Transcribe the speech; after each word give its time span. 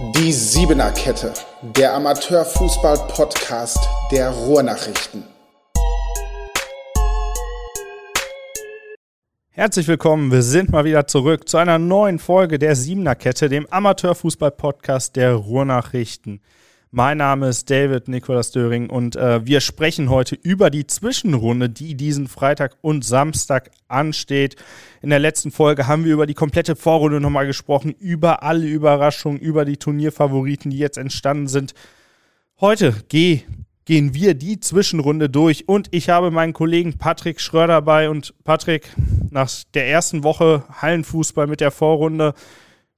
Die 0.00 0.32
Siebener 0.32 0.90
Kette, 0.90 1.32
der 1.62 1.94
Amateurfußball-Podcast 1.94 3.78
der 4.10 4.30
Ruhrnachrichten. 4.30 5.22
Herzlich 9.50 9.86
willkommen, 9.86 10.32
wir 10.32 10.42
sind 10.42 10.72
mal 10.72 10.84
wieder 10.84 11.06
zurück 11.06 11.48
zu 11.48 11.58
einer 11.58 11.78
neuen 11.78 12.18
Folge 12.18 12.58
der 12.58 12.74
Siebener 12.74 13.14
Kette, 13.14 13.48
dem 13.48 13.68
Amateurfußball-Podcast 13.70 15.14
der 15.14 15.34
Ruhrnachrichten. 15.34 16.40
Mein 16.96 17.18
Name 17.18 17.48
ist 17.48 17.70
David 17.70 18.06
Nikolas 18.06 18.52
Döring 18.52 18.88
und 18.88 19.16
äh, 19.16 19.44
wir 19.44 19.60
sprechen 19.60 20.10
heute 20.10 20.36
über 20.36 20.70
die 20.70 20.86
Zwischenrunde, 20.86 21.68
die 21.68 21.96
diesen 21.96 22.28
Freitag 22.28 22.76
und 22.82 23.04
Samstag 23.04 23.72
ansteht. 23.88 24.54
In 25.02 25.10
der 25.10 25.18
letzten 25.18 25.50
Folge 25.50 25.88
haben 25.88 26.04
wir 26.04 26.12
über 26.12 26.26
die 26.26 26.34
komplette 26.34 26.76
Vorrunde 26.76 27.20
nochmal 27.20 27.48
gesprochen, 27.48 27.96
über 27.98 28.44
alle 28.44 28.68
Überraschungen, 28.68 29.40
über 29.40 29.64
die 29.64 29.76
Turnierfavoriten, 29.76 30.70
die 30.70 30.78
jetzt 30.78 30.96
entstanden 30.96 31.48
sind. 31.48 31.74
Heute 32.60 32.94
geh, 33.08 33.40
gehen 33.86 34.14
wir 34.14 34.34
die 34.34 34.60
Zwischenrunde 34.60 35.28
durch 35.28 35.68
und 35.68 35.88
ich 35.90 36.10
habe 36.10 36.30
meinen 36.30 36.52
Kollegen 36.52 36.96
Patrick 36.96 37.40
Schröder 37.40 37.66
dabei. 37.66 38.08
Und 38.08 38.34
Patrick, 38.44 38.88
nach 39.30 39.50
der 39.74 39.88
ersten 39.88 40.22
Woche 40.22 40.62
Hallenfußball 40.80 41.48
mit 41.48 41.60
der 41.60 41.72
Vorrunde, 41.72 42.34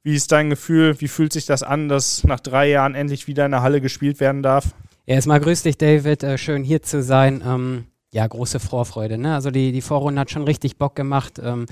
wie 0.07 0.15
ist 0.15 0.31
dein 0.31 0.51
Gefühl? 0.51 1.01
Wie 1.01 1.09
fühlt 1.09 1.33
sich 1.33 1.47
das 1.47 1.65
an, 1.65 1.89
dass 1.89 2.23
nach 2.23 2.39
drei 2.39 2.71
Jahren 2.71 2.95
endlich 2.95 3.27
wieder 3.27 3.45
in 3.45 3.51
der 3.51 3.63
Halle 3.63 3.81
gespielt 3.81 4.21
werden 4.21 4.41
darf? 4.41 4.73
Erstmal 5.05 5.41
grüß 5.41 5.65
dich, 5.65 5.79
David. 5.79 6.23
Äh, 6.23 6.39
schön 6.39 6.63
hier 6.63 6.81
zu 6.81 7.03
sein. 7.03 7.43
Ähm, 7.45 7.87
ja, 8.15 8.25
große 8.25 8.61
Vorfreude. 8.61 9.19
Ne? 9.19 9.35
Also 9.35 9.51
die, 9.51 9.73
die 9.73 9.81
Vorrunde 9.81 10.21
hat 10.21 10.31
schon 10.31 10.45
richtig 10.45 10.79
Bock 10.79 10.95
gemacht. 10.95 11.41
Ähm, 11.43 11.67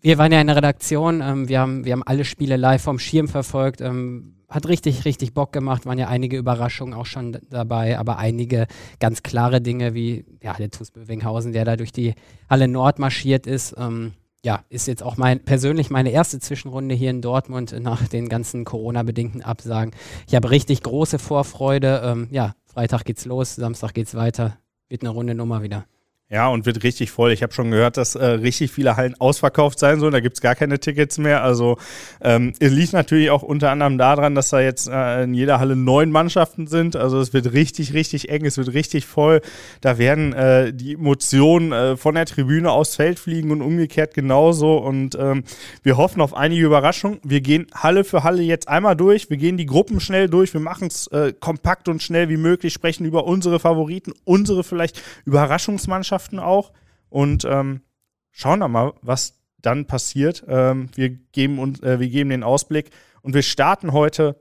wir 0.00 0.16
waren 0.16 0.32
ja 0.32 0.40
in 0.40 0.46
der 0.46 0.56
Redaktion, 0.56 1.20
ähm, 1.20 1.46
wir, 1.50 1.60
haben, 1.60 1.84
wir 1.84 1.92
haben 1.92 2.02
alle 2.02 2.24
Spiele 2.24 2.56
live 2.56 2.82
vom 2.82 2.98
Schirm 2.98 3.28
verfolgt. 3.28 3.82
Ähm, 3.82 4.36
hat 4.48 4.66
richtig, 4.66 5.04
richtig 5.04 5.34
Bock 5.34 5.52
gemacht. 5.52 5.84
Waren 5.84 5.98
ja 5.98 6.08
einige 6.08 6.38
Überraschungen 6.38 6.94
auch 6.94 7.06
schon 7.06 7.36
dabei, 7.50 7.98
aber 7.98 8.16
einige 8.16 8.66
ganz 8.98 9.22
klare 9.22 9.60
Dinge 9.60 9.92
wie 9.92 10.24
ja, 10.42 10.54
der 10.54 10.70
TuS 10.70 10.90
Bövinghausen, 10.90 11.52
der 11.52 11.66
da 11.66 11.76
durch 11.76 11.92
die 11.92 12.14
Halle 12.48 12.66
Nord 12.66 12.98
marschiert 12.98 13.46
ist. 13.46 13.74
Ähm, 13.76 14.12
ja, 14.44 14.64
ist 14.68 14.88
jetzt 14.88 15.02
auch 15.02 15.16
mein, 15.16 15.44
persönlich 15.44 15.90
meine 15.90 16.10
erste 16.10 16.40
Zwischenrunde 16.40 16.94
hier 16.94 17.10
in 17.10 17.22
Dortmund 17.22 17.74
nach 17.80 18.08
den 18.08 18.28
ganzen 18.28 18.64
Corona-bedingten 18.64 19.42
Absagen. 19.42 19.92
Ich 20.26 20.34
habe 20.34 20.50
richtig 20.50 20.82
große 20.82 21.18
Vorfreude. 21.18 22.02
Ähm, 22.04 22.28
ja, 22.30 22.54
Freitag 22.64 23.04
geht's 23.04 23.24
los, 23.24 23.54
Samstag 23.54 23.94
geht's 23.94 24.14
weiter. 24.14 24.58
Wird 24.88 25.02
eine 25.02 25.10
runde 25.10 25.34
Nummer 25.34 25.62
wieder. 25.62 25.86
Ja, 26.32 26.48
und 26.48 26.64
wird 26.64 26.82
richtig 26.82 27.10
voll. 27.10 27.30
Ich 27.30 27.42
habe 27.42 27.52
schon 27.52 27.70
gehört, 27.70 27.98
dass 27.98 28.14
äh, 28.14 28.24
richtig 28.24 28.70
viele 28.72 28.96
Hallen 28.96 29.14
ausverkauft 29.20 29.78
sein 29.78 30.00
sollen. 30.00 30.14
Da 30.14 30.20
gibt's 30.20 30.40
gar 30.40 30.54
keine 30.54 30.80
Tickets 30.80 31.18
mehr. 31.18 31.44
Also 31.44 31.76
ähm, 32.22 32.54
es 32.58 32.72
liegt 32.72 32.94
natürlich 32.94 33.28
auch 33.28 33.42
unter 33.42 33.70
anderem 33.70 33.98
daran, 33.98 34.34
dass 34.34 34.48
da 34.48 34.58
jetzt 34.58 34.88
äh, 34.88 35.24
in 35.24 35.34
jeder 35.34 35.60
Halle 35.60 35.76
neun 35.76 36.10
Mannschaften 36.10 36.66
sind. 36.68 36.96
Also 36.96 37.20
es 37.20 37.34
wird 37.34 37.52
richtig, 37.52 37.92
richtig 37.92 38.30
eng, 38.30 38.46
es 38.46 38.56
wird 38.56 38.72
richtig 38.72 39.04
voll. 39.04 39.42
Da 39.82 39.98
werden 39.98 40.32
äh, 40.32 40.72
die 40.72 40.94
Emotionen 40.94 41.70
äh, 41.70 41.96
von 41.98 42.14
der 42.14 42.24
Tribüne 42.24 42.70
aufs 42.70 42.96
Feld 42.96 43.18
fliegen 43.18 43.50
und 43.50 43.60
umgekehrt 43.60 44.14
genauso. 44.14 44.78
Und 44.78 45.14
ähm, 45.20 45.44
wir 45.82 45.98
hoffen 45.98 46.22
auf 46.22 46.32
einige 46.32 46.64
Überraschungen. 46.64 47.18
Wir 47.22 47.42
gehen 47.42 47.66
Halle 47.74 48.04
für 48.04 48.24
Halle 48.24 48.42
jetzt 48.42 48.68
einmal 48.68 48.96
durch. 48.96 49.28
Wir 49.28 49.36
gehen 49.36 49.58
die 49.58 49.66
Gruppen 49.66 50.00
schnell 50.00 50.30
durch. 50.30 50.54
Wir 50.54 50.62
machen 50.62 50.88
es 50.88 51.08
äh, 51.08 51.34
kompakt 51.38 51.88
und 51.88 52.02
schnell 52.02 52.30
wie 52.30 52.38
möglich, 52.38 52.72
sprechen 52.72 53.04
über 53.04 53.26
unsere 53.26 53.60
Favoriten, 53.60 54.14
unsere 54.24 54.64
vielleicht 54.64 55.02
Überraschungsmannschaften 55.26 56.21
Mannschaften 56.22 56.38
auch 56.38 56.72
und 57.08 57.44
ähm, 57.44 57.82
schauen 58.30 58.60
da 58.60 58.68
mal, 58.68 58.92
was 59.02 59.40
dann 59.60 59.86
passiert. 59.86 60.44
Ähm, 60.48 60.88
wir, 60.94 61.10
geben 61.10 61.58
uns, 61.58 61.80
äh, 61.82 62.00
wir 62.00 62.08
geben 62.08 62.30
den 62.30 62.42
Ausblick 62.42 62.90
und 63.22 63.34
wir 63.34 63.42
starten 63.42 63.92
heute 63.92 64.36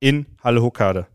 in 0.00 0.26
Halle 0.42 0.62
Hokkade. 0.62 1.06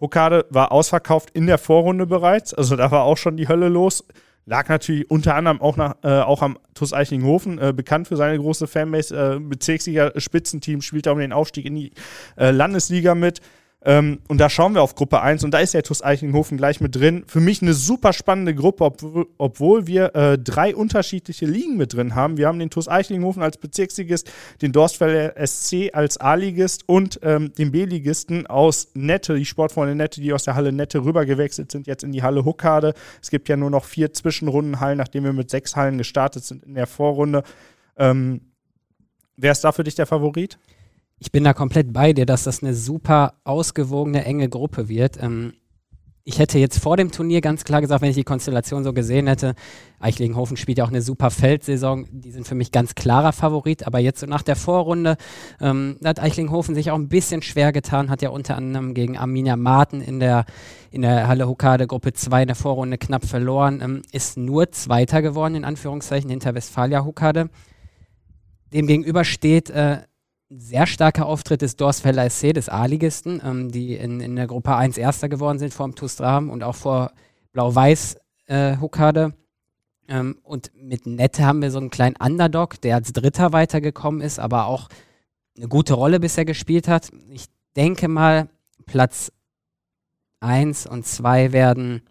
Hokkade 0.00 0.46
war 0.50 0.70
ausverkauft 0.70 1.30
in 1.30 1.46
der 1.46 1.58
Vorrunde 1.58 2.06
bereits, 2.06 2.54
also 2.54 2.76
da 2.76 2.90
war 2.90 3.02
auch 3.02 3.16
schon 3.16 3.36
die 3.36 3.48
Hölle 3.48 3.68
los. 3.68 4.04
Lag 4.46 4.68
natürlich 4.68 5.10
unter 5.10 5.34
anderem 5.34 5.60
auch, 5.60 5.76
nach, 5.76 5.96
äh, 6.02 6.20
auch 6.20 6.40
am 6.40 6.58
TuS 6.72 6.94
Eichlinghofen, 6.94 7.58
äh, 7.58 7.74
bekannt 7.76 8.08
für 8.08 8.16
seine 8.16 8.38
große 8.38 8.66
Fanbase, 8.66 9.14
äh, 9.14 9.38
Bezirksliga 9.38 10.12
Spitzenteam, 10.16 10.80
spielt 10.80 11.04
da 11.04 11.12
um 11.12 11.18
den 11.18 11.34
Aufstieg 11.34 11.66
in 11.66 11.74
die 11.74 11.92
äh, 12.38 12.50
Landesliga 12.50 13.14
mit. 13.14 13.40
Ähm, 13.84 14.18
und 14.26 14.38
da 14.38 14.50
schauen 14.50 14.74
wir 14.74 14.82
auf 14.82 14.96
Gruppe 14.96 15.20
1 15.20 15.44
und 15.44 15.52
da 15.52 15.60
ist 15.60 15.72
der 15.72 15.84
TuS 15.84 16.02
Eichenhofen 16.02 16.58
gleich 16.58 16.80
mit 16.80 16.96
drin. 16.96 17.22
Für 17.28 17.38
mich 17.38 17.62
eine 17.62 17.74
super 17.74 18.12
spannende 18.12 18.52
Gruppe, 18.52 18.84
ob, 18.84 19.28
obwohl 19.38 19.86
wir 19.86 20.16
äh, 20.16 20.36
drei 20.36 20.74
unterschiedliche 20.74 21.46
Ligen 21.46 21.76
mit 21.76 21.94
drin 21.94 22.16
haben. 22.16 22.38
Wir 22.38 22.48
haben 22.48 22.58
den 22.58 22.70
TuS 22.70 22.88
Eichlinghofen 22.88 23.40
als 23.40 23.56
Bezirksligist, 23.56 24.30
den 24.62 24.72
Dorstfelder 24.72 25.34
SC 25.46 25.90
als 25.92 26.18
A-Ligist 26.18 26.88
und 26.88 27.20
ähm, 27.22 27.52
den 27.56 27.70
B-Ligisten 27.70 28.48
aus 28.48 28.88
Nette, 28.94 29.36
die 29.36 29.44
Sportfreunde 29.44 29.94
Nette, 29.94 30.20
die 30.20 30.32
aus 30.32 30.42
der 30.42 30.56
Halle 30.56 30.72
Nette 30.72 31.04
rübergewechselt 31.04 31.70
sind, 31.70 31.86
jetzt 31.86 32.02
in 32.02 32.10
die 32.10 32.24
Halle 32.24 32.44
Huckade. 32.44 32.94
Es 33.22 33.30
gibt 33.30 33.48
ja 33.48 33.56
nur 33.56 33.70
noch 33.70 33.84
vier 33.84 34.12
Zwischenrundenhallen, 34.12 34.98
nachdem 34.98 35.22
wir 35.22 35.32
mit 35.32 35.50
sechs 35.50 35.76
Hallen 35.76 35.98
gestartet 35.98 36.42
sind 36.42 36.64
in 36.64 36.74
der 36.74 36.88
Vorrunde. 36.88 37.44
Ähm, 37.96 38.40
wer 39.36 39.52
ist 39.52 39.62
da 39.62 39.70
für 39.70 39.84
dich 39.84 39.94
der 39.94 40.06
Favorit? 40.06 40.58
Ich 41.18 41.32
bin 41.32 41.44
da 41.44 41.52
komplett 41.52 41.92
bei 41.92 42.12
dir, 42.12 42.26
dass 42.26 42.44
das 42.44 42.62
eine 42.62 42.74
super 42.74 43.34
ausgewogene, 43.44 44.24
enge 44.24 44.48
Gruppe 44.48 44.88
wird. 44.88 45.20
Ähm, 45.20 45.54
ich 46.28 46.38
hätte 46.38 46.58
jetzt 46.58 46.78
vor 46.78 46.98
dem 46.98 47.10
Turnier 47.10 47.40
ganz 47.40 47.64
klar 47.64 47.80
gesagt, 47.80 48.02
wenn 48.02 48.10
ich 48.10 48.16
die 48.16 48.22
Konstellation 48.22 48.84
so 48.84 48.92
gesehen 48.92 49.26
hätte, 49.28 49.54
Eichlinghofen 49.98 50.58
spielt 50.58 50.76
ja 50.76 50.84
auch 50.84 50.90
eine 50.90 51.00
super 51.00 51.30
Feldsaison, 51.30 52.06
die 52.10 52.32
sind 52.32 52.46
für 52.46 52.54
mich 52.54 52.70
ganz 52.70 52.94
klarer 52.94 53.32
Favorit, 53.32 53.86
aber 53.86 53.98
jetzt 53.98 54.20
so 54.20 54.26
nach 54.26 54.42
der 54.42 54.54
Vorrunde 54.54 55.16
ähm, 55.58 55.96
hat 56.04 56.20
Eichlinghofen 56.20 56.74
sich 56.74 56.90
auch 56.90 56.96
ein 56.96 57.08
bisschen 57.08 57.40
schwer 57.40 57.72
getan, 57.72 58.10
hat 58.10 58.20
ja 58.20 58.28
unter 58.28 58.56
anderem 58.56 58.92
gegen 58.92 59.16
Arminia 59.16 59.56
Marten 59.56 60.02
in 60.02 60.20
der, 60.20 60.44
in 60.90 61.00
der 61.00 61.28
Halle 61.28 61.48
Hokade 61.48 61.86
Gruppe 61.86 62.12
2 62.12 62.42
in 62.42 62.48
der 62.48 62.56
Vorrunde 62.56 62.98
knapp 62.98 63.24
verloren, 63.24 63.80
ähm, 63.82 64.02
ist 64.12 64.36
nur 64.36 64.70
Zweiter 64.70 65.22
geworden, 65.22 65.54
in 65.54 65.64
Anführungszeichen, 65.64 66.28
hinter 66.28 66.54
Westfalia 66.54 67.06
Hokade. 67.06 67.48
Demgegenüber 68.70 69.24
steht 69.24 69.70
äh, 69.70 70.00
sehr 70.50 70.86
starker 70.86 71.26
Auftritt 71.26 71.62
des 71.62 71.76
Dorsfeller 71.76 72.28
SC, 72.28 72.54
des 72.54 72.68
A-Ligisten, 72.68 73.40
ähm, 73.44 73.70
die 73.70 73.94
in, 73.94 74.20
in 74.20 74.36
der 74.36 74.46
Gruppe 74.46 74.74
1 74.74 74.96
Erster 74.96 75.28
geworden 75.28 75.58
sind 75.58 75.74
vor 75.74 75.86
dem 75.86 75.94
Tustram 75.94 76.50
und 76.50 76.62
auch 76.62 76.74
vor 76.74 77.12
Blau-Weiß 77.52 78.16
äh. 78.46 78.76
Ähm, 80.08 80.38
und 80.42 80.70
mit 80.74 81.06
Nette 81.06 81.44
haben 81.44 81.60
wir 81.60 81.70
so 81.70 81.78
einen 81.78 81.90
kleinen 81.90 82.16
Underdog, 82.16 82.80
der 82.80 82.96
als 82.96 83.12
Dritter 83.12 83.52
weitergekommen 83.52 84.22
ist, 84.22 84.38
aber 84.38 84.66
auch 84.66 84.88
eine 85.56 85.68
gute 85.68 85.94
Rolle 85.94 86.18
bisher 86.18 86.46
gespielt 86.46 86.88
hat. 86.88 87.10
Ich 87.30 87.46
denke 87.76 88.08
mal, 88.08 88.48
Platz 88.86 89.32
1 90.40 90.86
und 90.86 91.06
2 91.06 91.52
werden 91.52 92.02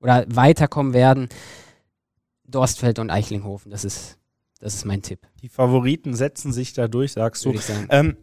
oder 0.00 0.24
weiterkommen 0.28 0.92
werden 0.92 1.28
Dorstfeld 2.46 2.98
und 2.98 3.10
Eichlinghofen. 3.10 3.70
Das 3.70 3.84
ist 3.84 4.18
das 4.64 4.76
ist 4.76 4.86
mein 4.86 5.02
Tipp. 5.02 5.20
Die 5.42 5.50
Favoriten 5.50 6.14
setzen 6.14 6.50
sich 6.50 6.72
da 6.72 6.88
durch, 6.88 7.12
sagst 7.12 7.44
du. 7.44 7.50
Würde 7.50 7.58
ich, 7.58 7.66
sagen. 7.66 7.86
Ähm, 7.90 8.16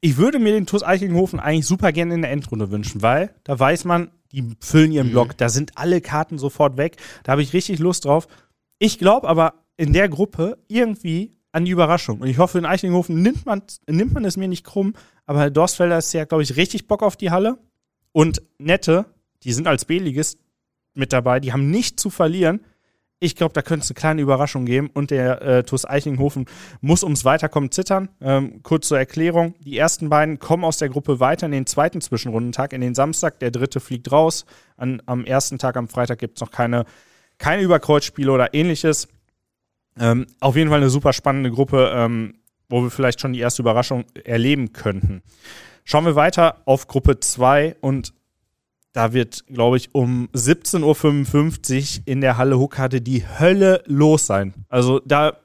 ich 0.00 0.16
würde 0.18 0.38
mir 0.38 0.52
den 0.52 0.66
TuS 0.66 0.84
Eichlinghofen 0.84 1.40
eigentlich 1.40 1.66
super 1.66 1.90
gerne 1.90 2.14
in 2.14 2.22
der 2.22 2.30
Endrunde 2.30 2.70
wünschen, 2.70 3.02
weil 3.02 3.34
da 3.42 3.58
weiß 3.58 3.84
man, 3.84 4.12
die 4.30 4.54
füllen 4.60 4.92
ihren 4.92 5.08
mhm. 5.08 5.12
Block, 5.12 5.36
da 5.36 5.48
sind 5.48 5.76
alle 5.76 6.00
Karten 6.00 6.38
sofort 6.38 6.76
weg. 6.76 6.96
Da 7.24 7.32
habe 7.32 7.42
ich 7.42 7.54
richtig 7.54 7.80
Lust 7.80 8.04
drauf. 8.04 8.28
Ich 8.78 9.00
glaube 9.00 9.26
aber 9.26 9.64
in 9.76 9.92
der 9.92 10.08
Gruppe 10.08 10.58
irgendwie 10.68 11.36
an 11.50 11.64
die 11.64 11.72
Überraschung. 11.72 12.20
Und 12.20 12.28
ich 12.28 12.38
hoffe, 12.38 12.58
in 12.58 12.66
Eichlinghofen 12.66 13.20
nimmt 13.20 13.44
man, 13.44 13.62
nimmt 13.88 14.12
man 14.12 14.24
es 14.24 14.36
mir 14.36 14.46
nicht 14.46 14.64
krumm, 14.64 14.94
aber 15.26 15.40
Herr 15.40 15.50
Dorstfelder 15.50 15.98
ist 15.98 16.12
ja, 16.12 16.24
glaube 16.24 16.44
ich, 16.44 16.54
richtig 16.54 16.86
Bock 16.86 17.02
auf 17.02 17.16
die 17.16 17.32
Halle. 17.32 17.58
Und 18.12 18.42
Nette, 18.58 19.06
die 19.42 19.52
sind 19.52 19.66
als 19.66 19.86
B-Ligist 19.86 20.38
mit 20.94 21.12
dabei, 21.12 21.40
die 21.40 21.52
haben 21.52 21.68
nichts 21.68 22.00
zu 22.00 22.10
verlieren. 22.10 22.60
Ich 23.24 23.36
glaube, 23.36 23.54
da 23.54 23.62
könnte 23.62 23.84
es 23.84 23.90
eine 23.90 23.94
kleine 23.94 24.20
Überraschung 24.20 24.66
geben 24.66 24.90
und 24.92 25.10
der 25.10 25.40
äh, 25.40 25.62
TuS 25.62 25.86
Eichlinghofen 25.86 26.44
muss 26.82 27.02
ums 27.02 27.24
Weiterkommen 27.24 27.70
zittern. 27.70 28.10
Ähm, 28.20 28.62
kurz 28.62 28.88
zur 28.88 28.98
Erklärung: 28.98 29.54
Die 29.60 29.78
ersten 29.78 30.10
beiden 30.10 30.38
kommen 30.38 30.62
aus 30.62 30.76
der 30.76 30.90
Gruppe 30.90 31.20
weiter 31.20 31.46
in 31.46 31.52
den 31.52 31.64
zweiten 31.64 32.02
Zwischenrundentag, 32.02 32.74
in 32.74 32.82
den 32.82 32.94
Samstag. 32.94 33.38
Der 33.38 33.50
dritte 33.50 33.80
fliegt 33.80 34.12
raus. 34.12 34.44
An, 34.76 35.00
am 35.06 35.24
ersten 35.24 35.58
Tag, 35.58 35.78
am 35.78 35.88
Freitag, 35.88 36.18
gibt 36.18 36.36
es 36.36 36.42
noch 36.42 36.50
keine, 36.50 36.84
keine 37.38 37.62
Überkreuzspiele 37.62 38.30
oder 38.30 38.52
ähnliches. 38.52 39.08
Ähm, 39.98 40.26
auf 40.40 40.56
jeden 40.56 40.68
Fall 40.68 40.80
eine 40.80 40.90
super 40.90 41.14
spannende 41.14 41.50
Gruppe, 41.50 41.92
ähm, 41.94 42.34
wo 42.68 42.82
wir 42.82 42.90
vielleicht 42.90 43.22
schon 43.22 43.32
die 43.32 43.40
erste 43.40 43.62
Überraschung 43.62 44.04
erleben 44.24 44.74
könnten. 44.74 45.22
Schauen 45.84 46.04
wir 46.04 46.14
weiter 46.14 46.60
auf 46.66 46.88
Gruppe 46.88 47.20
2 47.20 47.76
und 47.80 48.12
da 48.94 49.12
wird, 49.12 49.44
glaube 49.48 49.76
ich, 49.76 49.92
um 49.92 50.28
17.55 50.34 51.98
Uhr 51.98 52.02
in 52.06 52.20
der 52.20 52.38
Halle 52.38 52.58
Huckhatte 52.58 53.00
die 53.00 53.24
Hölle 53.26 53.82
los 53.86 54.26
sein. 54.26 54.54
Also 54.68 55.00
da 55.04 55.36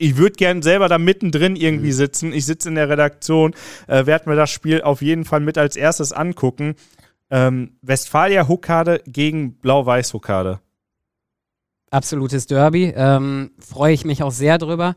ich 0.00 0.16
würde 0.16 0.36
gern 0.36 0.62
selber 0.62 0.88
da 0.88 0.98
mittendrin 0.98 1.56
irgendwie 1.56 1.88
mhm. 1.88 1.92
sitzen. 1.92 2.32
Ich 2.32 2.46
sitze 2.46 2.68
in 2.68 2.76
der 2.76 2.88
Redaktion, 2.88 3.54
äh, 3.88 4.06
werde 4.06 4.28
mir 4.28 4.36
das 4.36 4.50
Spiel 4.50 4.80
auf 4.82 5.02
jeden 5.02 5.24
Fall 5.24 5.40
mit 5.40 5.58
als 5.58 5.74
erstes 5.74 6.12
angucken. 6.12 6.76
Ähm, 7.30 7.78
Westfalia 7.82 8.46
Huckade 8.46 9.02
gegen 9.06 9.54
Blau-Weiß 9.54 10.14
Huckade. 10.14 10.60
Absolutes 11.90 12.46
Derby. 12.46 12.92
Ähm, 12.94 13.50
Freue 13.58 13.92
ich 13.92 14.04
mich 14.04 14.22
auch 14.22 14.30
sehr 14.30 14.58
drüber. 14.58 14.94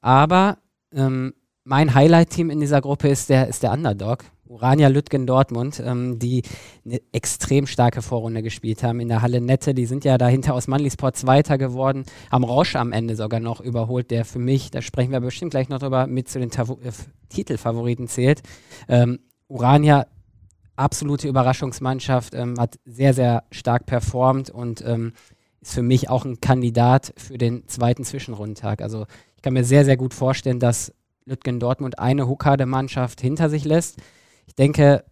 Aber 0.00 0.58
ähm, 0.94 1.34
mein 1.64 1.92
Highlight-Team 1.92 2.48
in 2.48 2.60
dieser 2.60 2.80
Gruppe 2.80 3.08
ist 3.08 3.28
der, 3.28 3.48
ist 3.48 3.62
der 3.62 3.72
Underdog. 3.72 4.24
Urania 4.48 4.88
Lütgen 4.88 5.26
Dortmund, 5.26 5.82
ähm, 5.84 6.18
die 6.18 6.42
eine 6.84 7.00
extrem 7.12 7.66
starke 7.66 8.02
Vorrunde 8.02 8.42
gespielt 8.42 8.82
haben 8.82 9.00
in 9.00 9.08
der 9.08 9.22
Halle 9.22 9.40
Nette. 9.40 9.74
Die 9.74 9.86
sind 9.86 10.04
ja 10.04 10.18
dahinter 10.18 10.54
aus 10.54 10.66
Manlisport 10.66 11.16
Zweiter 11.16 11.58
geworden, 11.58 12.04
haben 12.30 12.44
Rausch 12.44 12.76
am 12.76 12.92
Ende 12.92 13.16
sogar 13.16 13.40
noch 13.40 13.60
überholt, 13.60 14.10
der 14.10 14.24
für 14.24 14.38
mich, 14.38 14.70
da 14.70 14.82
sprechen 14.82 15.12
wir 15.12 15.20
bestimmt 15.20 15.50
gleich 15.50 15.68
noch 15.68 15.78
drüber, 15.78 16.06
mit 16.06 16.28
zu 16.28 16.38
den 16.38 16.50
Tavo 16.50 16.78
äh, 16.82 16.92
Titelfavoriten 17.28 18.08
zählt. 18.08 18.42
Ähm, 18.88 19.20
Urania, 19.48 20.06
absolute 20.76 21.28
Überraschungsmannschaft, 21.28 22.34
ähm, 22.34 22.58
hat 22.58 22.78
sehr, 22.84 23.14
sehr 23.14 23.44
stark 23.50 23.86
performt 23.86 24.50
und 24.50 24.82
ähm, 24.86 25.12
ist 25.60 25.74
für 25.74 25.82
mich 25.82 26.08
auch 26.08 26.24
ein 26.24 26.40
Kandidat 26.40 27.12
für 27.16 27.36
den 27.36 27.66
zweiten 27.68 28.04
Zwischenrundentag. 28.04 28.80
Also 28.80 29.06
ich 29.36 29.42
kann 29.42 29.52
mir 29.52 29.64
sehr, 29.64 29.84
sehr 29.84 29.96
gut 29.96 30.14
vorstellen, 30.14 30.60
dass 30.60 30.92
Lütgen 31.24 31.60
Dortmund 31.60 31.98
eine 31.98 32.26
Huckade-Mannschaft 32.26 33.20
hinter 33.20 33.50
sich 33.50 33.64
lässt. 33.64 33.98
Ich 34.48 34.54
denke, 34.54 35.04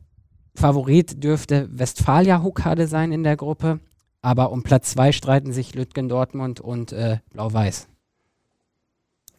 Favorit 0.55 1.23
dürfte 1.23 1.69
Westfalia 1.71 2.43
Huckade 2.43 2.89
sein 2.89 3.13
in 3.13 3.23
der 3.23 3.37
Gruppe, 3.37 3.81
aber 4.23 4.51
um 4.51 4.63
Platz 4.63 4.93
zwei 4.93 5.13
streiten 5.13 5.53
sich 5.53 5.75
Lütgen 5.75 6.09
Dortmund 6.09 6.59
und 6.61 6.93
äh, 6.93 7.19
Blau-Weiß. 7.31 7.87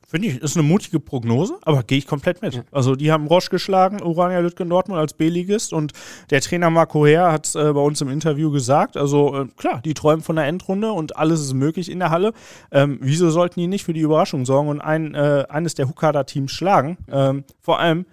Finde 0.10 0.30
ich, 0.30 0.42
ist 0.42 0.56
eine 0.56 0.66
mutige 0.66 1.02
Prognose, 1.02 1.58
aber 1.64 1.84
gehe 1.84 1.98
ich 1.98 2.08
komplett 2.08 2.42
mit. 2.42 2.54
Ja. 2.54 2.64
Also 2.72 2.96
die 2.96 3.12
haben 3.12 3.28
Roche 3.28 3.50
geschlagen, 3.50 4.02
Urania 4.02 4.40
Lütgen 4.40 4.70
Dortmund 4.70 5.00
als 5.00 5.14
B-Ligist 5.14 5.74
und 5.74 5.92
der 6.30 6.40
Trainer 6.40 6.70
Marco 6.70 7.06
Herr 7.06 7.32
hat 7.32 7.48
es 7.48 7.56
äh, 7.56 7.74
bei 7.74 7.82
uns 7.82 8.00
im 8.00 8.08
Interview 8.08 8.52
gesagt, 8.52 8.96
also 8.96 9.36
äh, 9.36 9.48
klar, 9.58 9.82
die 9.84 9.96
träumen 9.96 10.24
von 10.24 10.38
der 10.38 10.46
Endrunde 10.46 10.92
und 10.92 11.18
alles 11.18 11.42
ist 11.42 11.54
möglich 11.54 11.92
in 11.92 12.00
der 12.00 12.12
Halle. 12.12 12.32
Ähm, 12.72 13.00
wieso 13.02 13.32
sollten 13.32 13.60
die 13.60 13.68
nicht 13.68 13.84
für 13.84 13.94
die 13.94 14.00
Überraschung 14.00 14.46
sorgen 14.46 14.70
und 14.70 14.80
ein, 14.80 15.16
äh, 15.16 15.46
eines 15.50 15.74
der 15.74 15.90
Hukada-Teams 15.90 16.52
schlagen? 16.52 16.98
Ähm, 17.12 17.44
vor 17.60 17.80
allem 17.80 18.06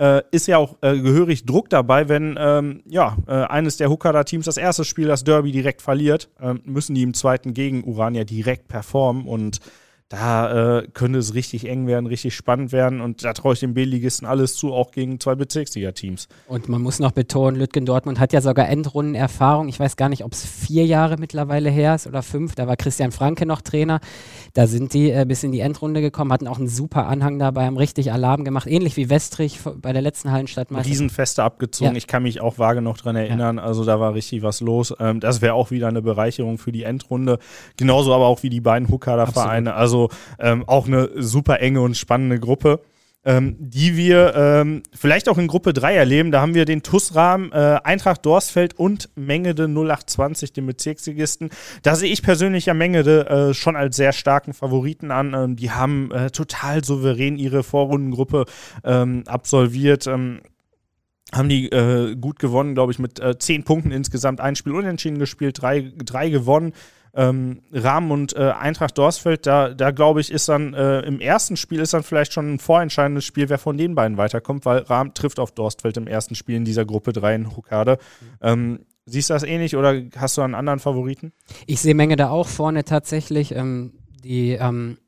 äh, 0.00 0.22
ist 0.30 0.48
ja 0.48 0.56
auch 0.56 0.76
äh, 0.80 0.98
gehörig 0.98 1.44
Druck 1.44 1.68
dabei, 1.68 2.08
wenn 2.08 2.36
ähm, 2.40 2.82
ja, 2.86 3.16
äh, 3.26 3.32
eines 3.32 3.76
der 3.76 3.90
Hukada-Teams 3.90 4.46
das 4.46 4.56
erste 4.56 4.84
Spiel, 4.84 5.06
das 5.06 5.24
Derby, 5.24 5.52
direkt 5.52 5.82
verliert, 5.82 6.30
ähm, 6.40 6.60
müssen 6.64 6.94
die 6.94 7.02
im 7.02 7.14
zweiten 7.14 7.52
gegen 7.52 7.84
Urania 7.84 8.24
direkt 8.24 8.66
performen 8.68 9.26
und 9.26 9.60
da 10.10 10.78
äh, 10.80 10.88
könnte 10.92 11.20
es 11.20 11.34
richtig 11.34 11.68
eng 11.68 11.86
werden, 11.86 12.06
richtig 12.06 12.34
spannend 12.34 12.72
werden 12.72 13.00
und 13.00 13.22
da 13.22 13.32
traue 13.32 13.52
ich 13.52 13.60
den 13.60 13.74
B-Ligisten 13.74 14.26
alles 14.26 14.56
zu, 14.56 14.72
auch 14.72 14.90
gegen 14.90 15.20
zwei 15.20 15.36
Bezirksliga-Teams. 15.36 16.26
Und 16.48 16.68
man 16.68 16.82
muss 16.82 16.98
noch 16.98 17.12
betonen, 17.12 17.56
Lütgen 17.56 17.86
Dortmund 17.86 18.18
hat 18.18 18.32
ja 18.32 18.40
sogar 18.40 18.68
Endrundenerfahrung. 18.68 19.68
Ich 19.68 19.78
weiß 19.78 19.96
gar 19.96 20.08
nicht, 20.08 20.24
ob 20.24 20.32
es 20.32 20.44
vier 20.44 20.84
Jahre 20.84 21.16
mittlerweile 21.16 21.70
her 21.70 21.94
ist 21.94 22.08
oder 22.08 22.24
fünf. 22.24 22.56
Da 22.56 22.66
war 22.66 22.76
Christian 22.76 23.12
Franke 23.12 23.46
noch 23.46 23.60
Trainer. 23.60 24.00
Da 24.52 24.66
sind 24.66 24.94
die 24.94 25.10
äh, 25.10 25.24
bis 25.26 25.42
in 25.42 25.52
die 25.52 25.60
Endrunde 25.60 26.00
gekommen, 26.00 26.32
hatten 26.32 26.48
auch 26.48 26.58
einen 26.58 26.68
super 26.68 27.06
Anhang 27.06 27.38
dabei, 27.38 27.66
haben 27.66 27.76
richtig 27.76 28.12
Alarm 28.12 28.44
gemacht, 28.44 28.66
ähnlich 28.66 28.96
wie 28.96 29.10
Westrich 29.10 29.60
bei 29.76 29.92
der 29.92 30.02
letzten 30.02 30.30
Hallenstadtmeisterschaft. 30.30 30.90
Riesenfeste 30.90 31.42
abgezogen. 31.42 31.92
Ja. 31.92 31.96
Ich 31.96 32.06
kann 32.06 32.22
mich 32.22 32.40
auch 32.40 32.58
vage 32.58 32.82
noch 32.82 32.98
dran 32.98 33.16
erinnern. 33.16 33.56
Ja. 33.56 33.62
Also 33.62 33.84
da 33.84 34.00
war 34.00 34.14
richtig 34.14 34.42
was 34.42 34.60
los. 34.60 34.94
Ähm, 34.98 35.20
das 35.20 35.40
wäre 35.40 35.54
auch 35.54 35.70
wieder 35.70 35.88
eine 35.88 36.02
Bereicherung 36.02 36.58
für 36.58 36.72
die 36.72 36.82
Endrunde. 36.82 37.38
Genauso 37.76 38.14
aber 38.14 38.26
auch 38.26 38.42
wie 38.42 38.50
die 38.50 38.60
beiden 38.60 38.88
Hukader-Vereine. 38.88 39.74
Also 39.74 40.08
ähm, 40.38 40.64
auch 40.66 40.86
eine 40.86 41.10
super 41.16 41.60
enge 41.60 41.80
und 41.80 41.96
spannende 41.96 42.38
Gruppe. 42.38 42.80
Ähm, 43.22 43.54
die 43.58 43.98
wir 43.98 44.34
ähm, 44.34 44.82
vielleicht 44.94 45.28
auch 45.28 45.36
in 45.36 45.46
Gruppe 45.46 45.74
3 45.74 45.94
erleben. 45.94 46.30
Da 46.30 46.40
haben 46.40 46.54
wir 46.54 46.64
den 46.64 46.82
TUS-Rahmen, 46.82 47.52
äh, 47.52 47.78
Eintracht 47.84 48.24
Dorsfeld 48.24 48.78
und 48.78 49.10
Mengede 49.14 49.64
0820, 49.64 50.54
den 50.54 50.64
Bezirksligisten. 50.64 51.50
Da 51.82 51.96
sehe 51.96 52.10
ich 52.10 52.22
persönlich 52.22 52.64
ja 52.64 52.72
Mengede 52.72 53.28
äh, 53.50 53.54
schon 53.54 53.76
als 53.76 53.96
sehr 53.96 54.14
starken 54.14 54.54
Favoriten 54.54 55.10
an. 55.10 55.34
Ähm, 55.34 55.56
die 55.56 55.70
haben 55.70 56.10
äh, 56.12 56.30
total 56.30 56.82
souverän 56.82 57.36
ihre 57.36 57.62
Vorrundengruppe 57.62 58.46
ähm, 58.84 59.24
absolviert 59.26 60.06
ähm, 60.06 60.40
haben 61.32 61.48
die 61.48 61.70
äh, 61.70 62.16
gut 62.16 62.38
gewonnen, 62.38 62.74
glaube 62.74 62.92
ich, 62.92 62.98
mit 62.98 63.20
äh, 63.20 63.38
zehn 63.38 63.64
Punkten 63.64 63.92
insgesamt. 63.92 64.40
Ein 64.40 64.56
Spiel 64.56 64.74
unentschieden 64.74 65.18
gespielt, 65.18 65.60
drei, 65.60 65.92
drei 66.04 66.28
gewonnen 66.30 66.72
ähm, 67.14 67.62
Rahmen 67.72 68.10
und 68.10 68.36
äh, 68.36 68.52
Eintracht 68.58 68.96
Dorsfeld, 68.96 69.46
da, 69.46 69.70
da 69.70 69.90
glaube 69.90 70.20
ich, 70.20 70.30
ist 70.30 70.48
dann 70.48 70.74
äh, 70.74 71.00
im 71.00 71.20
ersten 71.20 71.56
Spiel 71.56 71.80
ist 71.80 71.94
dann 71.94 72.02
vielleicht 72.02 72.32
schon 72.32 72.54
ein 72.54 72.58
vorentscheidendes 72.58 73.24
Spiel, 73.24 73.48
wer 73.48 73.58
von 73.58 73.76
den 73.76 73.94
beiden 73.94 74.16
weiterkommt, 74.16 74.64
weil 74.64 74.78
Rahmen 74.78 75.14
trifft 75.14 75.40
auf 75.40 75.52
Dorstfeld 75.52 75.96
im 75.96 76.06
ersten 76.06 76.34
Spiel 76.34 76.56
in 76.56 76.64
dieser 76.64 76.84
Gruppe 76.84 77.12
3 77.12 77.34
in 77.34 77.56
Hukade. 77.56 77.98
Ähm, 78.40 78.86
siehst 79.06 79.30
du 79.30 79.34
das 79.34 79.42
ähnlich 79.42 79.76
oder 79.76 80.00
hast 80.16 80.36
du 80.36 80.42
einen 80.42 80.54
anderen 80.54 80.78
Favoriten? 80.78 81.32
Ich 81.66 81.80
sehe 81.80 81.94
Menge 81.94 82.16
da 82.16 82.30
auch 82.30 82.48
vorne 82.48 82.84
tatsächlich. 82.84 83.54
Ähm, 83.54 83.92
die 84.22 84.52
ähm, 84.52 84.98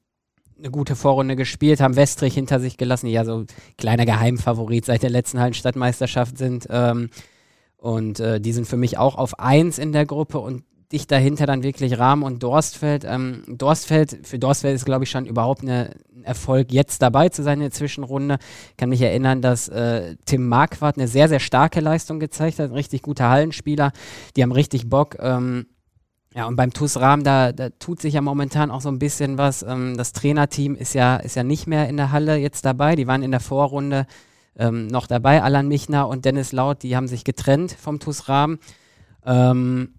eine 0.58 0.70
gute 0.70 0.96
Vorrunde 0.96 1.36
gespielt, 1.36 1.80
haben 1.80 1.96
Westrich 1.96 2.34
hinter 2.34 2.60
sich 2.60 2.76
gelassen, 2.76 3.06
die 3.06 3.12
ja 3.12 3.24
so 3.24 3.44
kleiner 3.78 4.06
Geheimfavorit 4.06 4.84
seit 4.84 5.02
der 5.02 5.10
letzten 5.10 5.40
Hallenstadtmeisterschaft 5.40 6.38
sind. 6.38 6.68
Ähm, 6.70 7.10
und 7.76 8.20
äh, 8.20 8.40
die 8.40 8.52
sind 8.52 8.66
für 8.66 8.76
mich 8.76 8.96
auch 8.96 9.16
auf 9.16 9.40
1 9.40 9.78
in 9.78 9.92
der 9.92 10.06
Gruppe 10.06 10.38
und 10.38 10.62
dicht 10.92 11.10
dahinter 11.10 11.46
dann 11.46 11.62
wirklich 11.62 11.98
Rahm 11.98 12.22
und 12.22 12.42
Dorstfeld. 12.42 13.04
Ähm, 13.04 13.42
Dorstfeld, 13.48 14.26
für 14.26 14.38
Dorstfeld 14.38 14.76
ist, 14.76 14.84
glaube 14.84 15.04
ich, 15.04 15.10
schon 15.10 15.26
überhaupt 15.26 15.62
eine, 15.62 15.96
ein 16.14 16.24
Erfolg, 16.24 16.70
jetzt 16.70 17.00
dabei 17.00 17.30
zu 17.30 17.42
sein 17.42 17.54
in 17.54 17.64
der 17.64 17.70
Zwischenrunde. 17.70 18.38
Ich 18.70 18.76
kann 18.76 18.90
mich 18.90 19.00
erinnern, 19.00 19.40
dass 19.40 19.68
äh, 19.68 20.16
Tim 20.26 20.48
Marquardt 20.48 20.98
eine 20.98 21.08
sehr, 21.08 21.28
sehr 21.28 21.40
starke 21.40 21.80
Leistung 21.80 22.20
gezeigt 22.20 22.58
hat. 22.58 22.70
Ein 22.70 22.74
richtig 22.74 23.02
guter 23.02 23.30
Hallenspieler. 23.30 23.92
Die 24.36 24.42
haben 24.42 24.52
richtig 24.52 24.88
Bock. 24.88 25.16
Ähm, 25.18 25.66
ja, 26.34 26.46
und 26.46 26.56
beim 26.56 26.72
TuS 26.72 26.98
Rahm, 26.98 27.24
da, 27.24 27.52
da 27.52 27.70
tut 27.70 28.00
sich 28.00 28.14
ja 28.14 28.20
momentan 28.20 28.70
auch 28.70 28.80
so 28.80 28.88
ein 28.88 28.98
bisschen 28.98 29.38
was. 29.38 29.62
Ähm, 29.62 29.96
das 29.96 30.12
Trainerteam 30.12 30.74
ist 30.74 30.94
ja, 30.94 31.16
ist 31.16 31.36
ja 31.36 31.42
nicht 31.42 31.66
mehr 31.66 31.88
in 31.88 31.96
der 31.96 32.12
Halle 32.12 32.36
jetzt 32.36 32.64
dabei. 32.64 32.96
Die 32.96 33.06
waren 33.06 33.22
in 33.22 33.30
der 33.30 33.40
Vorrunde 33.40 34.06
ähm, 34.56 34.86
noch 34.86 35.06
dabei. 35.06 35.42
Alan 35.42 35.68
Michner 35.68 36.08
und 36.08 36.24
Dennis 36.24 36.52
Laut, 36.52 36.82
die 36.82 36.96
haben 36.96 37.08
sich 37.08 37.24
getrennt 37.24 37.72
vom 37.72 37.98
TuS 37.98 38.28
Rahm. 38.28 38.58
Ähm, 39.24 39.94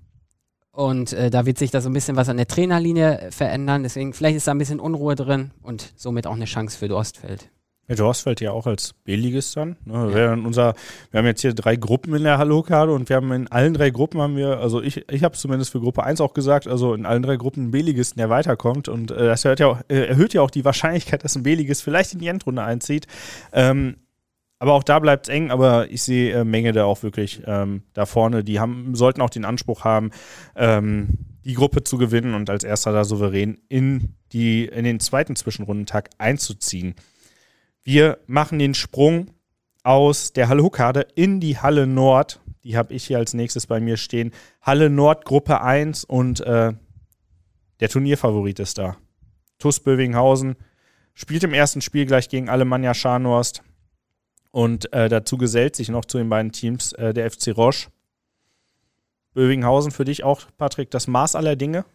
und 0.73 1.13
äh, 1.13 1.29
da 1.29 1.45
wird 1.45 1.59
sich 1.59 1.69
da 1.69 1.81
so 1.81 1.89
ein 1.89 1.93
bisschen 1.93 2.15
was 2.15 2.29
an 2.29 2.37
der 2.37 2.47
Trainerlinie 2.47 3.29
verändern. 3.29 3.83
Deswegen, 3.83 4.11
vielleicht 4.13 4.37
ist 4.37 4.47
da 4.47 4.51
ein 4.51 4.57
bisschen 4.57 4.79
Unruhe 4.79 5.13
drin 5.13 5.51
und 5.61 5.93
somit 5.95 6.25
auch 6.25 6.33
eine 6.33 6.45
Chance 6.45 6.77
für 6.77 6.87
Dorstfeld. 6.87 7.49
Ja, 7.87 7.95
Dorstfeld 7.95 8.41
ja 8.41 8.51
auch 8.51 8.65
als 8.65 8.93
B-Ligist 9.03 9.55
dann. 9.55 9.75
Ne? 9.85 10.11
Ja. 10.15 10.33
Unser, 10.33 10.73
wir 11.11 11.19
haben 11.19 11.25
jetzt 11.27 11.41
hier 11.41 11.53
drei 11.53 11.75
Gruppen 11.75 12.15
in 12.15 12.23
der 12.23 12.39
Hallo-Karte 12.39 12.91
und 12.91 13.09
wir 13.09 13.17
haben 13.17 13.31
in 13.33 13.51
allen 13.51 13.75
drei 13.75 13.91
Gruppen 13.91 14.19
haben 14.19 14.35
wir, 14.35 14.59
also 14.59 14.81
ich, 14.81 15.07
ich 15.11 15.23
habe 15.23 15.35
es 15.35 15.41
zumindest 15.41 15.71
für 15.71 15.79
Gruppe 15.81 16.03
1 16.03 16.21
auch 16.21 16.33
gesagt, 16.33 16.67
also 16.67 16.95
in 16.95 17.05
allen 17.05 17.21
drei 17.21 17.35
Gruppen 17.35 17.63
einen 17.63 17.71
B-Ligisten, 17.71 18.17
der 18.17 18.29
weiterkommt. 18.29 18.87
Und 18.87 19.11
äh, 19.11 19.25
das 19.25 19.43
ja 19.43 19.53
auch, 19.67 19.79
äh, 19.89 20.07
erhöht 20.07 20.33
ja 20.33 20.41
auch 20.41 20.49
die 20.49 20.65
Wahrscheinlichkeit, 20.65 21.23
dass 21.23 21.35
ein 21.35 21.43
B-Ligist 21.43 21.83
vielleicht 21.83 22.13
in 22.13 22.19
die 22.19 22.27
Endrunde 22.27 22.63
einzieht. 22.63 23.05
Ähm, 23.51 23.97
aber 24.63 24.75
auch 24.75 24.83
da 24.83 24.97
bleibt 24.99 25.27
es 25.27 25.33
eng, 25.33 25.51
aber 25.51 25.91
ich 25.91 26.03
sehe 26.03 26.33
äh, 26.33 26.45
Menge 26.45 26.71
da 26.71 26.85
auch 26.85 27.03
wirklich 27.03 27.41
ähm, 27.45 27.83
da 27.91 28.05
vorne. 28.05 28.45
Die 28.45 28.61
haben, 28.61 28.95
sollten 28.95 29.19
auch 29.19 29.29
den 29.29 29.43
Anspruch 29.43 29.83
haben, 29.83 30.11
ähm, 30.55 31.09
die 31.43 31.55
Gruppe 31.55 31.83
zu 31.83 31.97
gewinnen 31.97 32.33
und 32.33 32.49
als 32.49 32.63
erster 32.63 32.93
da 32.93 33.03
souverän 33.03 33.57
in, 33.67 34.15
die, 34.31 34.63
in 34.63 34.85
den 34.85 35.01
zweiten 35.01 35.35
Zwischenrundentag 35.35 36.11
einzuziehen. 36.17 36.95
Wir 37.83 38.19
machen 38.25 38.57
den 38.57 38.73
Sprung 38.73 39.31
aus 39.83 40.31
der 40.31 40.47
Halle 40.47 40.63
Huckade 40.63 41.07
in 41.13 41.41
die 41.41 41.57
Halle 41.57 41.85
Nord. 41.85 42.39
Die 42.63 42.77
habe 42.77 42.93
ich 42.93 43.03
hier 43.03 43.17
als 43.17 43.33
nächstes 43.33 43.67
bei 43.67 43.81
mir 43.81 43.97
stehen. 43.97 44.31
Halle 44.61 44.89
Nord 44.89 45.25
Gruppe 45.25 45.59
1 45.59 46.05
und 46.05 46.39
äh, 46.39 46.71
der 47.81 47.89
Turnierfavorit 47.89 48.61
ist 48.61 48.77
da. 48.77 48.95
TuS 49.59 49.81
Bövinghausen 49.81 50.55
spielt 51.13 51.43
im 51.43 51.53
ersten 51.53 51.81
Spiel 51.81 52.05
gleich 52.05 52.29
gegen 52.29 52.47
Alemannia 52.47 52.93
Scharnhorst. 52.93 53.61
Und 54.53 54.93
äh, 54.93 55.09
dazu 55.09 55.37
gesellt 55.37 55.75
sich 55.75 55.89
noch 55.89 56.05
zu 56.05 56.19
den 56.19 56.29
beiden 56.29 56.51
Teams 56.51 56.93
äh, 56.93 57.11
der 57.11 57.29
FC 57.29 57.57
Roche. 57.57 57.87
Bövinghausen 59.33 59.91
für 59.91 60.05
dich 60.05 60.23
auch, 60.23 60.41
Patrick, 60.59 60.91
das 60.91 61.07
Maß 61.07 61.35
aller 61.35 61.55
Dinge? 61.55 61.85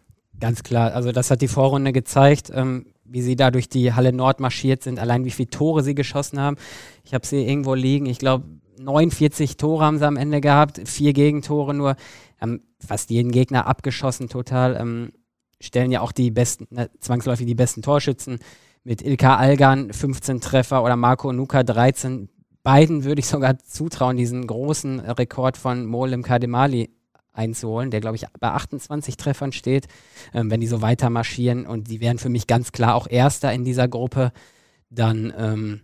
Ganz 0.41 0.61
klar. 0.61 0.93
Also, 0.93 1.13
das 1.13 1.31
hat 1.31 1.41
die 1.41 1.47
Vorrunde 1.47 1.93
gezeigt, 1.93 2.51
ähm, 2.53 2.87
wie 3.05 3.21
sie 3.21 3.37
da 3.37 3.49
durch 3.49 3.69
die 3.69 3.93
Halle 3.93 4.11
Nord 4.11 4.41
marschiert 4.41 4.83
sind, 4.83 4.99
allein 4.99 5.23
wie 5.23 5.31
viele 5.31 5.49
Tore 5.49 5.83
sie 5.83 5.95
geschossen 5.95 6.37
haben. 6.37 6.57
Ich 7.05 7.13
habe 7.13 7.25
sie 7.25 7.47
irgendwo 7.47 7.75
liegen. 7.75 8.07
Ich 8.07 8.19
glaube, 8.19 8.43
49 8.77 9.55
Tore 9.55 9.85
haben 9.85 9.97
sie 9.97 10.05
am 10.05 10.17
Ende 10.17 10.41
gehabt, 10.41 10.81
vier 10.83 11.13
Gegentore 11.13 11.73
nur. 11.73 11.95
Haben 12.41 12.61
fast 12.85 13.09
jeden 13.09 13.31
Gegner 13.31 13.67
abgeschossen, 13.67 14.27
total. 14.27 14.75
Ähm, 14.75 15.13
stellen 15.61 15.93
ja 15.93 16.01
auch 16.01 16.11
die 16.11 16.29
besten, 16.29 16.67
ne, 16.71 16.89
zwangsläufig 16.99 17.45
die 17.47 17.55
besten 17.55 17.83
Torschützen 17.83 18.39
mit 18.83 19.01
Ilka 19.01 19.37
Algan 19.37 19.93
15 19.93 20.41
Treffer 20.41 20.83
oder 20.83 20.97
Marco 20.97 21.31
Nuka 21.31 21.63
13 21.63 22.27
beiden 22.69 23.03
würde 23.03 23.19
ich 23.19 23.25
sogar 23.25 23.57
zutrauen, 23.57 24.15
diesen 24.15 24.45
großen 24.45 24.99
Rekord 24.99 25.57
von 25.57 25.87
Molem 25.87 26.21
Kademali 26.21 26.91
einzuholen, 27.33 27.89
der 27.89 27.99
glaube 27.99 28.15
ich 28.15 28.27
bei 28.39 28.49
28 28.49 29.17
Treffern 29.17 29.51
steht, 29.51 29.87
ähm, 30.35 30.51
wenn 30.51 30.61
die 30.61 30.67
so 30.67 30.83
weiter 30.83 31.09
marschieren 31.09 31.65
und 31.65 31.89
die 31.89 31.99
wären 31.99 32.19
für 32.19 32.29
mich 32.29 32.45
ganz 32.45 32.71
klar 32.71 32.93
auch 32.93 33.07
Erster 33.09 33.51
in 33.53 33.63
dieser 33.63 33.87
Gruppe, 33.87 34.31
dann 34.91 35.33
ähm, 35.35 35.81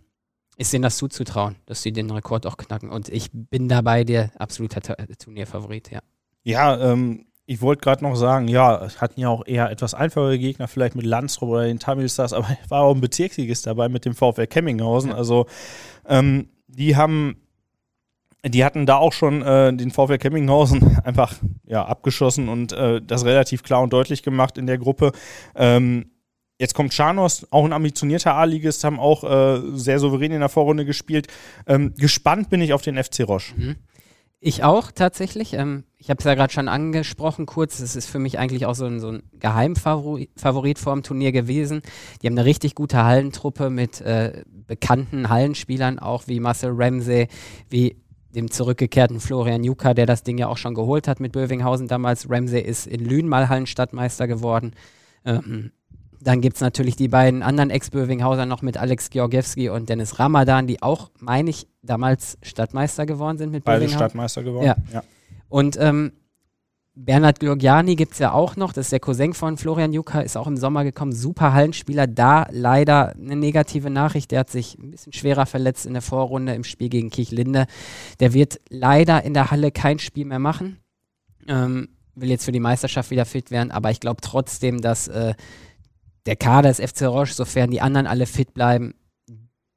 ist 0.58 0.72
denen 0.72 0.82
das 0.82 0.96
zuzutrauen, 0.96 1.56
dass 1.66 1.82
sie 1.82 1.92
den 1.92 2.08
Rekord 2.08 2.46
auch 2.46 2.56
knacken. 2.56 2.90
Und 2.90 3.08
ich 3.08 3.30
bin 3.32 3.68
dabei 3.68 4.04
der 4.04 4.30
absolute 4.38 4.80
Turnierfavorit, 5.18 5.90
ja. 5.90 5.98
Ja, 6.44 6.92
ähm, 6.92 7.26
ich 7.46 7.62
wollte 7.62 7.80
gerade 7.80 8.04
noch 8.04 8.14
sagen, 8.14 8.46
ja, 8.46 8.88
hatten 9.00 9.20
ja 9.20 9.28
auch 9.28 9.44
eher 9.44 9.72
etwas 9.72 9.92
einfache 9.92 10.38
Gegner, 10.38 10.68
vielleicht 10.68 10.94
mit 10.94 11.04
Landstrup 11.04 11.48
oder 11.48 11.64
den 11.64 11.80
Tamil 11.80 12.08
Stars, 12.08 12.32
aber 12.32 12.46
war 12.68 12.82
auch 12.82 12.94
ein 12.94 13.00
Bezirksligist 13.00 13.66
dabei 13.66 13.88
mit 13.88 14.04
dem 14.04 14.14
VfL 14.14 14.46
Kemminghausen. 14.46 15.12
Also 15.12 15.46
ähm, 16.06 16.48
die 16.68 16.96
haben, 16.96 17.36
die 18.44 18.64
hatten 18.64 18.86
da 18.86 18.96
auch 18.96 19.12
schon 19.12 19.42
äh, 19.42 19.72
den 19.74 19.90
VfL 19.90 20.18
Kemminghausen 20.18 20.98
einfach 21.04 21.34
ja, 21.64 21.84
abgeschossen 21.84 22.48
und 22.48 22.72
äh, 22.72 23.00
das 23.02 23.24
relativ 23.24 23.62
klar 23.62 23.82
und 23.82 23.92
deutlich 23.92 24.22
gemacht 24.22 24.58
in 24.58 24.66
der 24.66 24.78
Gruppe. 24.78 25.12
Ähm, 25.54 26.10
Jetzt 26.58 26.72
kommt 26.72 26.94
Chanos, 26.94 27.46
auch 27.50 27.66
ein 27.66 27.74
ambitionierter 27.74 28.34
A-Ligist, 28.34 28.82
haben 28.82 28.98
auch 28.98 29.24
äh, 29.24 29.60
sehr 29.74 29.98
souverän 29.98 30.32
in 30.32 30.40
der 30.40 30.48
Vorrunde 30.48 30.86
gespielt. 30.86 31.26
Ähm, 31.66 31.92
gespannt 31.98 32.48
bin 32.48 32.62
ich 32.62 32.72
auf 32.72 32.80
den 32.80 32.96
FC 32.96 33.28
Roche. 33.28 33.54
Mhm. 33.54 33.76
Ich 34.40 34.62
auch 34.62 34.92
tatsächlich. 34.92 35.54
Ähm, 35.54 35.84
ich 35.96 36.10
habe 36.10 36.18
es 36.18 36.24
ja 36.24 36.34
gerade 36.34 36.52
schon 36.52 36.68
angesprochen 36.68 37.46
kurz. 37.46 37.80
Es 37.80 37.96
ist 37.96 38.08
für 38.08 38.18
mich 38.18 38.38
eigentlich 38.38 38.66
auch 38.66 38.74
so 38.74 38.84
ein, 38.84 39.00
so 39.00 39.08
ein 39.08 39.22
Geheimfavorit 39.38 40.78
vor 40.78 40.94
dem 40.94 41.02
Turnier 41.02 41.32
gewesen. 41.32 41.82
Die 42.20 42.26
haben 42.26 42.34
eine 42.34 42.44
richtig 42.44 42.74
gute 42.74 43.02
Hallentruppe 43.02 43.70
mit 43.70 44.00
äh, 44.02 44.44
bekannten 44.46 45.30
Hallenspielern, 45.30 45.98
auch 45.98 46.28
wie 46.28 46.40
Marcel 46.40 46.72
Ramsey, 46.74 47.28
wie 47.70 47.96
dem 48.34 48.50
zurückgekehrten 48.50 49.18
Florian 49.20 49.64
Juka, 49.64 49.94
der 49.94 50.04
das 50.04 50.22
Ding 50.22 50.36
ja 50.36 50.48
auch 50.48 50.58
schon 50.58 50.74
geholt 50.74 51.08
hat 51.08 51.20
mit 51.20 51.32
Bövinghausen 51.32 51.88
damals. 51.88 52.28
Ramsey 52.28 52.60
ist 52.60 52.86
in 52.86 53.02
Lünen 53.02 53.28
mal 53.28 53.48
Hallenstadtmeister 53.48 54.28
geworden. 54.28 54.72
Ähm, 55.24 55.72
dann 56.26 56.40
gibt 56.40 56.56
es 56.56 56.60
natürlich 56.60 56.96
die 56.96 57.06
beiden 57.06 57.44
anderen 57.44 57.70
Ex-Bövinghauser 57.70 58.46
noch 58.46 58.60
mit 58.60 58.76
Alex 58.76 59.10
Georgiewski 59.10 59.68
und 59.68 59.88
Dennis 59.88 60.18
Ramadan, 60.18 60.66
die 60.66 60.82
auch, 60.82 61.12
meine 61.20 61.50
ich, 61.50 61.68
damals 61.82 62.36
Stadtmeister 62.42 63.06
geworden 63.06 63.38
sind 63.38 63.52
mit 63.52 63.62
Beide 63.62 63.88
Stadtmeister 63.88 64.42
geworden, 64.42 64.66
ja. 64.66 64.76
ja. 64.92 65.04
Und 65.48 65.76
ähm, 65.80 66.10
Bernhard 66.96 67.38
Georgiani 67.38 67.94
gibt 67.94 68.14
es 68.14 68.18
ja 68.18 68.32
auch 68.32 68.56
noch, 68.56 68.72
das 68.72 68.86
ist 68.86 68.92
der 68.92 68.98
Cousin 68.98 69.34
von 69.34 69.56
Florian 69.56 69.92
Juka, 69.92 70.20
ist 70.20 70.36
auch 70.36 70.48
im 70.48 70.56
Sommer 70.56 70.82
gekommen, 70.82 71.12
super 71.12 71.52
Hallenspieler, 71.52 72.08
da 72.08 72.48
leider 72.50 73.14
eine 73.14 73.36
negative 73.36 73.88
Nachricht, 73.88 74.32
der 74.32 74.40
hat 74.40 74.50
sich 74.50 74.76
ein 74.80 74.90
bisschen 74.90 75.12
schwerer 75.12 75.46
verletzt 75.46 75.86
in 75.86 75.92
der 75.92 76.02
Vorrunde 76.02 76.54
im 76.54 76.64
Spiel 76.64 76.88
gegen 76.88 77.10
Kirchlinde. 77.10 77.66
Der 78.18 78.32
wird 78.32 78.60
leider 78.68 79.22
in 79.22 79.32
der 79.32 79.52
Halle 79.52 79.70
kein 79.70 80.00
Spiel 80.00 80.24
mehr 80.24 80.40
machen, 80.40 80.80
ähm, 81.46 81.90
will 82.16 82.30
jetzt 82.30 82.46
für 82.46 82.52
die 82.52 82.58
Meisterschaft 82.58 83.12
wieder 83.12 83.26
fit 83.26 83.52
werden, 83.52 83.70
aber 83.70 83.92
ich 83.92 84.00
glaube 84.00 84.22
trotzdem, 84.22 84.80
dass 84.80 85.06
äh, 85.06 85.34
der 86.26 86.36
Kader 86.36 86.68
des 86.68 86.80
FC 86.80 87.02
Roche, 87.02 87.32
sofern 87.32 87.70
die 87.70 87.80
anderen 87.80 88.06
alle 88.06 88.26
fit 88.26 88.52
bleiben, 88.52 88.94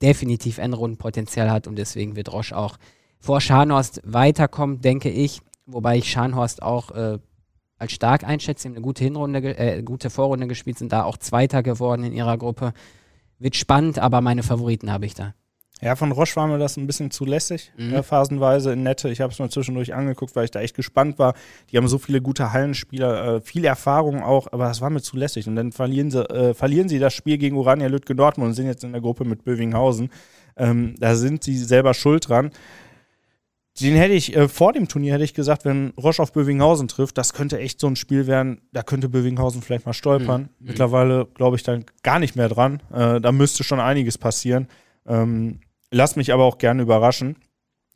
definitiv 0.02 0.58
Endrundenpotenzial 0.58 1.52
hat 1.52 1.68
und 1.68 1.78
deswegen 1.78 2.16
wird 2.16 2.32
Roche 2.32 2.58
auch 2.58 2.78
vor 3.20 3.42
Scharnhorst 3.42 4.02
weiterkommen, 4.06 4.82
denke 4.82 5.10
ich. 5.10 5.42
Wobei 5.66 5.98
ich 5.98 6.10
Scharnhorst 6.10 6.64
auch 6.64 6.92
äh, 6.92 7.20
als 7.78 7.92
stark 7.92 8.24
einschätze, 8.24 8.68
eine 8.68 8.82
gute 8.82 9.04
Hinrunde, 9.04 9.40
äh, 9.58 9.84
gute 9.84 10.10
Vorrunde 10.10 10.48
gespielt, 10.48 10.80
sind 10.80 10.92
da 10.92 11.04
auch 11.04 11.18
Zweiter 11.18 11.64
geworden 11.64 12.04
in 12.04 12.14
ihrer 12.14 12.38
Gruppe. 12.38 12.74
Wird 13.38 13.56
spannend, 13.56 14.00
aber 14.00 14.22
meine 14.22 14.44
Favoriten 14.44 14.92
habe 14.92 15.06
ich 15.06 15.14
da. 15.14 15.34
Ja, 15.82 15.96
von 15.96 16.12
Roche 16.12 16.36
war 16.36 16.48
mir 16.48 16.58
das 16.58 16.76
ein 16.76 16.88
bisschen 16.88 17.10
zu 17.10 17.24
lässig, 17.24 17.72
mhm. 17.78 17.94
äh, 17.94 18.04
phasenweise 18.04 18.74
in 18.74 18.84
Nette. 18.84 19.10
Ich 19.10 19.22
habe 19.22 19.32
es 19.32 19.40
mir 19.40 19.50
zwischendurch 19.50 19.94
angeguckt, 19.94 20.36
weil 20.36 20.46
ich 20.46 20.52
da 20.52 20.60
echt 20.60 20.76
gespannt 20.76 21.18
war. 21.20 21.36
Die 21.72 21.78
haben 21.78 21.88
so 21.88 21.98
viele 21.98 22.22
gute 22.22 22.52
Hallenspieler, 22.52 23.36
äh, 23.36 23.42
viel 23.42 23.64
Erfahrung 23.64 24.22
auch, 24.22 24.48
aber 24.52 24.66
das 24.66 24.82
war 24.82 24.90
mir 24.90 25.02
zu 25.02 25.16
lässig. 25.16 25.48
Und 25.48 25.56
dann 25.56 25.72
verlieren 25.72 26.12
sie, 26.12 26.30
äh, 26.30 26.54
verlieren 26.54 26.90
sie 26.90 27.00
das 27.00 27.14
Spiel 27.14 27.38
gegen 27.38 27.56
Urania 27.56 27.88
Lütke 27.88 28.14
Dortmund 28.14 28.50
und 28.50 28.54
sind 28.56 28.66
jetzt 28.66 28.84
in 28.84 28.92
der 28.92 29.02
Gruppe 29.02 29.24
mit 29.24 29.46
Bövinghausen. 29.46 30.10
Ähm, 30.58 30.96
da 31.00 31.16
sind 31.16 31.46
sie 31.46 31.58
selber 31.58 31.94
schuld 31.94 32.28
dran. 32.28 32.52
Den 33.80 33.96
hätte 33.96 34.14
ich, 34.14 34.36
äh, 34.36 34.50
vor 34.50 34.74
dem 34.74 34.90
Turnier 34.90 35.14
hätte 35.14 35.24
ich 35.24 35.34
gesagt, 35.34 35.64
wenn 35.64 35.92
Roche 35.92 36.22
auf 36.22 36.34
Bövinghausen 36.34 36.90
trifft, 36.90 37.18
das 37.18 37.32
könnte 37.32 37.60
echt 37.60 37.80
so 37.80 37.88
ein 37.88 37.96
Spiel 37.96 38.28
werden, 38.28 38.60
da 38.74 38.84
könnte 38.84 39.08
Bövinghausen 39.08 39.62
vielleicht 39.62 39.86
mal 39.86 39.94
stolpern. 39.94 40.50
Mhm. 40.60 40.68
Mittlerweile 40.68 41.28
glaube 41.34 41.56
ich 41.56 41.64
dann 41.64 41.86
gar 42.04 42.20
nicht 42.20 42.36
mehr 42.36 42.50
dran. 42.50 42.82
Äh, 42.92 43.22
da 43.22 43.32
müsste 43.32 43.64
schon 43.64 43.80
einiges 43.80 44.18
passieren. 44.18 44.68
Ähm, 45.08 45.62
Lass 45.92 46.16
mich 46.16 46.34
aber 46.34 46.44
auch 46.44 46.58
gerne 46.58 46.82
überraschen. 46.82 47.36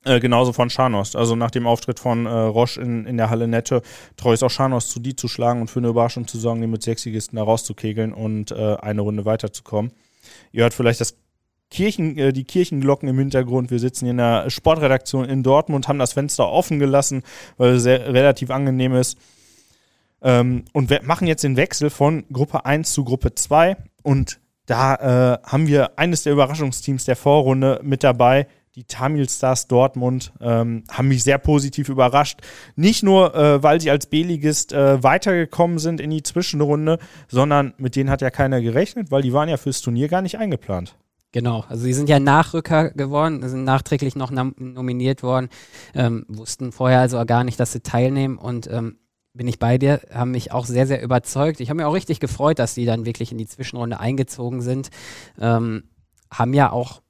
Äh, 0.05 0.19
genauso 0.19 0.51
von 0.51 0.69
Scharnost. 0.69 1.15
Also 1.15 1.35
nach 1.35 1.51
dem 1.51 1.65
Auftritt 1.65 2.00
von 2.00 2.25
äh, 2.25 2.29
Roche 2.29 2.81
in, 2.81 3.05
in 3.05 3.15
der 3.15 3.29
Halle 3.29 3.47
Nette 3.47 3.81
ich 4.17 4.31
es 4.33 4.43
auch 4.43 4.50
Scharnost 4.50 4.89
zu 4.89 5.00
die 5.00 5.15
zu 5.15 5.29
schlagen 5.29 5.62
und 5.62 5.69
für 5.69 5.79
eine 5.79 5.88
Überraschung 5.88 6.27
zu 6.27 6.38
sorgen, 6.38 6.59
den 6.59 6.71
mit 6.71 6.83
Sechsigisten 6.83 7.38
da 7.38 7.43
rauszukegeln 7.43 8.12
und 8.13 8.51
äh, 8.51 8.75
eine 8.81 9.01
Runde 9.01 9.23
weiterzukommen. 9.23 9.93
Ihr 10.51 10.63
hört 10.63 10.73
vielleicht 10.73 11.00
das 11.00 11.15
Kirchen, 11.69 12.17
äh, 12.17 12.33
die 12.33 12.43
Kirchenglocken 12.43 13.07
im 13.07 13.17
Hintergrund. 13.17 13.71
Wir 13.71 13.79
sitzen 13.79 14.05
hier 14.05 14.12
in 14.12 14.17
der 14.17 14.50
Sportredaktion 14.50 15.25
in 15.25 15.41
Dortmund, 15.41 15.88
haben 15.88 16.00
das 16.00 16.13
Fenster 16.13 16.50
offen 16.50 16.79
gelassen, 16.79 17.23
weil 17.57 17.75
es 17.75 17.83
sehr, 17.83 18.13
relativ 18.13 18.51
angenehm 18.51 18.93
ist. 18.93 19.17
Ähm, 20.21 20.65
und 20.73 20.89
wir 20.89 21.01
machen 21.03 21.27
jetzt 21.27 21.43
den 21.43 21.55
Wechsel 21.55 21.89
von 21.89 22.25
Gruppe 22.31 22.65
1 22.65 22.91
zu 22.91 23.05
Gruppe 23.05 23.35
2 23.35 23.77
und 24.03 24.39
da 24.65 24.96
äh, 24.96 25.38
haben 25.43 25.67
wir 25.67 25.98
eines 25.98 26.24
der 26.24 26.34
Überraschungsteams 26.34 27.05
der 27.05 27.15
Vorrunde 27.15 27.79
mit 27.84 28.03
dabei. 28.03 28.48
Die 28.75 28.86
Tamil 28.86 29.29
Stars 29.29 29.67
Dortmund 29.67 30.34
ähm, 30.41 30.84
haben 30.89 31.08
mich 31.08 31.24
sehr 31.24 31.38
positiv 31.38 31.89
überrascht. 31.89 32.39
Nicht 32.75 33.03
nur, 33.03 33.36
äh, 33.36 33.62
weil 33.62 33.79
sie 33.79 33.91
als 33.91 34.08
B-Ligist 34.08 34.74
äh, 34.74 35.03
weitergekommen 35.03 35.77
sind 35.77 36.01
in 36.01 36.10
die 36.10 36.24
Zwischenrunde, 36.24 36.98
sondern 37.27 37.74
mit 37.77 37.96
denen 37.96 38.10
hat 38.10 38.22
ja 38.22 38.32
keiner 38.32 38.62
gerechnet, 38.62 39.12
weil 39.12 39.22
die 39.22 39.32
waren 39.32 39.48
ja 39.48 39.58
fürs 39.58 39.82
Turnier 39.82 40.08
gar 40.08 40.24
nicht 40.24 40.39
eingeplant. 40.39 40.96
Genau, 41.34 41.65
also 41.67 41.84
sie 41.84 41.93
sind 41.93 42.10
ja 42.10 42.20
Nachrücker 42.20 42.91
geworden, 42.91 43.48
sind 43.48 43.63
nachträglich 43.63 44.15
noch 44.15 44.32
nominiert 44.32 45.24
worden, 45.24 45.50
ähm, 45.96 46.25
wussten 46.27 46.72
vorher 46.72 47.00
also 47.00 47.24
gar 47.25 47.43
nicht, 47.43 47.60
dass 47.60 47.74
sie 47.74 47.82
teilnehmen 47.82 48.38
und 48.38 48.70
ähm, 48.72 48.98
bin 49.34 49.48
ich 49.48 49.60
bei 49.60 49.78
dir, 49.78 50.02
haben 50.13 50.32
mich 50.32 50.52
auch 50.52 50.66
sehr, 50.66 50.88
sehr 50.88 51.02
überzeugt. 51.02 51.60
Ich 51.60 51.70
habe 51.70 51.78
mich 51.78 51.86
auch 51.86 51.94
richtig 51.94 52.20
gefreut, 52.20 52.60
dass 52.60 52.75
die 52.75 52.86
dann 52.86 53.06
wirklich 53.06 53.32
in 53.32 53.38
die 53.38 53.48
Zwischenrunde 53.48 54.00
eingezogen 54.00 54.62
sind. 54.62 54.90
Ähm, 55.40 55.84
haben 56.32 56.54
ja 56.54 56.72
auch 56.72 57.02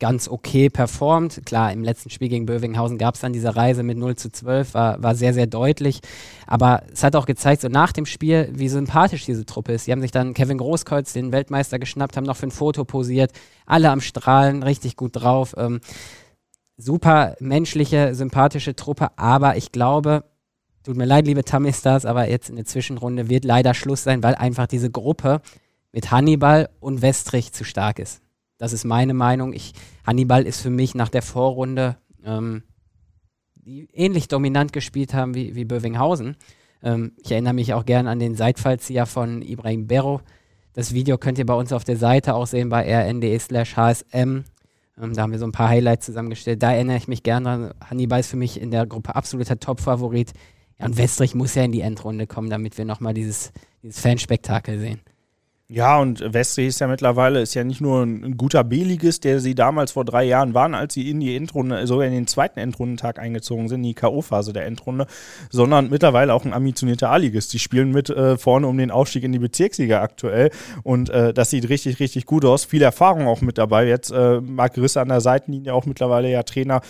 ganz 0.00 0.28
okay 0.28 0.70
performt. 0.70 1.42
Klar, 1.44 1.72
im 1.72 1.82
letzten 1.82 2.10
Spiel 2.10 2.28
gegen 2.28 2.46
Bövinghausen 2.46 2.98
gab 2.98 3.14
es 3.14 3.20
dann 3.20 3.32
diese 3.32 3.56
Reise 3.56 3.82
mit 3.82 3.98
0 3.98 4.16
zu 4.16 4.30
12, 4.30 4.74
war, 4.74 5.02
war 5.02 5.14
sehr, 5.14 5.34
sehr 5.34 5.46
deutlich. 5.46 6.00
Aber 6.46 6.82
es 6.92 7.02
hat 7.02 7.16
auch 7.16 7.26
gezeigt, 7.26 7.62
so 7.62 7.68
nach 7.68 7.92
dem 7.92 8.06
Spiel, 8.06 8.50
wie 8.52 8.68
sympathisch 8.68 9.24
diese 9.24 9.44
Truppe 9.44 9.72
ist. 9.72 9.86
Die 9.86 9.92
haben 9.92 10.00
sich 10.00 10.12
dann 10.12 10.34
Kevin 10.34 10.58
Großkreuz, 10.58 11.12
den 11.12 11.32
Weltmeister, 11.32 11.78
geschnappt, 11.78 12.16
haben 12.16 12.24
noch 12.24 12.36
für 12.36 12.46
ein 12.46 12.52
Foto 12.52 12.84
posiert. 12.84 13.32
Alle 13.66 13.90
am 13.90 14.00
Strahlen, 14.00 14.62
richtig 14.62 14.96
gut 14.96 15.12
drauf. 15.14 15.54
Ähm, 15.56 15.80
super 16.76 17.36
menschliche, 17.40 18.14
sympathische 18.14 18.76
Truppe. 18.76 19.10
Aber 19.16 19.56
ich 19.56 19.72
glaube, 19.72 20.24
Tut 20.88 20.96
mir 20.96 21.04
leid, 21.04 21.26
liebe 21.26 21.44
Tamistas, 21.44 22.06
aber 22.06 22.30
jetzt 22.30 22.48
in 22.48 22.56
der 22.56 22.64
Zwischenrunde 22.64 23.28
wird 23.28 23.44
leider 23.44 23.74
Schluss 23.74 24.04
sein, 24.04 24.22
weil 24.22 24.34
einfach 24.36 24.66
diese 24.66 24.90
Gruppe 24.90 25.42
mit 25.92 26.10
Hannibal 26.10 26.70
und 26.80 27.02
Westrich 27.02 27.52
zu 27.52 27.62
stark 27.64 27.98
ist. 27.98 28.22
Das 28.56 28.72
ist 28.72 28.84
meine 28.84 29.12
Meinung. 29.12 29.52
Ich, 29.52 29.74
Hannibal 30.06 30.46
ist 30.46 30.62
für 30.62 30.70
mich 30.70 30.94
nach 30.94 31.10
der 31.10 31.20
Vorrunde, 31.20 31.98
ähm, 32.24 32.62
die 33.54 33.86
ähnlich 33.92 34.28
dominant 34.28 34.72
gespielt 34.72 35.12
haben 35.12 35.34
wie, 35.34 35.54
wie 35.54 35.66
Bövinghausen. 35.66 36.36
Ähm, 36.82 37.12
ich 37.18 37.32
erinnere 37.32 37.52
mich 37.52 37.74
auch 37.74 37.84
gern 37.84 38.06
an 38.06 38.18
den 38.18 38.34
Seitfallzieher 38.34 39.04
von 39.04 39.42
Ibrahim 39.42 39.88
Berro. 39.88 40.22
Das 40.72 40.94
Video 40.94 41.18
könnt 41.18 41.38
ihr 41.38 41.44
bei 41.44 41.52
uns 41.52 41.74
auf 41.74 41.84
der 41.84 41.98
Seite 41.98 42.34
auch 42.34 42.46
sehen 42.46 42.70
bei 42.70 42.90
rn.de 42.90 43.38
slash 43.40 43.76
hsm. 43.76 44.16
Ähm, 44.16 44.44
da 44.96 45.20
haben 45.20 45.32
wir 45.32 45.38
so 45.38 45.44
ein 45.44 45.52
paar 45.52 45.68
Highlights 45.68 46.06
zusammengestellt. 46.06 46.62
Da 46.62 46.72
erinnere 46.72 46.96
ich 46.96 47.08
mich 47.08 47.22
gern 47.22 47.44
dran. 47.44 47.74
Hannibal 47.84 48.20
ist 48.20 48.30
für 48.30 48.38
mich 48.38 48.58
in 48.58 48.70
der 48.70 48.86
Gruppe 48.86 49.14
absoluter 49.14 49.60
Top-Favorit. 49.60 50.32
Ja, 50.78 50.86
und 50.86 50.96
Westrich 50.96 51.34
muss 51.34 51.54
ja 51.54 51.64
in 51.64 51.72
die 51.72 51.80
Endrunde 51.80 52.26
kommen, 52.26 52.50
damit 52.50 52.78
wir 52.78 52.84
nochmal 52.84 53.14
dieses, 53.14 53.52
dieses 53.82 54.00
Fanspektakel 54.00 54.78
sehen. 54.78 55.00
Ja, 55.70 55.98
und 55.98 56.32
Westrich 56.32 56.68
ist 56.68 56.80
ja 56.80 56.86
mittlerweile, 56.86 57.42
ist 57.42 57.52
ja 57.52 57.62
nicht 57.62 57.82
nur 57.82 58.02
ein, 58.02 58.38
guter 58.38 58.64
B-Ligist, 58.64 59.24
der 59.24 59.38
sie 59.38 59.54
damals 59.54 59.92
vor 59.92 60.06
drei 60.06 60.24
Jahren 60.24 60.54
waren, 60.54 60.74
als 60.74 60.94
sie 60.94 61.10
in 61.10 61.20
die 61.20 61.36
Endrunde, 61.36 61.86
sogar 61.86 62.06
in 62.06 62.14
den 62.14 62.26
zweiten 62.26 62.58
Endrundentag 62.58 63.18
eingezogen 63.18 63.68
sind, 63.68 63.80
in 63.80 63.88
die 63.88 63.92
K.O.-Phase 63.92 64.54
der 64.54 64.64
Endrunde, 64.64 65.06
sondern 65.50 65.90
mittlerweile 65.90 66.32
auch 66.32 66.46
ein 66.46 66.54
ambitionierter 66.54 67.10
A-Ligist. 67.10 67.52
Die 67.52 67.58
spielen 67.58 67.90
mit 67.90 68.08
äh, 68.08 68.38
vorne 68.38 68.66
um 68.66 68.78
den 68.78 68.90
Aufstieg 68.90 69.24
in 69.24 69.32
die 69.32 69.38
Bezirksliga 69.38 70.00
aktuell 70.00 70.52
und 70.84 71.10
äh, 71.10 71.34
das 71.34 71.50
sieht 71.50 71.68
richtig, 71.68 72.00
richtig 72.00 72.24
gut 72.24 72.46
aus. 72.46 72.64
Viel 72.64 72.80
Erfahrung 72.80 73.26
auch 73.26 73.42
mit 73.42 73.58
dabei. 73.58 73.86
Jetzt 73.86 74.10
äh, 74.10 74.40
Marc 74.40 74.78
Risse 74.78 75.02
an 75.02 75.10
der 75.10 75.20
Seitenlinie 75.20 75.74
auch 75.74 75.84
mittlerweile 75.84 76.30
ja 76.30 76.44
Trainer. 76.44 76.80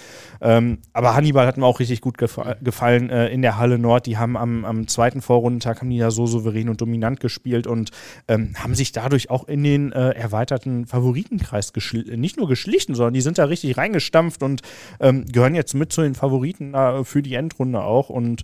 Ähm, 0.40 0.78
aber 0.92 1.16
Hannibal 1.16 1.48
hat 1.48 1.56
mir 1.56 1.66
auch 1.66 1.80
richtig 1.80 2.00
gut 2.00 2.16
gefa 2.16 2.54
gefallen 2.62 3.10
äh, 3.10 3.26
in 3.26 3.42
der 3.42 3.58
Halle 3.58 3.76
Nord. 3.76 4.06
Die 4.06 4.18
haben 4.18 4.36
am, 4.36 4.64
am 4.64 4.86
zweiten 4.86 5.20
Vorrundentag 5.20 5.80
haben 5.80 5.90
die 5.90 5.96
ja 5.96 6.12
so 6.12 6.28
souverän 6.28 6.68
und 6.68 6.80
dominant 6.80 7.18
gespielt 7.18 7.66
und 7.66 7.90
ähm, 8.28 8.54
haben 8.67 8.67
haben 8.68 8.74
sich 8.74 8.92
dadurch 8.92 9.30
auch 9.30 9.48
in 9.48 9.62
den 9.62 9.92
äh, 9.92 10.10
erweiterten 10.10 10.86
Favoritenkreis 10.86 11.72
nicht 12.04 12.36
nur 12.36 12.48
geschlichen, 12.48 12.94
sondern 12.94 13.14
die 13.14 13.22
sind 13.22 13.38
da 13.38 13.46
richtig 13.46 13.78
reingestampft 13.78 14.42
und 14.42 14.60
ähm, 15.00 15.24
gehören 15.24 15.54
jetzt 15.54 15.72
mit 15.72 15.90
zu 15.90 16.02
den 16.02 16.14
Favoriten 16.14 16.74
äh, 16.74 17.02
für 17.02 17.22
die 17.22 17.32
Endrunde 17.32 17.80
auch. 17.80 18.10
Und 18.10 18.42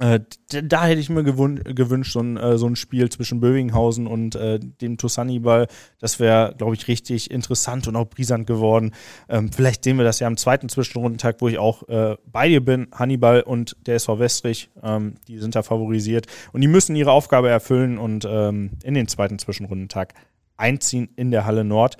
Äh, 0.00 0.20
da 0.48 0.86
hätte 0.86 1.00
ich 1.00 1.08
mir 1.08 1.22
gewünscht, 1.22 2.12
so 2.12 2.20
ein, 2.20 2.36
äh, 2.36 2.58
so 2.58 2.66
ein 2.66 2.74
Spiel 2.74 3.10
zwischen 3.10 3.38
Bövinghausen 3.38 4.08
und 4.08 4.34
äh, 4.34 4.58
dem 4.58 4.98
Tusani-Ball. 4.98 5.68
Das 6.00 6.18
wäre, 6.18 6.54
glaube 6.58 6.74
ich, 6.74 6.88
richtig 6.88 7.30
interessant 7.30 7.86
und 7.86 7.94
auch 7.94 8.06
brisant 8.06 8.48
geworden. 8.48 8.92
Ähm, 9.28 9.52
vielleicht 9.52 9.84
sehen 9.84 9.96
wir 9.96 10.04
das 10.04 10.18
ja 10.18 10.26
am 10.26 10.36
zweiten 10.36 10.68
Zwischenrundentag, 10.68 11.36
wo 11.40 11.48
ich 11.48 11.58
auch 11.58 11.88
äh, 11.88 12.16
bei 12.26 12.48
dir 12.48 12.64
bin. 12.64 12.88
Hannibal 12.92 13.42
und 13.42 13.76
der 13.86 13.94
SV 13.94 14.18
Westrich, 14.18 14.68
ähm, 14.82 15.14
die 15.28 15.38
sind 15.38 15.54
da 15.54 15.62
favorisiert. 15.62 16.26
Und 16.52 16.60
die 16.60 16.68
müssen 16.68 16.96
ihre 16.96 17.12
Aufgabe 17.12 17.48
erfüllen 17.48 17.96
und 17.96 18.26
ähm, 18.28 18.72
in 18.82 18.94
den 18.94 19.06
zweiten 19.06 19.38
Zwischenrundentag 19.38 20.14
einziehen 20.56 21.08
in 21.14 21.30
der 21.30 21.46
Halle 21.46 21.62
Nord. 21.62 21.98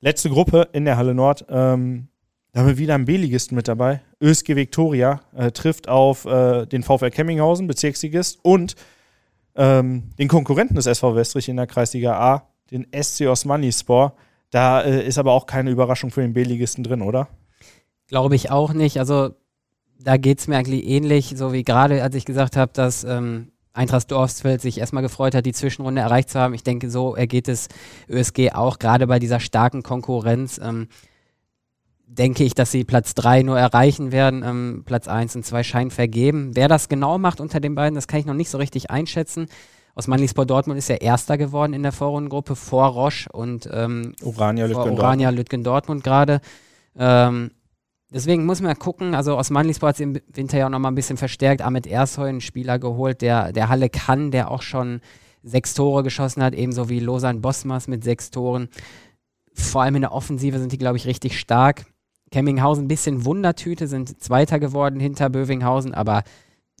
Letzte 0.00 0.30
Gruppe 0.30 0.68
in 0.72 0.86
der 0.86 0.96
Halle 0.96 1.14
Nord. 1.14 1.44
Ähm, 1.50 2.08
da 2.52 2.60
haben 2.60 2.68
wir 2.68 2.78
wieder 2.78 2.94
einen 2.94 3.06
B-Ligisten 3.06 3.56
mit 3.56 3.66
dabei. 3.66 4.02
ÖSG 4.20 4.56
Viktoria 4.56 5.20
äh, 5.34 5.52
trifft 5.52 5.88
auf 5.88 6.26
äh, 6.26 6.66
den 6.66 6.82
VfL 6.82 7.10
Kemminghausen, 7.10 7.66
Bezirksligist, 7.66 8.40
und 8.42 8.76
ähm, 9.54 10.10
den 10.18 10.28
Konkurrenten 10.28 10.74
des 10.74 10.86
SV 10.86 11.16
Westrich 11.16 11.48
in 11.48 11.56
der 11.56 11.66
Kreisliga 11.66 12.18
A, 12.18 12.48
den 12.70 12.86
SC 12.92 13.26
Osmanispor. 13.26 14.14
Da 14.50 14.82
äh, 14.82 15.06
ist 15.06 15.18
aber 15.18 15.32
auch 15.32 15.46
keine 15.46 15.70
Überraschung 15.70 16.10
für 16.10 16.20
den 16.20 16.34
B-Ligisten 16.34 16.84
drin, 16.84 17.00
oder? 17.00 17.28
Glaube 18.06 18.34
ich 18.34 18.50
auch 18.50 18.74
nicht. 18.74 18.98
Also 18.98 19.30
da 19.98 20.18
geht 20.18 20.40
es 20.40 20.46
mir 20.46 20.58
eigentlich 20.58 20.86
ähnlich, 20.86 21.32
so 21.36 21.54
wie 21.54 21.62
gerade, 21.62 22.02
als 22.02 22.14
ich 22.14 22.26
gesagt 22.26 22.56
habe, 22.56 22.72
dass 22.74 23.04
ähm, 23.04 23.52
Eintracht 23.72 24.10
Dorfsfeld 24.10 24.60
sich 24.60 24.76
erstmal 24.76 25.02
gefreut 25.02 25.34
hat, 25.34 25.46
die 25.46 25.54
Zwischenrunde 25.54 26.02
erreicht 26.02 26.28
zu 26.28 26.38
haben. 26.38 26.52
Ich 26.52 26.64
denke, 26.64 26.90
so 26.90 27.14
ergeht 27.14 27.48
es 27.48 27.68
ÖSG 28.10 28.50
auch, 28.52 28.78
gerade 28.78 29.06
bei 29.06 29.18
dieser 29.18 29.40
starken 29.40 29.82
Konkurrenz. 29.82 30.60
Ähm, 30.62 30.88
denke 32.14 32.44
ich, 32.44 32.54
dass 32.54 32.70
sie 32.70 32.84
Platz 32.84 33.14
3 33.14 33.42
nur 33.42 33.58
erreichen 33.58 34.12
werden. 34.12 34.42
Ähm, 34.44 34.82
Platz 34.84 35.08
1 35.08 35.36
und 35.36 35.44
2 35.44 35.62
scheinen 35.62 35.90
vergeben. 35.90 36.50
Wer 36.54 36.68
das 36.68 36.88
genau 36.88 37.18
macht 37.18 37.40
unter 37.40 37.60
den 37.60 37.74
beiden, 37.74 37.94
das 37.94 38.06
kann 38.06 38.20
ich 38.20 38.26
noch 38.26 38.34
nicht 38.34 38.50
so 38.50 38.58
richtig 38.58 38.90
einschätzen. 38.90 39.46
Aus 39.94 40.06
Manlispor 40.06 40.46
Dortmund 40.46 40.78
ist 40.78 40.88
ja 40.88 40.96
Erster 40.96 41.36
geworden 41.36 41.74
in 41.74 41.82
der 41.82 41.92
Vorrundengruppe 41.92 42.56
vor 42.56 42.86
Roche 42.86 43.28
und 43.32 43.68
ähm, 43.70 44.14
Orania 44.22 45.30
Lütgen 45.30 45.36
Lütgen 45.36 45.64
Dortmund 45.64 46.02
gerade. 46.02 46.40
Ähm, 46.96 47.50
deswegen 48.10 48.46
muss 48.46 48.62
man 48.62 48.78
gucken, 48.78 49.14
also 49.14 49.36
aus 49.36 49.50
Manlispor 49.50 49.90
hat 49.90 49.96
sie 49.98 50.04
im 50.04 50.18
Winter 50.32 50.58
ja 50.58 50.66
auch 50.66 50.70
nochmal 50.70 50.92
ein 50.92 50.96
bisschen 50.96 51.18
verstärkt. 51.18 51.60
Ahmed 51.60 51.86
Ersoy, 51.86 52.28
einen 52.28 52.40
Spieler 52.40 52.78
geholt, 52.78 53.20
der, 53.20 53.52
der 53.52 53.68
Halle 53.68 53.90
kann, 53.90 54.30
der 54.30 54.50
auch 54.50 54.62
schon 54.62 55.00
sechs 55.42 55.74
Tore 55.74 56.02
geschossen 56.02 56.42
hat, 56.42 56.54
ebenso 56.54 56.88
wie 56.88 57.00
Losan 57.00 57.42
Bosmas 57.42 57.86
mit 57.86 58.02
sechs 58.02 58.30
Toren. 58.30 58.68
Vor 59.52 59.82
allem 59.82 59.96
in 59.96 60.02
der 60.02 60.12
Offensive 60.12 60.58
sind 60.58 60.72
die, 60.72 60.78
glaube 60.78 60.96
ich, 60.96 61.06
richtig 61.06 61.38
stark. 61.38 61.84
Kemminghausen 62.32 62.86
ein 62.86 62.88
bisschen 62.88 63.24
Wundertüte, 63.24 63.86
sind 63.86 64.20
Zweiter 64.20 64.58
geworden 64.58 64.98
hinter 64.98 65.30
Bövinghausen, 65.30 65.94
aber 65.94 66.24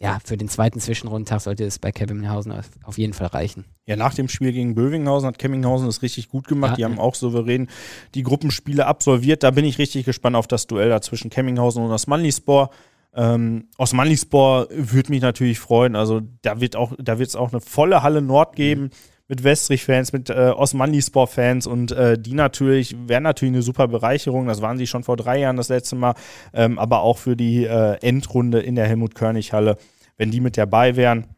ja, 0.00 0.18
für 0.24 0.36
den 0.36 0.48
zweiten 0.48 0.80
Zwischenrundtag 0.80 1.40
sollte 1.40 1.64
es 1.64 1.78
bei 1.78 1.92
Kemminghausen 1.92 2.52
auf 2.82 2.98
jeden 2.98 3.12
Fall 3.12 3.28
reichen. 3.28 3.66
Ja, 3.86 3.94
nach 3.94 4.14
dem 4.14 4.28
Spiel 4.28 4.52
gegen 4.52 4.74
Bövinghausen 4.74 5.28
hat 5.28 5.38
Kemminghausen 5.38 5.86
es 5.86 6.02
richtig 6.02 6.28
gut 6.28 6.48
gemacht. 6.48 6.72
Ja, 6.72 6.76
die 6.76 6.84
haben 6.86 6.98
auch 6.98 7.14
souverän 7.14 7.68
die 8.16 8.24
Gruppenspiele 8.24 8.86
absolviert. 8.86 9.44
Da 9.44 9.52
bin 9.52 9.64
ich 9.64 9.78
richtig 9.78 10.04
gespannt 10.04 10.34
auf 10.34 10.48
das 10.48 10.66
Duell 10.66 10.88
da 10.88 11.00
zwischen 11.00 11.30
Kemminghausen 11.30 11.84
und 11.84 11.92
Osmanlispor. 11.92 12.70
Ähm, 13.14 13.68
Osmanlispor 13.78 14.66
würde 14.70 15.10
mich 15.10 15.22
natürlich 15.22 15.60
freuen. 15.60 15.94
Also 15.94 16.22
da 16.40 16.60
wird 16.60 16.74
auch, 16.74 16.94
da 16.98 17.20
wird 17.20 17.28
es 17.28 17.36
auch 17.36 17.52
eine 17.52 17.60
volle 17.60 18.02
Halle 18.02 18.22
Nord 18.22 18.56
geben. 18.56 18.84
Mhm 18.84 18.90
mit 19.28 19.44
Westrich-Fans, 19.44 20.12
mit 20.12 20.30
äh, 20.30 20.52
Osmanlispor-Fans 20.54 21.66
und 21.66 21.92
äh, 21.92 22.18
die 22.18 22.34
natürlich, 22.34 22.96
wären 23.08 23.22
natürlich 23.22 23.54
eine 23.54 23.62
super 23.62 23.88
Bereicherung. 23.88 24.46
Das 24.46 24.62
waren 24.62 24.78
sie 24.78 24.86
schon 24.86 25.04
vor 25.04 25.16
drei 25.16 25.38
Jahren 25.38 25.56
das 25.56 25.68
letzte 25.68 25.96
Mal, 25.96 26.14
ähm, 26.52 26.78
aber 26.78 27.02
auch 27.02 27.18
für 27.18 27.36
die 27.36 27.64
äh, 27.64 27.96
Endrunde 28.02 28.60
in 28.60 28.74
der 28.74 28.86
Helmut-Körnig-Halle, 28.86 29.76
wenn 30.16 30.30
die 30.30 30.40
mit 30.40 30.56
dabei 30.56 30.96
wären. 30.96 31.28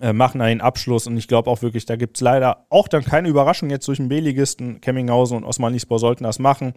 Äh, 0.00 0.14
machen 0.14 0.40
einen 0.40 0.62
Abschluss 0.62 1.06
und 1.06 1.16
ich 1.18 1.28
glaube 1.28 1.50
auch 1.50 1.60
wirklich, 1.60 1.84
da 1.84 1.96
gibt 1.96 2.16
es 2.16 2.22
leider 2.22 2.64
auch 2.70 2.88
dann 2.88 3.04
keine 3.04 3.28
Überraschung 3.28 3.68
jetzt 3.68 3.86
durch 3.86 3.98
den 3.98 4.08
B-Ligisten. 4.08 4.80
Kemminghausen 4.80 5.36
und 5.36 5.44
Osmanlispor 5.44 5.98
sollten 5.98 6.24
das 6.24 6.38
machen. 6.38 6.72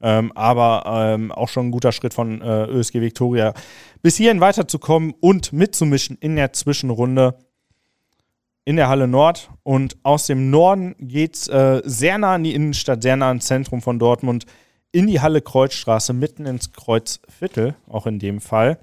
Ähm, 0.00 0.32
aber 0.34 0.84
ähm, 0.86 1.32
auch 1.32 1.48
schon 1.48 1.66
ein 1.66 1.70
guter 1.72 1.92
Schritt 1.92 2.14
von 2.14 2.40
äh, 2.40 2.64
ÖSG 2.64 3.00
Viktoria, 3.00 3.54
bis 4.02 4.16
hierhin 4.16 4.40
weiterzukommen 4.40 5.14
und 5.20 5.52
mitzumischen 5.52 6.16
in 6.20 6.36
der 6.36 6.52
Zwischenrunde 6.52 7.36
in 8.64 8.76
der 8.76 8.88
Halle 8.88 9.08
Nord. 9.08 9.50
Und 9.62 9.96
aus 10.02 10.26
dem 10.26 10.50
Norden 10.50 10.94
geht 10.98 11.36
es 11.36 11.48
äh, 11.48 11.82
sehr 11.84 12.18
nah 12.18 12.34
an 12.34 12.44
die 12.44 12.54
Innenstadt, 12.54 13.02
sehr 13.02 13.16
nah 13.16 13.28
ans 13.28 13.46
Zentrum 13.46 13.82
von 13.82 13.98
Dortmund, 13.98 14.46
in 14.92 15.06
die 15.06 15.20
Halle 15.20 15.40
Kreuzstraße, 15.40 16.12
mitten 16.12 16.46
ins 16.46 16.72
Kreuzviertel, 16.72 17.76
auch 17.88 18.06
in 18.06 18.18
dem 18.18 18.40
Fall. 18.40 18.78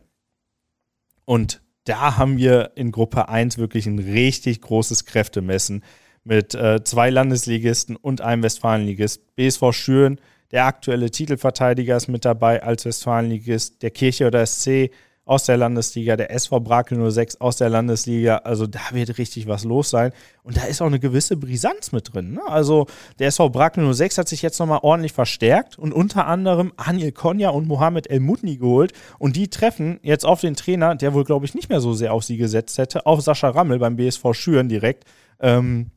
Und 1.25 1.61
da 1.83 2.17
haben 2.17 2.37
wir 2.37 2.71
in 2.75 2.91
Gruppe 2.91 3.29
1 3.29 3.57
wirklich 3.57 3.85
ein 3.87 3.99
richtig 3.99 4.61
großes 4.61 5.05
Kräftemessen 5.05 5.83
mit 6.23 6.53
äh, 6.55 6.83
zwei 6.83 7.09
Landesligisten 7.09 7.95
und 7.95 8.21
einem 8.21 8.43
Westfalenligist. 8.43 9.35
BSV 9.35 9.71
Schüren, 9.71 10.19
der 10.51 10.65
aktuelle 10.65 11.09
Titelverteidiger, 11.09 11.95
ist 11.95 12.07
mit 12.07 12.25
dabei 12.25 12.63
als 12.63 12.85
Westfalenligist. 12.85 13.81
Der 13.81 13.91
Kirche 13.91 14.27
oder 14.27 14.45
SC 14.45 14.91
aus 15.27 15.43
der 15.43 15.57
Landesliga, 15.57 16.15
der 16.15 16.31
SV 16.31 16.61
Brakel 16.61 17.11
06 17.11 17.41
aus 17.41 17.57
der 17.57 17.69
Landesliga. 17.69 18.37
Also 18.37 18.65
da 18.65 18.79
wird 18.91 19.17
richtig 19.17 19.47
was 19.47 19.63
los 19.63 19.89
sein. 19.89 20.13
Und 20.43 20.57
da 20.57 20.63
ist 20.63 20.81
auch 20.81 20.87
eine 20.87 20.99
gewisse 20.99 21.35
Brisanz 21.37 21.91
mit 21.91 22.13
drin. 22.13 22.33
Ne? 22.33 22.41
Also 22.47 22.87
der 23.19 23.27
SV 23.27 23.49
Brakel 23.49 23.93
06 23.93 24.17
hat 24.17 24.29
sich 24.29 24.41
jetzt 24.41 24.57
nochmal 24.59 24.79
ordentlich 24.81 25.13
verstärkt 25.13 25.77
und 25.77 25.93
unter 25.93 26.27
anderem 26.27 26.71
Anil 26.77 27.11
Konya 27.11 27.49
und 27.49 27.67
Mohamed 27.67 28.09
El 28.09 28.21
Mutni 28.21 28.57
geholt. 28.57 28.93
Und 29.19 29.35
die 29.35 29.49
treffen 29.49 29.99
jetzt 30.01 30.25
auf 30.25 30.41
den 30.41 30.55
Trainer, 30.55 30.95
der 30.95 31.13
wohl, 31.13 31.25
glaube 31.25 31.45
ich, 31.45 31.53
nicht 31.53 31.69
mehr 31.69 31.81
so 31.81 31.93
sehr 31.93 32.13
auf 32.13 32.23
sie 32.23 32.37
gesetzt 32.37 32.77
hätte, 32.77 33.05
auf 33.05 33.21
Sascha 33.21 33.49
Rammel 33.49 33.79
beim 33.79 33.97
BSV 33.97 34.33
Schüren 34.33 34.69
direkt. 34.69 35.03
Ähm, 35.39 35.91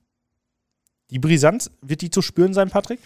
die 1.11 1.19
Brisanz, 1.19 1.71
wird 1.81 2.03
die 2.03 2.11
zu 2.11 2.23
spüren 2.23 2.55
sein, 2.55 2.71
Patrick? 2.71 3.01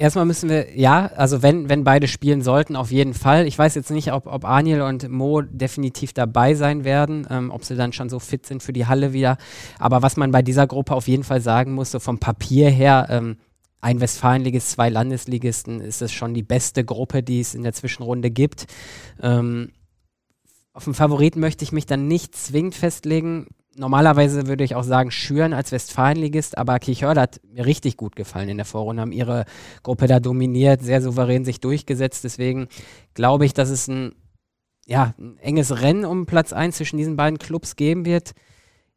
Erstmal 0.00 0.24
müssen 0.24 0.48
wir, 0.48 0.78
ja, 0.78 1.10
also 1.14 1.42
wenn, 1.42 1.68
wenn 1.68 1.84
beide 1.84 2.08
spielen 2.08 2.40
sollten, 2.40 2.74
auf 2.74 2.90
jeden 2.90 3.12
Fall. 3.12 3.46
Ich 3.46 3.58
weiß 3.58 3.74
jetzt 3.74 3.90
nicht, 3.90 4.14
ob, 4.14 4.26
ob 4.26 4.46
Aniel 4.46 4.80
und 4.80 5.06
Mo 5.10 5.42
definitiv 5.42 6.14
dabei 6.14 6.54
sein 6.54 6.84
werden, 6.84 7.26
ähm, 7.28 7.50
ob 7.50 7.66
sie 7.66 7.76
dann 7.76 7.92
schon 7.92 8.08
so 8.08 8.18
fit 8.18 8.46
sind 8.46 8.62
für 8.62 8.72
die 8.72 8.86
Halle 8.86 9.12
wieder. 9.12 9.36
Aber 9.78 10.00
was 10.00 10.16
man 10.16 10.30
bei 10.30 10.40
dieser 10.40 10.66
Gruppe 10.66 10.94
auf 10.94 11.06
jeden 11.06 11.22
Fall 11.22 11.42
sagen 11.42 11.74
muss, 11.74 11.90
so 11.90 12.00
vom 12.00 12.16
Papier 12.16 12.70
her, 12.70 13.08
ähm, 13.10 13.36
ein 13.82 14.00
Westfalenligist, 14.00 14.70
zwei 14.70 14.88
Landesligisten, 14.88 15.82
ist 15.82 16.00
es 16.00 16.12
schon 16.12 16.32
die 16.32 16.42
beste 16.42 16.82
Gruppe, 16.82 17.22
die 17.22 17.40
es 17.40 17.54
in 17.54 17.62
der 17.62 17.74
Zwischenrunde 17.74 18.30
gibt. 18.30 18.68
Ähm, 19.20 19.70
auf 20.72 20.84
den 20.84 20.94
Favoriten 20.94 21.40
möchte 21.40 21.62
ich 21.62 21.72
mich 21.72 21.84
dann 21.84 22.08
nicht 22.08 22.34
zwingend 22.34 22.74
festlegen 22.74 23.48
normalerweise 23.76 24.46
würde 24.46 24.64
ich 24.64 24.74
auch 24.74 24.82
sagen, 24.82 25.10
Schüren 25.10 25.52
als 25.52 25.72
Westfalenligist, 25.72 26.58
aber 26.58 26.78
Kirchhörde 26.78 27.20
hat 27.20 27.40
mir 27.52 27.66
richtig 27.66 27.96
gut 27.96 28.16
gefallen 28.16 28.48
in 28.48 28.56
der 28.56 28.66
Vorrunde, 28.66 29.02
haben 29.02 29.12
ihre 29.12 29.44
Gruppe 29.82 30.06
da 30.06 30.20
dominiert, 30.20 30.82
sehr 30.82 31.02
souverän 31.02 31.44
sich 31.44 31.60
durchgesetzt. 31.60 32.24
Deswegen 32.24 32.68
glaube 33.14 33.46
ich, 33.46 33.54
dass 33.54 33.70
es 33.70 33.88
ein, 33.88 34.12
ja, 34.86 35.14
ein 35.18 35.38
enges 35.38 35.80
Rennen 35.82 36.04
um 36.04 36.26
Platz 36.26 36.52
1 36.52 36.76
zwischen 36.76 36.96
diesen 36.96 37.16
beiden 37.16 37.38
Clubs 37.38 37.76
geben 37.76 38.04
wird. 38.04 38.32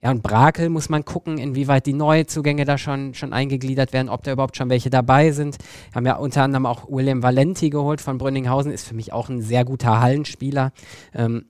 Ja, 0.02 0.12
und 0.12 0.22
Brakel 0.22 0.68
muss 0.68 0.90
man 0.90 1.06
gucken, 1.06 1.38
inwieweit 1.38 1.86
die 1.86 1.94
Neuzugänge 1.94 2.66
da 2.66 2.78
schon, 2.78 3.14
schon 3.14 3.32
eingegliedert 3.32 3.94
werden, 3.94 4.10
ob 4.10 4.22
da 4.24 4.34
überhaupt 4.34 4.58
schon 4.58 4.70
welche 4.70 4.90
dabei 4.90 5.32
sind. 5.32 5.56
Haben 5.96 6.06
ja 6.06 6.18
unter 6.18 6.44
anderem 6.44 6.66
auch 6.66 6.90
William 6.92 7.24
Valenti 7.24 7.70
geholt 7.70 8.02
von 8.02 8.18
Brünninghausen, 8.18 8.74
ist 8.74 8.86
für 8.86 8.96
mich 8.96 9.14
auch 9.14 9.30
ein 9.30 9.42
sehr 9.42 9.64
guter 9.64 10.02
Hallenspieler. 10.02 10.74
Ähm, 11.14 11.46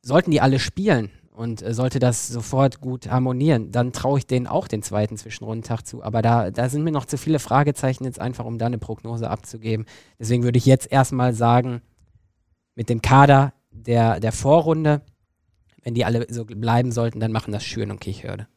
sollten 0.00 0.30
die 0.30 0.40
alle 0.40 0.60
spielen, 0.60 1.10
und 1.38 1.62
äh, 1.62 1.72
sollte 1.72 2.00
das 2.00 2.26
sofort 2.26 2.80
gut 2.80 3.08
harmonieren, 3.08 3.70
dann 3.70 3.92
traue 3.92 4.18
ich 4.18 4.26
denen 4.26 4.48
auch 4.48 4.66
den 4.66 4.82
zweiten 4.82 5.16
Zwischenrundentag 5.16 5.86
zu. 5.86 6.02
Aber 6.02 6.20
da, 6.20 6.50
da 6.50 6.68
sind 6.68 6.82
mir 6.82 6.90
noch 6.90 7.06
zu 7.06 7.16
viele 7.16 7.38
Fragezeichen 7.38 8.04
jetzt 8.04 8.20
einfach, 8.20 8.44
um 8.44 8.58
da 8.58 8.66
eine 8.66 8.78
Prognose 8.78 9.30
abzugeben. 9.30 9.86
Deswegen 10.18 10.42
würde 10.42 10.58
ich 10.58 10.66
jetzt 10.66 10.90
erstmal 10.90 11.34
sagen, 11.34 11.80
mit 12.74 12.88
dem 12.88 13.02
Kader 13.02 13.52
der, 13.70 14.18
der 14.18 14.32
Vorrunde, 14.32 15.02
wenn 15.84 15.94
die 15.94 16.04
alle 16.04 16.26
so 16.28 16.44
bleiben 16.44 16.90
sollten, 16.90 17.20
dann 17.20 17.30
machen 17.30 17.52
das 17.52 17.64
Schüren 17.64 17.92
und 17.92 18.00
Kirchhörde. 18.00 18.48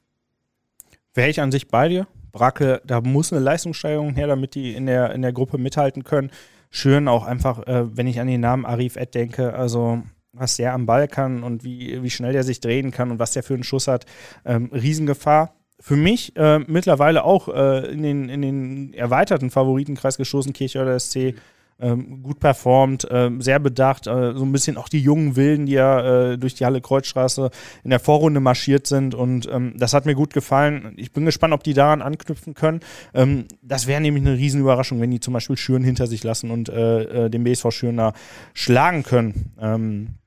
Wäre 1.14 1.30
ich 1.30 1.40
an 1.40 1.52
sich 1.52 1.68
bei 1.68 1.88
dir? 1.88 2.08
Bracke, 2.32 2.82
da 2.84 3.02
muss 3.02 3.32
eine 3.32 3.44
Leistungssteigerung 3.44 4.16
her, 4.16 4.26
damit 4.26 4.56
die 4.56 4.74
in 4.74 4.88
der, 4.88 5.14
in 5.14 5.22
der 5.22 5.34
Gruppe 5.34 5.60
mithalten 5.60 6.04
können. 6.04 6.32
Schüren 6.72 7.08
auch 7.08 7.26
einfach, 7.26 7.68
äh, 7.68 7.96
wenn 7.96 8.08
ich 8.08 8.20
an 8.20 8.28
den 8.28 8.42
Namen 8.42 8.66
Arif 8.66 8.96
Ed 8.96 9.14
denke, 9.14 9.54
also 9.54 10.02
was 10.34 10.58
der 10.58 10.74
am 10.74 10.86
Ball 10.86 11.08
kann 11.08 11.44
und 11.44 11.64
wie, 11.64 12.02
wie 12.02 12.10
schnell 12.10 12.34
der 12.34 12.44
sich 12.44 12.60
drehen 12.60 12.92
kann 12.92 13.12
und 13.12 13.20
was 13.20 13.34
der 13.34 13.44
für 13.44 13.54
einen 13.54 13.64
Schuss 13.64 13.88
hat. 13.88 14.06
Ähm, 14.46 14.70
Riesengefahr. 14.74 15.56
Für 15.80 15.96
mich 15.96 16.36
äh, 16.36 16.60
mittlerweile 16.60 17.24
auch 17.24 17.48
äh, 17.48 17.92
in, 17.92 18.04
den, 18.04 18.30
in 18.30 18.42
den 18.42 18.94
erweiterten 18.94 19.50
Favoritenkreis 19.50 20.18
geschossen, 20.18 20.54
Kirche 20.54 20.82
oder 20.82 21.00
SC. 21.00 21.34
Ähm, 21.80 22.22
gut 22.22 22.40
performt, 22.40 23.10
äh, 23.10 23.32
sehr 23.40 23.58
bedacht, 23.58 24.06
äh, 24.06 24.34
so 24.36 24.46
ein 24.46 24.52
bisschen 24.52 24.78
auch 24.78 24.88
die 24.88 25.02
jungen 25.02 25.36
Wilden, 25.36 25.66
die 25.66 25.72
ja 25.72 26.34
äh, 26.34 26.38
durch 26.38 26.54
die 26.54 26.64
Halle 26.64 26.80
Kreuzstraße 26.80 27.50
in 27.84 27.90
der 27.90 28.00
Vorrunde 28.00 28.40
marschiert 28.40 28.86
sind 28.86 29.16
und 29.16 29.50
ähm, 29.52 29.74
das 29.76 29.96
hat 29.96 30.06
mir 30.06 30.14
gut 30.14 30.32
gefallen. 30.32 30.94
Ich 30.98 31.12
bin 31.12 31.26
gespannt, 31.26 31.56
ob 31.56 31.64
die 31.64 31.74
daran 31.74 32.04
anknüpfen 32.04 32.54
können. 32.54 32.82
Ähm, 33.16 33.46
das 33.64 33.88
wäre 33.88 34.00
nämlich 34.00 34.24
eine 34.24 34.38
Riesenüberraschung, 34.38 35.02
wenn 35.02 35.10
die 35.10 35.22
zum 35.22 35.34
Beispiel 35.34 35.58
Schüren 35.58 35.84
hinter 35.84 36.06
sich 36.06 36.24
lassen 36.24 36.52
und 36.52 36.70
äh, 36.70 37.32
den 37.32 37.44
BSV 37.44 37.72
Schüren 37.72 37.98
da 37.98 38.14
schlagen 38.54 39.02
können. 39.02 40.21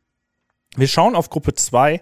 Wir 0.77 0.89
schauen 0.89 1.15
auf 1.15 1.31
Gruppe 1.31 1.55
2. 1.55 2.01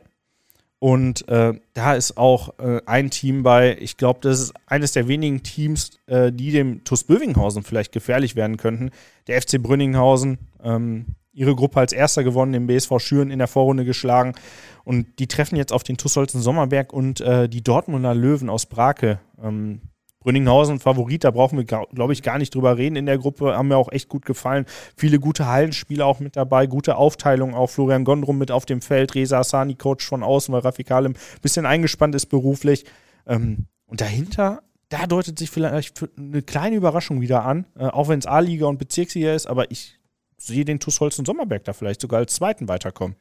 Und 0.83 1.29
äh, 1.29 1.55
da 1.75 1.95
ist 1.95 2.17
auch 2.17 2.59
äh, 2.59 2.81
ein 2.87 3.11
Team 3.11 3.45
bei, 3.45 3.77
ich 3.79 3.97
glaube, 3.97 4.19
das 4.21 4.41
ist 4.41 4.53
eines 4.67 4.91
der 4.91 5.07
wenigen 5.07 5.45
Teams, 5.45 5.93
äh, 6.07 6.33
die 6.33 6.51
dem 6.51 6.83
TuS 6.83 7.05
Bövinghausen 7.05 7.63
vielleicht 7.63 7.93
gefährlich 7.93 8.35
werden 8.35 8.57
könnten. 8.57 8.91
Der 9.29 9.41
FC 9.41 9.63
Brünninghausen, 9.63 10.39
ähm, 10.61 11.15
ihre 11.33 11.55
Gruppe 11.55 11.79
als 11.79 11.93
erster 11.93 12.25
gewonnen, 12.25 12.53
den 12.53 12.67
BSV 12.67 12.99
Schüren 12.99 13.31
in 13.31 13.39
der 13.39 13.47
Vorrunde 13.47 13.85
geschlagen. 13.85 14.35
Und 14.83 15.21
die 15.21 15.29
treffen 15.29 15.55
jetzt 15.55 15.73
auf 15.73 15.85
den 15.85 15.99
TuS 15.99 16.17
Holzen 16.17 16.43
Sommerberg 16.43 16.93
und 16.93 17.21
äh, 17.21 17.49
die 17.49 17.63
Dortmunder 17.63 18.13
Löwen 18.13 18.51
aus 18.51 18.67
Brake. 18.67 19.21
Ähm, 19.41 19.83
Brünninghausen 20.23 20.79
Favorit, 20.81 21.25
da 21.25 21.31
brauchen 21.31 21.59
wir, 21.59 21.65
glaube 21.65 22.13
ich, 22.13 22.23
gar 22.23 22.39
nicht 22.39 22.55
drüber 22.55 22.79
reden 22.79 22.97
in 22.97 23.07
der 23.07 23.19
Gruppe. 23.19 23.57
Haben 23.57 23.69
mir 23.69 23.77
auch 23.77 23.91
echt 23.91 24.09
gut 24.09 24.25
gefallen. 24.25 24.67
Viele 24.97 25.19
gute 25.19 25.47
Hallenspieler 25.47 26.07
auch 26.07 26.21
mit 26.21 26.37
dabei, 26.37 26.67
gute 26.67 26.97
Aufteilung 26.97 27.55
auch. 27.55 27.71
Florian 27.71 28.05
Gondrum 28.05 28.39
mit 28.39 28.51
auf 28.51 28.67
dem 28.67 28.81
Feld, 28.81 29.15
Reza 29.15 29.39
Asani 29.39 29.75
Coach 29.75 30.07
von 30.07 30.23
außen, 30.23 30.53
weil 30.53 30.61
Rafi 30.61 30.85
ein 30.89 31.17
bisschen 31.43 31.67
eingespannt 31.67 32.15
ist 32.15 32.27
beruflich. 32.27 32.85
Ähm, 33.27 33.67
und 33.87 34.01
dahinter, 34.01 34.63
da 34.89 35.07
deutet 35.07 35.39
sich 35.39 35.51
vielleicht 35.51 36.05
eine 36.17 36.43
kleine 36.43 36.77
Überraschung 36.77 37.21
wieder 37.21 37.45
an, 37.45 37.67
äh, 37.77 37.87
auch 37.87 38.09
wenn 38.09 38.19
es 38.19 38.27
A-Liga 38.27 38.67
und 38.67 38.79
Bezirksliga 38.79 39.35
ist, 39.35 39.47
aber 39.47 39.71
ich 39.71 39.99
sehe 40.37 40.65
den 40.65 40.81
TuS 40.81 41.01
und 41.01 41.27
Sommerberg 41.27 41.65
da 41.65 41.73
vielleicht 41.73 42.01
sogar 42.01 42.21
als 42.21 42.35
zweiten 42.35 42.69
weiterkommen. 42.69 43.17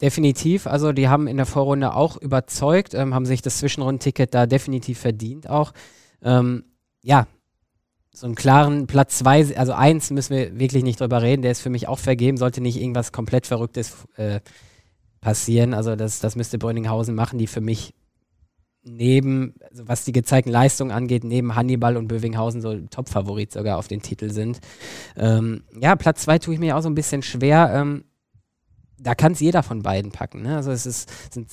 Definitiv, 0.00 0.66
also 0.66 0.92
die 0.92 1.08
haben 1.08 1.26
in 1.26 1.36
der 1.36 1.44
Vorrunde 1.44 1.94
auch 1.94 2.16
überzeugt, 2.16 2.94
ähm, 2.94 3.14
haben 3.14 3.26
sich 3.26 3.42
das 3.42 3.58
Zwischenrundenticket 3.58 4.32
da 4.34 4.46
definitiv 4.46 4.98
verdient 4.98 5.50
auch. 5.50 5.72
Ähm, 6.22 6.64
ja, 7.02 7.26
so 8.12 8.26
einen 8.26 8.34
klaren 8.34 8.86
Platz 8.86 9.18
zwei, 9.18 9.56
also 9.56 9.72
eins 9.72 10.10
müssen 10.10 10.36
wir 10.36 10.58
wirklich 10.58 10.82
nicht 10.82 11.00
drüber 11.00 11.22
reden, 11.22 11.42
der 11.42 11.52
ist 11.52 11.60
für 11.60 11.70
mich 11.70 11.88
auch 11.88 11.98
vergeben, 11.98 12.36
sollte 12.36 12.60
nicht 12.60 12.80
irgendwas 12.80 13.12
komplett 13.12 13.46
Verrücktes 13.46 13.94
äh, 14.16 14.40
passieren. 15.20 15.74
Also 15.74 15.96
das, 15.96 16.20
das 16.20 16.36
müsste 16.36 16.58
Brönninghausen 16.58 17.14
machen, 17.14 17.38
die 17.38 17.46
für 17.46 17.60
mich 17.60 17.94
neben, 18.82 19.54
also 19.70 19.88
was 19.88 20.04
die 20.04 20.12
gezeigten 20.12 20.50
Leistungen 20.50 20.90
angeht, 20.90 21.24
neben 21.24 21.54
Hannibal 21.54 21.96
und 21.96 22.08
Bövinghausen 22.08 22.60
so 22.60 22.78
Top-Favorit 22.88 23.52
sogar 23.52 23.78
auf 23.78 23.88
den 23.88 24.02
Titel 24.02 24.30
sind. 24.30 24.60
Ähm, 25.16 25.64
ja, 25.78 25.96
Platz 25.96 26.22
zwei 26.22 26.38
tue 26.38 26.54
ich 26.54 26.60
mir 26.60 26.76
auch 26.76 26.82
so 26.82 26.88
ein 26.88 26.94
bisschen 26.94 27.22
schwer. 27.22 27.70
Ähm, 27.74 28.04
da 28.98 29.14
kann 29.14 29.32
es 29.32 29.40
jeder 29.40 29.62
von 29.62 29.82
beiden 29.82 30.12
packen. 30.12 30.42
Ne? 30.42 30.56
Also 30.56 30.70
es 30.72 30.86
ist, 30.86 31.32
sind 31.32 31.50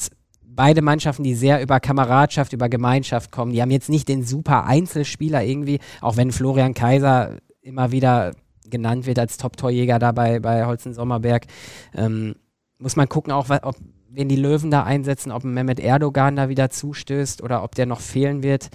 beide 0.58 0.82
Mannschaften, 0.82 1.24
die 1.24 1.36
sehr 1.36 1.62
über 1.62 1.80
Kameradschaft, 1.80 2.52
über 2.52 2.68
Gemeinschaft 2.68 3.32
kommen. 3.32 3.54
Die 3.54 3.62
haben 3.62 3.72
jetzt 3.72 3.90
nicht 3.90 4.10
den 4.10 4.24
super 4.24 4.66
Einzelspieler 4.66 5.44
irgendwie, 5.44 5.80
auch 6.02 6.18
wenn 6.18 6.34
Florian 6.34 6.74
Kaiser 6.74 7.38
immer 7.62 7.94
wieder 7.94 8.34
genannt 8.66 9.06
wird 9.06 9.20
als 9.20 9.38
Top-Torjäger 9.38 10.00
da 10.00 10.12
bei, 10.12 10.40
bei 10.40 10.66
Holzen 10.66 10.94
Sommerberg. 10.94 11.46
Ähm, 11.96 12.36
muss 12.80 12.98
man 12.98 13.08
gucken, 13.08 13.32
auch 13.32 13.50
ob 13.50 13.76
wen 14.10 14.28
die 14.28 14.36
Löwen 14.36 14.72
da 14.72 14.84
einsetzen, 14.84 15.32
ob 15.32 15.44
Mehmet 15.44 15.80
Erdogan 15.80 16.36
da 16.36 16.50
wieder 16.50 16.70
zustößt 16.70 17.42
oder 17.44 17.64
ob 17.64 17.76
der 17.76 17.86
noch 17.86 18.02
fehlen 18.02 18.44
wird. 18.44 18.70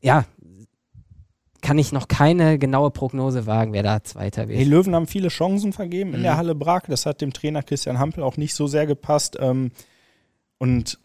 Ja, 0.00 0.24
kann 1.60 1.78
ich 1.78 1.92
noch 1.92 2.08
keine 2.08 2.58
genaue 2.58 2.90
Prognose 2.90 3.46
wagen, 3.46 3.72
wer 3.72 3.82
da 3.82 4.02
Zweiter 4.02 4.48
wird. 4.48 4.60
Die 4.60 4.64
Löwen 4.64 4.94
haben 4.94 5.06
viele 5.06 5.28
Chancen 5.28 5.72
vergeben 5.72 6.12
in 6.12 6.20
mhm. 6.20 6.24
der 6.24 6.36
Halle 6.36 6.54
Brake. 6.54 6.90
Das 6.90 7.06
hat 7.06 7.20
dem 7.20 7.32
Trainer 7.32 7.62
Christian 7.62 7.98
Hampel 7.98 8.22
auch 8.22 8.36
nicht 8.36 8.54
so 8.54 8.66
sehr 8.66 8.86
gepasst. 8.86 9.36
Ähm, 9.40 9.70
und 10.58 10.98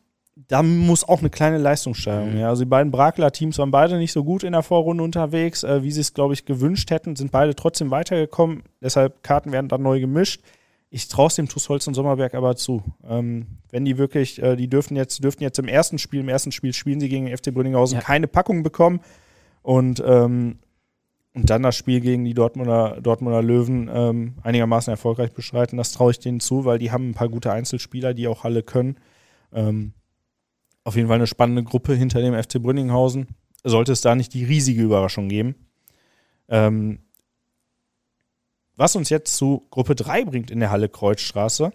da 0.47 0.63
muss 0.63 1.07
auch 1.07 1.19
eine 1.19 1.29
kleine 1.29 1.57
Leistungssteigerung. 1.57 2.33
Mhm. 2.33 2.39
Ja. 2.39 2.49
Also 2.49 2.63
die 2.63 2.69
beiden 2.69 2.91
Brakler 2.91 3.31
Teams 3.31 3.57
waren 3.57 3.71
beide 3.71 3.97
nicht 3.97 4.13
so 4.13 4.23
gut 4.23 4.43
in 4.43 4.53
der 4.53 4.63
Vorrunde 4.63 5.03
unterwegs, 5.03 5.63
äh, 5.63 5.83
wie 5.83 5.91
sie 5.91 6.01
es, 6.01 6.13
glaube 6.13 6.33
ich, 6.33 6.45
gewünscht 6.45 6.91
hätten, 6.91 7.15
sind 7.15 7.31
beide 7.31 7.55
trotzdem 7.55 7.91
weitergekommen. 7.91 8.63
Deshalb 8.81 9.23
Karten 9.23 9.51
werden 9.51 9.67
dann 9.67 9.81
neu 9.81 9.99
gemischt. 9.99 10.41
Ich 10.91 11.07
traue 11.07 11.27
es 11.27 11.35
dem 11.35 11.47
TuS 11.47 11.69
Holz 11.69 11.85
und 11.87 11.93
Sommerberg 11.93 12.33
aber 12.33 12.55
zu. 12.55 12.83
Ähm, 13.07 13.59
wenn 13.69 13.85
die 13.85 13.97
wirklich, 13.97 14.41
äh, 14.41 14.55
die 14.55 14.67
dürften 14.67 14.95
jetzt, 14.95 15.23
dürften 15.23 15.43
jetzt 15.43 15.59
im 15.59 15.67
ersten 15.67 15.99
Spiel, 15.99 16.21
im 16.21 16.29
ersten 16.29 16.51
Spiel 16.51 16.73
spielen 16.73 16.99
sie 16.99 17.09
gegen 17.09 17.25
den 17.25 17.37
FC 17.37 17.53
Brünninghausen 17.53 17.99
ja. 17.99 18.03
keine 18.03 18.27
Packung 18.27 18.63
bekommen. 18.63 19.01
Und, 19.61 20.01
ähm, 20.05 20.59
und 21.35 21.49
dann 21.49 21.61
das 21.61 21.75
Spiel 21.75 21.99
gegen 21.99 22.25
die 22.25 22.33
Dortmunder, 22.33 22.99
Dortmunder 23.01 23.43
Löwen 23.43 23.89
ähm, 23.93 24.35
einigermaßen 24.41 24.89
erfolgreich 24.89 25.31
bestreiten. 25.31 25.77
Das 25.77 25.91
traue 25.91 26.11
ich 26.11 26.19
denen 26.19 26.39
zu, 26.39 26.65
weil 26.65 26.79
die 26.79 26.91
haben 26.91 27.09
ein 27.09 27.13
paar 27.13 27.29
gute 27.29 27.51
Einzelspieler, 27.51 28.15
die 28.15 28.27
auch 28.27 28.43
Halle 28.43 28.63
können. 28.63 28.97
Ähm, 29.53 29.93
auf 30.83 30.95
jeden 30.95 31.07
Fall 31.07 31.17
eine 31.17 31.27
spannende 31.27 31.63
Gruppe 31.63 31.93
hinter 31.93 32.21
dem 32.21 32.33
FC 32.33 32.61
Brünninghausen. 32.61 33.27
Sollte 33.63 33.91
es 33.91 34.01
da 34.01 34.15
nicht 34.15 34.33
die 34.33 34.45
riesige 34.45 34.81
Überraschung 34.81 35.29
geben. 35.29 35.55
Ähm, 36.47 36.99
was 38.75 38.95
uns 38.95 39.09
jetzt 39.09 39.35
zu 39.35 39.67
Gruppe 39.71 39.93
3 39.95 40.23
bringt 40.25 40.51
in 40.51 40.61
der 40.61 40.71
Halle 40.71 40.87
Kreuzstraße. 40.87 41.71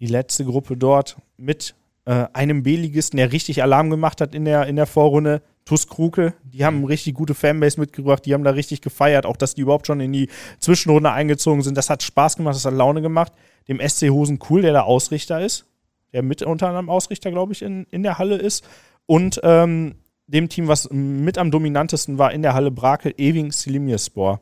Die 0.00 0.06
letzte 0.06 0.44
Gruppe 0.44 0.76
dort 0.76 1.16
mit 1.36 1.74
äh, 2.04 2.26
einem 2.32 2.62
B-Ligisten, 2.62 3.16
der 3.16 3.32
richtig 3.32 3.62
Alarm 3.62 3.90
gemacht 3.90 4.20
hat 4.20 4.34
in 4.34 4.44
der, 4.44 4.66
in 4.66 4.76
der 4.76 4.86
Vorrunde. 4.86 5.42
TuS 5.66 5.86
Kruke, 5.86 6.34
die 6.42 6.64
haben 6.64 6.78
eine 6.78 6.88
richtig 6.88 7.14
gute 7.14 7.34
Fanbase 7.34 7.78
mitgebracht, 7.78 8.26
die 8.26 8.34
haben 8.34 8.42
da 8.42 8.50
richtig 8.50 8.80
gefeiert, 8.80 9.24
auch 9.24 9.36
dass 9.36 9.54
die 9.54 9.60
überhaupt 9.60 9.86
schon 9.86 10.00
in 10.00 10.12
die 10.12 10.28
Zwischenrunde 10.58 11.12
eingezogen 11.12 11.62
sind. 11.62 11.76
Das 11.76 11.90
hat 11.90 12.02
Spaß 12.02 12.36
gemacht, 12.36 12.56
das 12.56 12.64
hat 12.64 12.74
Laune 12.74 13.02
gemacht. 13.02 13.32
Dem 13.68 13.78
SC 13.78 14.08
Hosen 14.08 14.40
Cool, 14.48 14.62
der 14.62 14.72
da 14.72 14.82
Ausrichter 14.82 15.40
ist, 15.40 15.66
der 16.12 16.22
mit 16.22 16.42
unter 16.42 16.68
anderem 16.68 16.90
Ausrichter, 16.90 17.30
glaube 17.30 17.52
ich, 17.52 17.62
in, 17.62 17.84
in 17.90 18.02
der 18.02 18.18
Halle 18.18 18.36
ist. 18.36 18.66
Und 19.06 19.40
ähm, 19.42 19.96
dem 20.26 20.48
Team, 20.48 20.68
was 20.68 20.88
mit 20.90 21.38
am 21.38 21.50
dominantesten 21.50 22.18
war 22.18 22.32
in 22.32 22.42
der 22.42 22.54
Halle 22.54 22.70
Brake, 22.70 23.14
Ewing 23.16 23.52
Silimirspor. 23.52 24.40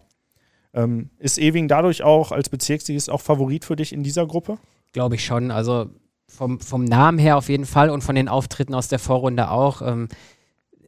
Ähm, 0.74 1.10
ist 1.18 1.38
Ewing 1.38 1.68
dadurch 1.68 2.02
auch 2.02 2.30
als 2.30 2.48
Bezirksligist 2.48 3.10
auch 3.10 3.22
Favorit 3.22 3.64
für 3.64 3.76
dich 3.76 3.92
in 3.92 4.02
dieser 4.02 4.26
Gruppe? 4.26 4.58
Glaube 4.92 5.14
ich 5.14 5.24
schon. 5.24 5.50
Also 5.50 5.90
vom, 6.28 6.60
vom 6.60 6.84
Namen 6.84 7.18
her 7.18 7.38
auf 7.38 7.48
jeden 7.48 7.64
Fall 7.64 7.88
und 7.88 8.02
von 8.02 8.14
den 8.14 8.28
Auftritten 8.28 8.74
aus 8.74 8.88
der 8.88 8.98
Vorrunde 8.98 9.50
auch. 9.50 9.80
Ähm, 9.80 10.08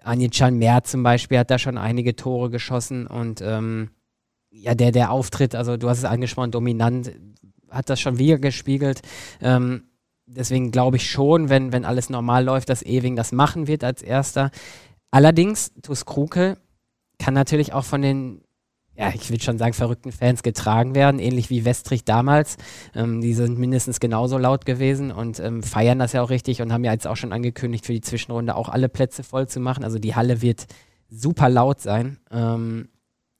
Anjan 0.02 0.56
Mehr 0.58 0.84
zum 0.84 1.02
Beispiel 1.02 1.38
hat 1.38 1.50
da 1.50 1.58
schon 1.58 1.78
einige 1.78 2.16
Tore 2.16 2.50
geschossen 2.50 3.06
und 3.06 3.40
ähm, 3.42 3.90
ja, 4.50 4.74
der, 4.74 4.92
der 4.92 5.12
Auftritt, 5.12 5.54
also 5.54 5.76
du 5.76 5.88
hast 5.88 5.98
es 5.98 6.04
angesprochen, 6.04 6.50
dominant, 6.50 7.12
hat 7.70 7.88
das 7.88 8.00
schon 8.00 8.18
wieder 8.18 8.38
gespiegelt. 8.38 9.00
Ähm, 9.40 9.84
deswegen 10.36 10.70
glaube 10.70 10.96
ich 10.96 11.10
schon, 11.10 11.48
wenn, 11.48 11.72
wenn 11.72 11.84
alles 11.84 12.10
normal 12.10 12.44
läuft, 12.44 12.68
dass 12.68 12.82
Ewing 12.82 13.16
das 13.16 13.32
machen 13.32 13.66
wird 13.66 13.84
als 13.84 14.02
erster. 14.02 14.50
Allerdings, 15.10 15.72
Tus 15.82 16.04
Kruke 16.06 16.56
kann 17.18 17.34
natürlich 17.34 17.72
auch 17.72 17.84
von 17.84 18.00
den, 18.00 18.42
ja, 18.96 19.12
ich 19.14 19.30
will 19.30 19.40
schon 19.40 19.58
sagen, 19.58 19.72
verrückten 19.72 20.12
Fans 20.12 20.42
getragen 20.42 20.94
werden, 20.94 21.20
ähnlich 21.20 21.50
wie 21.50 21.64
Westrich 21.64 22.04
damals. 22.04 22.56
Ähm, 22.94 23.20
die 23.20 23.34
sind 23.34 23.58
mindestens 23.58 24.00
genauso 24.00 24.38
laut 24.38 24.64
gewesen 24.64 25.10
und 25.10 25.40
ähm, 25.40 25.62
feiern 25.62 25.98
das 25.98 26.12
ja 26.12 26.22
auch 26.22 26.30
richtig 26.30 26.62
und 26.62 26.72
haben 26.72 26.84
ja 26.84 26.92
jetzt 26.92 27.06
auch 27.06 27.16
schon 27.16 27.32
angekündigt, 27.32 27.86
für 27.86 27.92
die 27.92 28.00
Zwischenrunde 28.00 28.54
auch 28.54 28.68
alle 28.68 28.88
Plätze 28.88 29.22
voll 29.22 29.48
zu 29.48 29.60
machen. 29.60 29.84
Also 29.84 29.98
die 29.98 30.14
Halle 30.14 30.42
wird 30.42 30.66
super 31.08 31.48
laut 31.48 31.80
sein. 31.80 32.18
Ähm, 32.30 32.88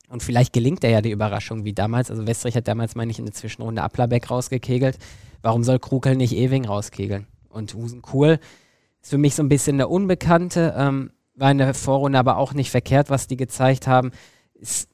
und 0.09 0.25
vielleicht 0.25 0.53
gelingt 0.53 0.83
er 0.83 0.91
ja 0.91 1.03
die 1.03 1.13
Überraschung 1.13 1.65
wie 1.65 1.73
damals. 1.73 2.11
Also 2.11 2.27
Westrich 2.27 2.57
hat 2.57 2.67
damals, 2.67 2.97
meine 2.97 3.13
ich, 3.13 3.21
in 3.21 3.27
der 3.27 3.35
Zwischenrunde 3.35 3.83
Applerbeck 3.83 4.29
rausgekegelt. 4.29 4.99
Warum 5.43 5.65
soll 5.65 5.79
Krukel 5.79 6.17
nicht 6.17 6.35
Ewing 6.35 6.67
rauskegeln? 6.67 7.27
Und 7.49 7.75
Husen 7.75 8.03
Cool 8.13 8.39
ist 9.03 9.11
für 9.11 9.19
mich 9.19 9.35
so 9.35 9.43
ein 9.43 9.49
bisschen 9.49 9.79
der 9.79 9.91
Unbekannte. 9.91 10.75
Ähm, 10.77 11.11
war 11.35 11.51
in 11.51 11.59
der 11.59 11.75
Vorrunde 11.75 12.19
aber 12.19 12.37
auch 12.37 12.53
nicht 12.53 12.71
verkehrt, 12.71 13.11
was 13.11 13.27
die 13.27 13.37
gezeigt 13.37 13.87
haben. 13.87 14.11
Ist 14.55 14.89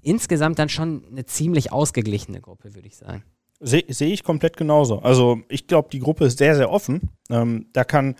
insgesamt 0.00 0.58
dann 0.58 0.68
schon 0.68 1.04
eine 1.10 1.26
ziemlich 1.26 1.72
ausgeglichene 1.72 2.40
Gruppe, 2.40 2.74
würde 2.74 2.88
ich 2.88 2.96
sagen. 2.96 3.24
Sehe 3.60 3.84
seh 3.88 4.12
ich 4.12 4.22
komplett 4.22 4.56
genauso. 4.56 5.00
Also 5.00 5.40
ich 5.48 5.66
glaube, 5.66 5.88
die 5.90 5.98
Gruppe 5.98 6.26
ist 6.26 6.38
sehr, 6.38 6.56
sehr 6.56 6.70
offen. 6.70 7.10
Ähm, 7.30 7.66
da 7.72 7.84
kann 7.84 8.16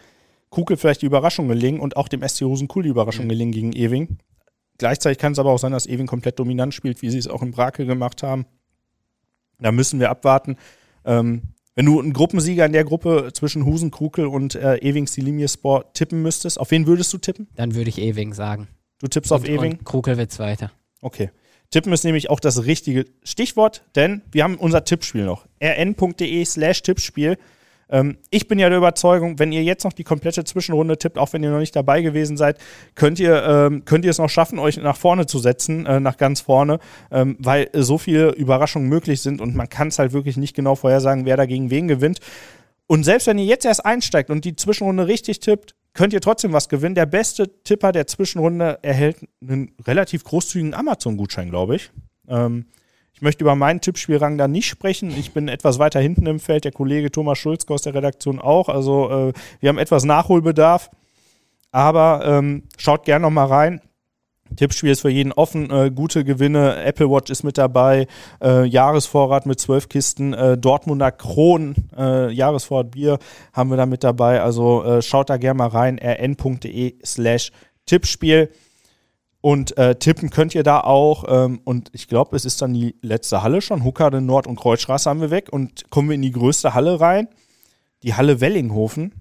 Kugel 0.50 0.76
vielleicht 0.76 1.02
die 1.02 1.06
Überraschung 1.06 1.48
gelingen 1.48 1.80
und 1.80 1.96
auch 1.96 2.08
dem 2.08 2.26
SC 2.26 2.42
Hosen 2.42 2.68
Cool 2.74 2.84
die 2.84 2.88
Überraschung 2.88 3.26
mhm. 3.26 3.30
gelingen 3.30 3.52
gegen 3.52 3.72
Ewing. 3.72 4.18
Gleichzeitig 4.78 5.18
kann 5.18 5.32
es 5.32 5.38
aber 5.38 5.50
auch 5.50 5.58
sein, 5.58 5.72
dass 5.72 5.86
Ewing 5.86 6.06
komplett 6.06 6.38
dominant 6.38 6.74
spielt, 6.74 7.02
wie 7.02 7.10
sie 7.10 7.18
es 7.18 7.28
auch 7.28 7.42
in 7.42 7.50
Brake 7.50 7.86
gemacht 7.86 8.22
haben. 8.22 8.46
Da 9.58 9.72
müssen 9.72 10.00
wir 10.00 10.10
abwarten. 10.10 10.56
Ähm, 11.06 11.42
wenn 11.74 11.86
du 11.86 12.00
einen 12.00 12.12
Gruppensieger 12.12 12.64
in 12.64 12.72
der 12.72 12.84
Gruppe 12.84 13.30
zwischen 13.34 13.64
Husen, 13.64 13.90
Krukel 13.90 14.26
und 14.26 14.54
äh, 14.54 14.76
Ewing 14.76 15.06
Sport 15.46 15.94
tippen 15.94 16.22
müsstest, 16.22 16.58
auf 16.58 16.70
wen 16.70 16.86
würdest 16.86 17.12
du 17.12 17.18
tippen? 17.18 17.48
Dann 17.54 17.74
würde 17.74 17.90
ich 17.90 17.98
Ewing 17.98 18.32
sagen. 18.32 18.68
Du 18.98 19.06
tippst 19.08 19.30
und, 19.30 19.38
auf 19.38 19.48
Ewing? 19.48 19.72
Und 19.72 19.84
Krukel 19.84 20.16
wird 20.16 20.32
Zweiter. 20.32 20.72
Okay. 21.02 21.30
Tippen 21.70 21.92
ist 21.92 22.04
nämlich 22.04 22.30
auch 22.30 22.40
das 22.40 22.64
richtige 22.64 23.04
Stichwort, 23.22 23.82
denn 23.94 24.22
wir 24.30 24.44
haben 24.44 24.56
unser 24.56 24.84
Tippspiel 24.84 25.24
noch. 25.24 25.46
rn.de 25.62 26.44
slash 26.44 26.82
Tippspiel. 26.82 27.36
Ähm, 27.88 28.18
ich 28.30 28.48
bin 28.48 28.58
ja 28.58 28.68
der 28.68 28.78
Überzeugung, 28.78 29.38
wenn 29.38 29.52
ihr 29.52 29.62
jetzt 29.62 29.84
noch 29.84 29.92
die 29.92 30.04
komplette 30.04 30.44
Zwischenrunde 30.44 30.98
tippt, 30.98 31.18
auch 31.18 31.32
wenn 31.32 31.42
ihr 31.42 31.50
noch 31.50 31.58
nicht 31.58 31.76
dabei 31.76 32.02
gewesen 32.02 32.36
seid, 32.36 32.58
könnt 32.94 33.18
ihr, 33.18 33.42
ähm, 33.44 33.84
könnt 33.84 34.04
ihr 34.04 34.10
es 34.10 34.18
noch 34.18 34.30
schaffen, 34.30 34.58
euch 34.58 34.76
nach 34.78 34.96
vorne 34.96 35.26
zu 35.26 35.38
setzen, 35.38 35.86
äh, 35.86 36.00
nach 36.00 36.16
ganz 36.16 36.40
vorne, 36.40 36.78
ähm, 37.10 37.36
weil 37.38 37.68
so 37.72 37.98
viele 37.98 38.30
Überraschungen 38.32 38.88
möglich 38.88 39.20
sind 39.20 39.40
und 39.40 39.54
man 39.54 39.68
kann 39.68 39.88
es 39.88 39.98
halt 39.98 40.12
wirklich 40.12 40.36
nicht 40.36 40.54
genau 40.54 40.74
vorhersagen, 40.74 41.24
wer 41.24 41.36
da 41.36 41.46
gegen 41.46 41.70
wen 41.70 41.88
gewinnt. 41.88 42.20
Und 42.88 43.04
selbst 43.04 43.26
wenn 43.26 43.38
ihr 43.38 43.46
jetzt 43.46 43.64
erst 43.64 43.84
einsteigt 43.84 44.30
und 44.30 44.44
die 44.44 44.56
Zwischenrunde 44.56 45.06
richtig 45.06 45.40
tippt, 45.40 45.74
könnt 45.92 46.12
ihr 46.12 46.20
trotzdem 46.20 46.52
was 46.52 46.68
gewinnen. 46.68 46.94
Der 46.94 47.06
beste 47.06 47.62
Tipper 47.64 47.90
der 47.90 48.06
Zwischenrunde 48.06 48.78
erhält 48.82 49.26
einen 49.40 49.72
relativ 49.86 50.22
großzügigen 50.24 50.74
Amazon-Gutschein, 50.74 51.50
glaube 51.50 51.76
ich. 51.76 51.90
Ähm, 52.28 52.66
Ich 53.16 53.22
möchte 53.22 53.44
über 53.44 53.54
meinen 53.54 53.80
Tippspielrang 53.80 54.36
da 54.36 54.46
nicht 54.46 54.66
sprechen. 54.66 55.08
Ich 55.08 55.32
bin 55.32 55.48
etwas 55.48 55.78
weiter 55.78 56.00
hinten 56.00 56.26
im 56.26 56.38
Feld, 56.38 56.64
der 56.64 56.72
Kollege 56.72 57.10
Thomas 57.10 57.38
Schulzke 57.38 57.72
aus 57.72 57.80
der 57.80 57.94
Redaktion 57.94 58.38
auch. 58.38 58.68
Also 58.68 59.08
äh, 59.10 59.32
wir 59.58 59.70
haben 59.70 59.78
etwas 59.78 60.04
Nachholbedarf. 60.04 60.90
Aber 61.72 62.22
ähm, 62.26 62.64
schaut 62.76 63.06
gerne 63.06 63.22
noch 63.22 63.30
mal 63.30 63.46
rein. 63.46 63.80
Tippspiel 64.54 64.90
ist 64.90 65.00
für 65.00 65.08
jeden 65.08 65.32
offen, 65.32 65.70
äh, 65.70 65.90
gute 65.90 66.24
Gewinne, 66.24 66.84
Apple 66.84 67.10
Watch 67.10 67.30
ist 67.30 67.42
mit 67.42 67.56
dabei, 67.56 68.06
äh, 68.42 68.64
Jahresvorrat 68.64 69.46
mit 69.46 69.58
zwölf 69.60 69.88
Kisten, 69.88 70.34
äh, 70.34 70.56
Dortmunder 70.56 71.10
Kron, 71.10 71.74
äh, 71.96 72.30
Jahresvorrat 72.30 72.92
Bier 72.92 73.18
haben 73.52 73.70
wir 73.70 73.76
da 73.76 73.86
mit 73.86 74.04
dabei, 74.04 74.42
also 74.42 74.84
äh, 74.84 75.02
schaut 75.02 75.30
da 75.30 75.36
gerne 75.36 75.58
mal 75.58 75.68
rein, 75.68 75.98
rn.de 75.98 76.94
slash 77.04 77.50
Tippspiel 77.86 78.50
und 79.46 79.78
äh, 79.78 79.94
tippen 79.94 80.30
könnt 80.30 80.56
ihr 80.56 80.64
da 80.64 80.80
auch 80.80 81.24
ähm, 81.28 81.60
und 81.62 81.90
ich 81.92 82.08
glaube, 82.08 82.34
es 82.34 82.44
ist 82.44 82.62
dann 82.62 82.74
die 82.74 82.96
letzte 83.00 83.44
Halle 83.44 83.60
schon, 83.60 83.84
Huckade 83.84 84.20
Nord- 84.20 84.48
und 84.48 84.58
Kreuzstraße 84.58 85.08
haben 85.08 85.20
wir 85.20 85.30
weg 85.30 85.52
und 85.52 85.88
kommen 85.88 86.08
wir 86.08 86.16
in 86.16 86.22
die 86.22 86.32
größte 86.32 86.74
Halle 86.74 87.00
rein, 87.00 87.28
die 88.02 88.14
Halle 88.14 88.40
Wellinghofen 88.40 89.12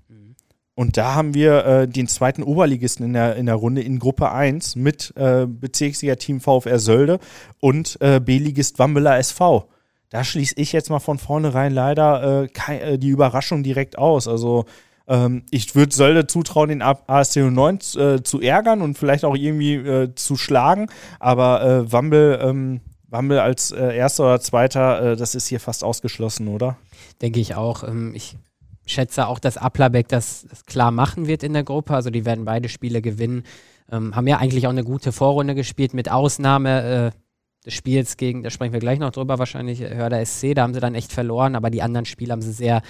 und 0.74 0.98
da 0.98 1.14
haben 1.14 1.36
wir 1.36 1.66
äh, 1.66 1.88
den 1.88 2.08
zweiten 2.08 2.42
Oberligisten 2.42 3.06
in 3.06 3.14
der, 3.14 3.36
in 3.36 3.46
der 3.46 3.54
Runde 3.54 3.84
in 3.84 4.00
Gruppe 4.00 4.32
1 4.32 4.76
mit 4.76 5.14
äh, 5.16 5.46
Bezirksliga-Team 5.46 6.42
VfR 6.42 6.80
Sölde 6.80 7.20
und 7.60 7.98
äh, 8.02 8.20
B-Ligist 8.20 8.80
Wambeler 8.80 9.20
SV. 9.20 9.70
Da 10.10 10.24
schließe 10.24 10.56
ich 10.58 10.74
jetzt 10.74 10.90
mal 10.90 11.00
von 11.00 11.20
vornherein 11.20 11.72
leider 11.72 12.50
äh, 12.68 12.74
äh, 12.74 12.98
die 12.98 13.10
Überraschung 13.10 13.62
direkt 13.62 13.98
aus. 13.98 14.28
Also 14.28 14.66
ähm, 15.08 15.44
ich 15.52 15.76
würde 15.76 15.94
Sölde 15.94 16.28
zutrauen, 16.28 16.70
den 16.70 16.82
ASC 16.82 17.38
09 17.38 17.80
äh, 17.98 18.24
zu 18.24 18.42
ärgern 18.42 18.82
und 18.82 18.98
vielleicht 18.98 19.26
auch 19.26 19.36
irgendwie 19.36 19.76
äh, 19.76 20.16
zu 20.16 20.36
schlagen. 20.36 20.88
Aber 21.20 21.64
äh, 21.64 21.92
Wambel, 21.92 22.40
ähm, 22.42 22.82
Wambel 23.08 23.40
als 23.40 23.72
äh, 23.72 23.96
erster 23.96 24.24
oder 24.24 24.42
zweiter, 24.42 25.12
äh, 25.12 25.16
das 25.16 25.36
ist 25.36 25.48
hier 25.48 25.60
fast 25.60 25.84
ausgeschlossen, 25.84 26.48
oder? 26.48 26.78
Denke 27.22 27.40
ich 27.40 27.56
auch. 27.56 27.84
Ähm, 27.84 28.14
ich 28.16 28.36
schätze 28.86 29.28
auch, 29.28 29.40
dass 29.40 29.58
Applerbeck 29.58 30.08
das, 30.08 30.46
das, 30.50 30.66
klar 30.66 30.92
machen 30.92 31.28
wird 31.28 31.44
in 31.44 31.54
der 31.54 31.64
Gruppe. 31.64 31.94
Also 31.94 32.10
die 32.10 32.26
werden 32.26 32.46
beide 32.46 32.70
Spiele 32.70 33.02
gewinnen. 33.02 33.44
Ähm, 33.92 34.16
haben 34.16 34.28
ja 34.28 34.38
eigentlich 34.38 34.66
auch 34.66 34.72
eine 34.72 34.84
gute 34.84 35.12
Vorrunde 35.12 35.54
gespielt, 35.54 35.94
mit 35.94 36.10
Ausnahme 36.10 37.12
äh, 37.14 37.66
des 37.66 37.74
Spiels 37.74 38.18
gegen, 38.18 38.44
da 38.44 38.50
sprechen 38.50 38.74
wir 38.74 38.80
gleich 38.80 39.00
noch 39.00 39.12
drüber, 39.12 39.40
wahrscheinlich 39.40 39.82
Hörder 39.82 40.24
SC, 40.24 40.54
da 40.56 40.64
haben 40.64 40.74
sie 40.74 40.80
dann 40.80 40.96
echt 40.96 41.12
verloren, 41.12 41.56
aber 41.56 41.70
die 41.70 41.82
anderen 41.82 42.06
Spiele 42.06 42.32
haben 42.32 42.42
sie 42.42 42.52
sehr, 42.52 42.82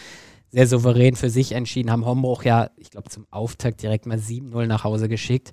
sehr 0.56 0.68
souverän 0.68 1.18
für 1.18 1.30
sich 1.30 1.52
entschieden, 1.52 1.92
haben 1.92 2.06
Hombruch 2.06 2.46
ja, 2.46 2.70
ich 2.78 2.90
glaube, 2.90 3.10
zum 3.10 3.28
Auftakt 3.30 3.84
direkt 3.84 4.06
mal 4.06 4.18
7-0 4.18 4.68
nach 4.68 4.86
Hause 4.86 5.10
geschickt. 5.10 5.52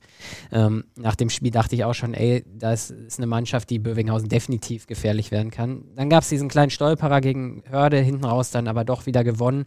Ähm, 0.52 0.84
nach 0.96 1.16
dem 1.16 1.28
Spiel 1.28 1.50
dachte 1.50 1.74
ich 1.74 1.82
auch 1.82 1.92
schon, 1.92 2.14
ey, 2.14 2.44
das 2.46 2.92
ist 2.92 3.18
eine 3.18 3.26
Mannschaft, 3.26 3.68
die 3.70 3.80
Bövinghausen 3.80 4.28
definitiv 4.28 4.86
gefährlich 4.86 5.32
werden 5.32 5.50
kann. 5.50 5.86
Dann 5.96 6.08
gab 6.08 6.22
es 6.22 6.28
diesen 6.28 6.48
kleinen 6.48 6.70
Stolperer 6.70 7.20
gegen 7.20 7.64
Hörde, 7.68 7.98
hinten 7.98 8.24
raus 8.24 8.52
dann 8.52 8.68
aber 8.68 8.84
doch 8.84 9.06
wieder 9.06 9.24
gewonnen. 9.24 9.64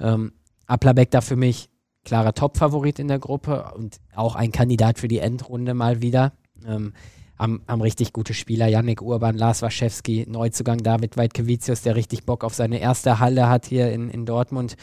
Ähm, 0.00 0.32
Applerbeck 0.66 1.10
da 1.10 1.20
für 1.20 1.36
mich 1.36 1.68
klarer 2.06 2.32
Top-Favorit 2.32 2.98
in 2.98 3.08
der 3.08 3.18
Gruppe 3.18 3.70
und 3.76 3.98
auch 4.14 4.36
ein 4.36 4.52
Kandidat 4.52 4.98
für 4.98 5.08
die 5.08 5.18
Endrunde 5.18 5.74
mal 5.74 6.00
wieder. 6.00 6.32
Ähm, 6.66 6.94
haben, 7.38 7.62
haben 7.68 7.80
richtig 7.80 8.12
gute 8.12 8.34
Spieler. 8.34 8.66
Yannick 8.66 9.02
Urban, 9.02 9.36
Lars 9.36 9.62
Waschewski, 9.62 10.26
Neuzugang 10.28 10.78
David 10.78 11.16
Weidkewicius, 11.16 11.82
der 11.82 11.96
richtig 11.96 12.24
Bock 12.24 12.44
auf 12.44 12.54
seine 12.54 12.80
erste 12.80 13.18
Halle 13.18 13.48
hat 13.48 13.66
hier 13.66 13.92
in, 13.92 14.10
in 14.10 14.26
Dortmund. 14.26 14.76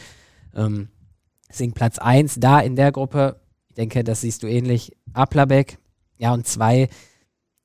Ähm, 0.54 0.88
sind 1.50 1.74
Platz 1.74 1.98
1 1.98 2.40
da 2.40 2.60
in 2.60 2.76
der 2.76 2.92
Gruppe. 2.92 3.40
Ich 3.68 3.74
denke, 3.74 4.04
das 4.04 4.22
siehst 4.22 4.42
du 4.42 4.46
ähnlich. 4.46 4.96
Aplabeck. 5.12 5.78
Ja, 6.18 6.32
und 6.32 6.46
2. 6.46 6.88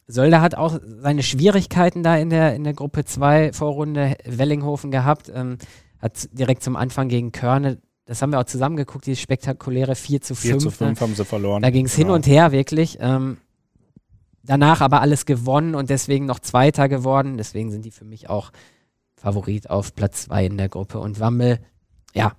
Sölder 0.08 0.41
hat 0.41 0.56
auch 0.56 0.80
seine 1.01 1.23
Schwierigkeiten 1.23 2.04
da 2.04 2.17
in 2.17 2.30
der, 2.30 2.54
in 2.56 2.63
der 2.63 2.73
Gruppe 2.73 3.06
2 3.06 3.54
Vorrunde 3.54 4.17
Wellinghofen 4.25 4.91
gehabt. 4.91 5.32
Ähm, 5.34 5.58
hat 5.99 6.27
direkt 6.34 6.63
zum 6.63 6.75
Anfang 6.75 7.08
gegen 7.08 7.32
Körne, 7.32 7.77
das 8.06 8.21
haben 8.21 8.32
wir 8.32 8.39
auch 8.39 8.45
zusammengeguckt, 8.45 9.06
die 9.06 9.15
spektakuläre 9.15 9.95
4 9.95 10.21
zu 10.21 10.36
5. 10.36 10.41
4 10.41 10.60
zu 10.60 10.71
5 10.71 10.99
ne? 10.99 11.06
haben 11.06 11.15
sie 11.15 11.23
verloren. 11.23 11.62
Da 11.62 11.69
ging 11.69 11.86
es 11.86 11.95
genau. 11.95 12.08
hin 12.08 12.15
und 12.15 12.27
her 12.27 12.51
wirklich. 12.51 12.97
Ähm, 12.99 13.38
danach 14.43 14.82
aber 14.82 15.01
alles 15.01 15.25
gewonnen 15.25 15.75
und 15.75 15.89
deswegen 15.89 16.25
noch 16.25 16.39
Zweiter 16.39 16.89
geworden. 16.89 17.38
Deswegen 17.38 17.71
sind 17.71 17.86
die 17.86 17.91
für 17.91 18.06
mich 18.06 18.30
auch 18.30 18.51
Favorit 19.15 19.69
auf 19.69 19.95
Platz 19.95 20.23
2 20.23 20.45
in 20.45 20.58
der 20.58 20.69
Gruppe. 20.69 20.99
Und 20.99 21.19
Wammel, 21.19 21.60
ja, 22.13 22.34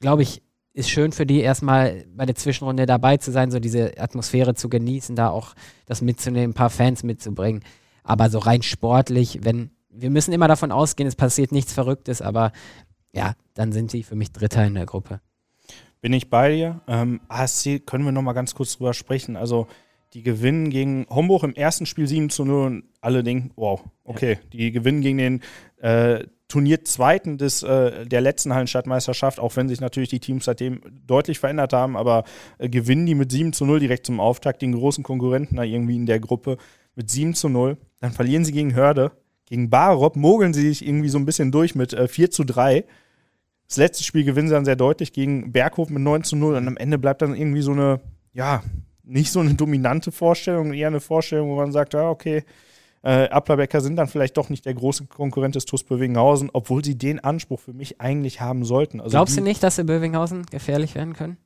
glaube 0.00 0.22
ich, 0.22 0.42
ist 0.74 0.90
schön 0.90 1.12
für 1.12 1.24
die 1.24 1.40
erstmal 1.40 2.04
bei 2.14 2.26
der 2.26 2.34
Zwischenrunde 2.34 2.84
dabei 2.84 3.16
zu 3.16 3.30
sein, 3.30 3.50
so 3.50 3.60
diese 3.60 3.96
Atmosphäre 3.98 4.54
zu 4.54 4.68
genießen, 4.68 5.14
da 5.14 5.30
auch 5.30 5.54
das 5.86 6.02
mitzunehmen, 6.02 6.50
ein 6.50 6.54
paar 6.54 6.70
Fans 6.70 7.04
mitzubringen. 7.04 7.62
Aber 8.02 8.28
so 8.28 8.38
rein 8.38 8.62
sportlich, 8.62 9.40
wenn, 9.42 9.70
wir 9.88 10.10
müssen 10.10 10.32
immer 10.32 10.48
davon 10.48 10.72
ausgehen, 10.72 11.06
es 11.06 11.16
passiert 11.16 11.52
nichts 11.52 11.72
Verrücktes, 11.72 12.20
aber 12.20 12.52
ja, 13.12 13.34
dann 13.54 13.72
sind 13.72 13.90
sie 13.92 14.02
für 14.02 14.16
mich 14.16 14.32
Dritter 14.32 14.66
in 14.66 14.74
der 14.74 14.86
Gruppe. 14.86 15.20
Bin 16.00 16.12
ich 16.12 16.28
bei 16.28 16.50
dir. 16.50 16.82
Ähm, 16.86 17.20
ASC 17.28 17.86
können 17.86 18.04
wir 18.04 18.12
noch 18.12 18.20
mal 18.20 18.32
ganz 18.34 18.54
kurz 18.54 18.76
drüber 18.76 18.92
sprechen. 18.92 19.36
Also 19.36 19.68
die 20.14 20.22
gewinnen 20.22 20.70
gegen 20.70 21.06
Homburg 21.10 21.42
im 21.42 21.54
ersten 21.54 21.86
Spiel 21.86 22.06
7 22.06 22.30
zu 22.30 22.44
0 22.44 22.66
und 22.66 22.84
alle 23.00 23.24
denken, 23.24 23.50
wow, 23.56 23.80
okay, 24.04 24.34
ja. 24.34 24.38
die 24.52 24.72
gewinnen 24.72 25.00
gegen 25.00 25.18
den 25.18 25.40
äh, 25.78 26.24
Turnierzweiten 26.46 27.36
des, 27.36 27.64
äh, 27.64 28.06
der 28.06 28.20
letzten 28.20 28.54
Hallenstadtmeisterschaft, 28.54 29.40
auch 29.40 29.56
wenn 29.56 29.68
sich 29.68 29.80
natürlich 29.80 30.10
die 30.10 30.20
Teams 30.20 30.44
seitdem 30.44 30.80
deutlich 31.04 31.40
verändert 31.40 31.72
haben, 31.72 31.96
aber 31.96 32.22
äh, 32.58 32.68
gewinnen 32.68 33.06
die 33.06 33.16
mit 33.16 33.32
7 33.32 33.52
zu 33.52 33.66
0 33.66 33.80
direkt 33.80 34.06
zum 34.06 34.20
Auftakt, 34.20 34.62
den 34.62 34.72
großen 34.72 35.02
Konkurrenten 35.02 35.56
da 35.56 35.64
irgendwie 35.64 35.96
in 35.96 36.06
der 36.06 36.20
Gruppe 36.20 36.58
mit 36.94 37.10
7 37.10 37.34
zu 37.34 37.48
0. 37.48 37.76
Dann 37.98 38.12
verlieren 38.12 38.44
sie 38.44 38.52
gegen 38.52 38.74
Hörde. 38.74 39.10
Gegen 39.46 39.68
Barop 39.68 40.14
mogeln 40.14 40.54
sie 40.54 40.68
sich 40.68 40.86
irgendwie 40.86 41.08
so 41.08 41.18
ein 41.18 41.26
bisschen 41.26 41.50
durch 41.50 41.74
mit 41.74 41.92
äh, 41.92 42.06
4 42.06 42.30
zu 42.30 42.44
3. 42.44 42.84
Das 43.66 43.78
letzte 43.78 44.04
Spiel 44.04 44.22
gewinnen 44.22 44.46
sie 44.46 44.54
dann 44.54 44.64
sehr 44.64 44.76
deutlich 44.76 45.12
gegen 45.12 45.50
Berghof 45.50 45.90
mit 45.90 46.02
9 46.02 46.22
zu 46.22 46.36
0 46.36 46.54
und 46.54 46.68
am 46.68 46.76
Ende 46.76 46.98
bleibt 46.98 47.22
dann 47.22 47.34
irgendwie 47.34 47.62
so 47.62 47.72
eine, 47.72 48.00
ja, 48.32 48.62
nicht 49.04 49.30
so 49.30 49.40
eine 49.40 49.54
dominante 49.54 50.12
Vorstellung, 50.12 50.72
eher 50.72 50.88
eine 50.88 51.00
Vorstellung, 51.00 51.50
wo 51.50 51.56
man 51.56 51.72
sagt, 51.72 51.94
ja, 51.94 52.08
okay, 52.08 52.44
äh, 53.02 53.28
Applerbecker 53.28 53.80
sind 53.80 53.96
dann 53.96 54.08
vielleicht 54.08 54.36
doch 54.36 54.48
nicht 54.48 54.64
der 54.64 54.74
große 54.74 55.06
Konkurrent 55.06 55.54
des 55.54 55.66
TuS 55.66 55.84
Bövinghausen, 55.84 56.50
obwohl 56.52 56.82
sie 56.82 56.96
den 56.96 57.20
Anspruch 57.20 57.60
für 57.60 57.74
mich 57.74 58.00
eigentlich 58.00 58.40
haben 58.40 58.64
sollten. 58.64 59.00
Also 59.00 59.10
Glaubst 59.10 59.36
du 59.36 59.42
nicht, 59.42 59.62
dass 59.62 59.76
sie 59.76 59.84
Bövinghausen 59.84 60.46
gefährlich 60.46 60.94
werden 60.94 61.12
können? 61.12 61.36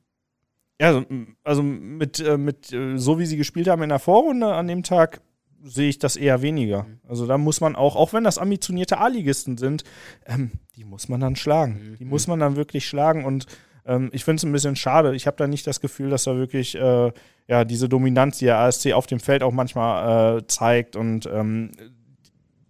Ja, 0.79 0.87
also, 0.87 1.05
also 1.43 1.61
mit, 1.61 2.21
äh, 2.21 2.37
mit 2.37 2.71
äh, 2.71 2.97
so 2.97 3.19
wie 3.19 3.25
sie 3.25 3.35
gespielt 3.35 3.67
haben 3.67 3.83
in 3.83 3.89
der 3.89 3.99
Vorrunde 3.99 4.53
an 4.53 4.67
dem 4.67 4.83
Tag, 4.83 5.19
sehe 5.61 5.89
ich 5.89 5.99
das 5.99 6.15
eher 6.15 6.41
weniger. 6.41 6.83
Mhm. 6.83 6.99
Also 7.07 7.27
da 7.27 7.37
muss 7.37 7.59
man 7.59 7.75
auch, 7.75 7.97
auch 7.97 8.13
wenn 8.13 8.23
das 8.23 8.37
ambitionierte 8.37 8.97
A-Ligisten 8.97 9.57
sind, 9.57 9.83
ähm, 10.25 10.51
die 10.77 10.85
muss 10.85 11.09
man 11.09 11.19
dann 11.19 11.35
schlagen. 11.35 11.91
Mhm. 11.91 11.97
Die 11.97 12.05
muss 12.05 12.27
man 12.27 12.39
dann 12.39 12.55
wirklich 12.55 12.87
schlagen 12.87 13.25
und 13.25 13.45
ähm, 13.89 14.09
ich 14.13 14.23
finde 14.23 14.37
es 14.37 14.43
ein 14.43 14.51
bisschen 14.51 14.75
schade. 14.75 15.15
Ich 15.15 15.27
habe 15.27 15.37
da 15.37 15.47
nicht 15.47 15.65
das 15.67 15.81
Gefühl, 15.81 16.09
dass 16.09 16.23
da 16.23 16.37
wirklich 16.37 16.75
äh, 16.75 17.11
ja, 17.47 17.65
diese 17.65 17.89
Dominanz, 17.89 18.37
die 18.37 18.45
der 18.45 18.59
ASC 18.59 18.93
auf 18.93 19.07
dem 19.07 19.19
Feld 19.19 19.43
auch 19.43 19.51
manchmal 19.51 20.37
äh, 20.37 20.47
zeigt 20.47 20.95
und 20.95 21.25
ähm, 21.25 21.71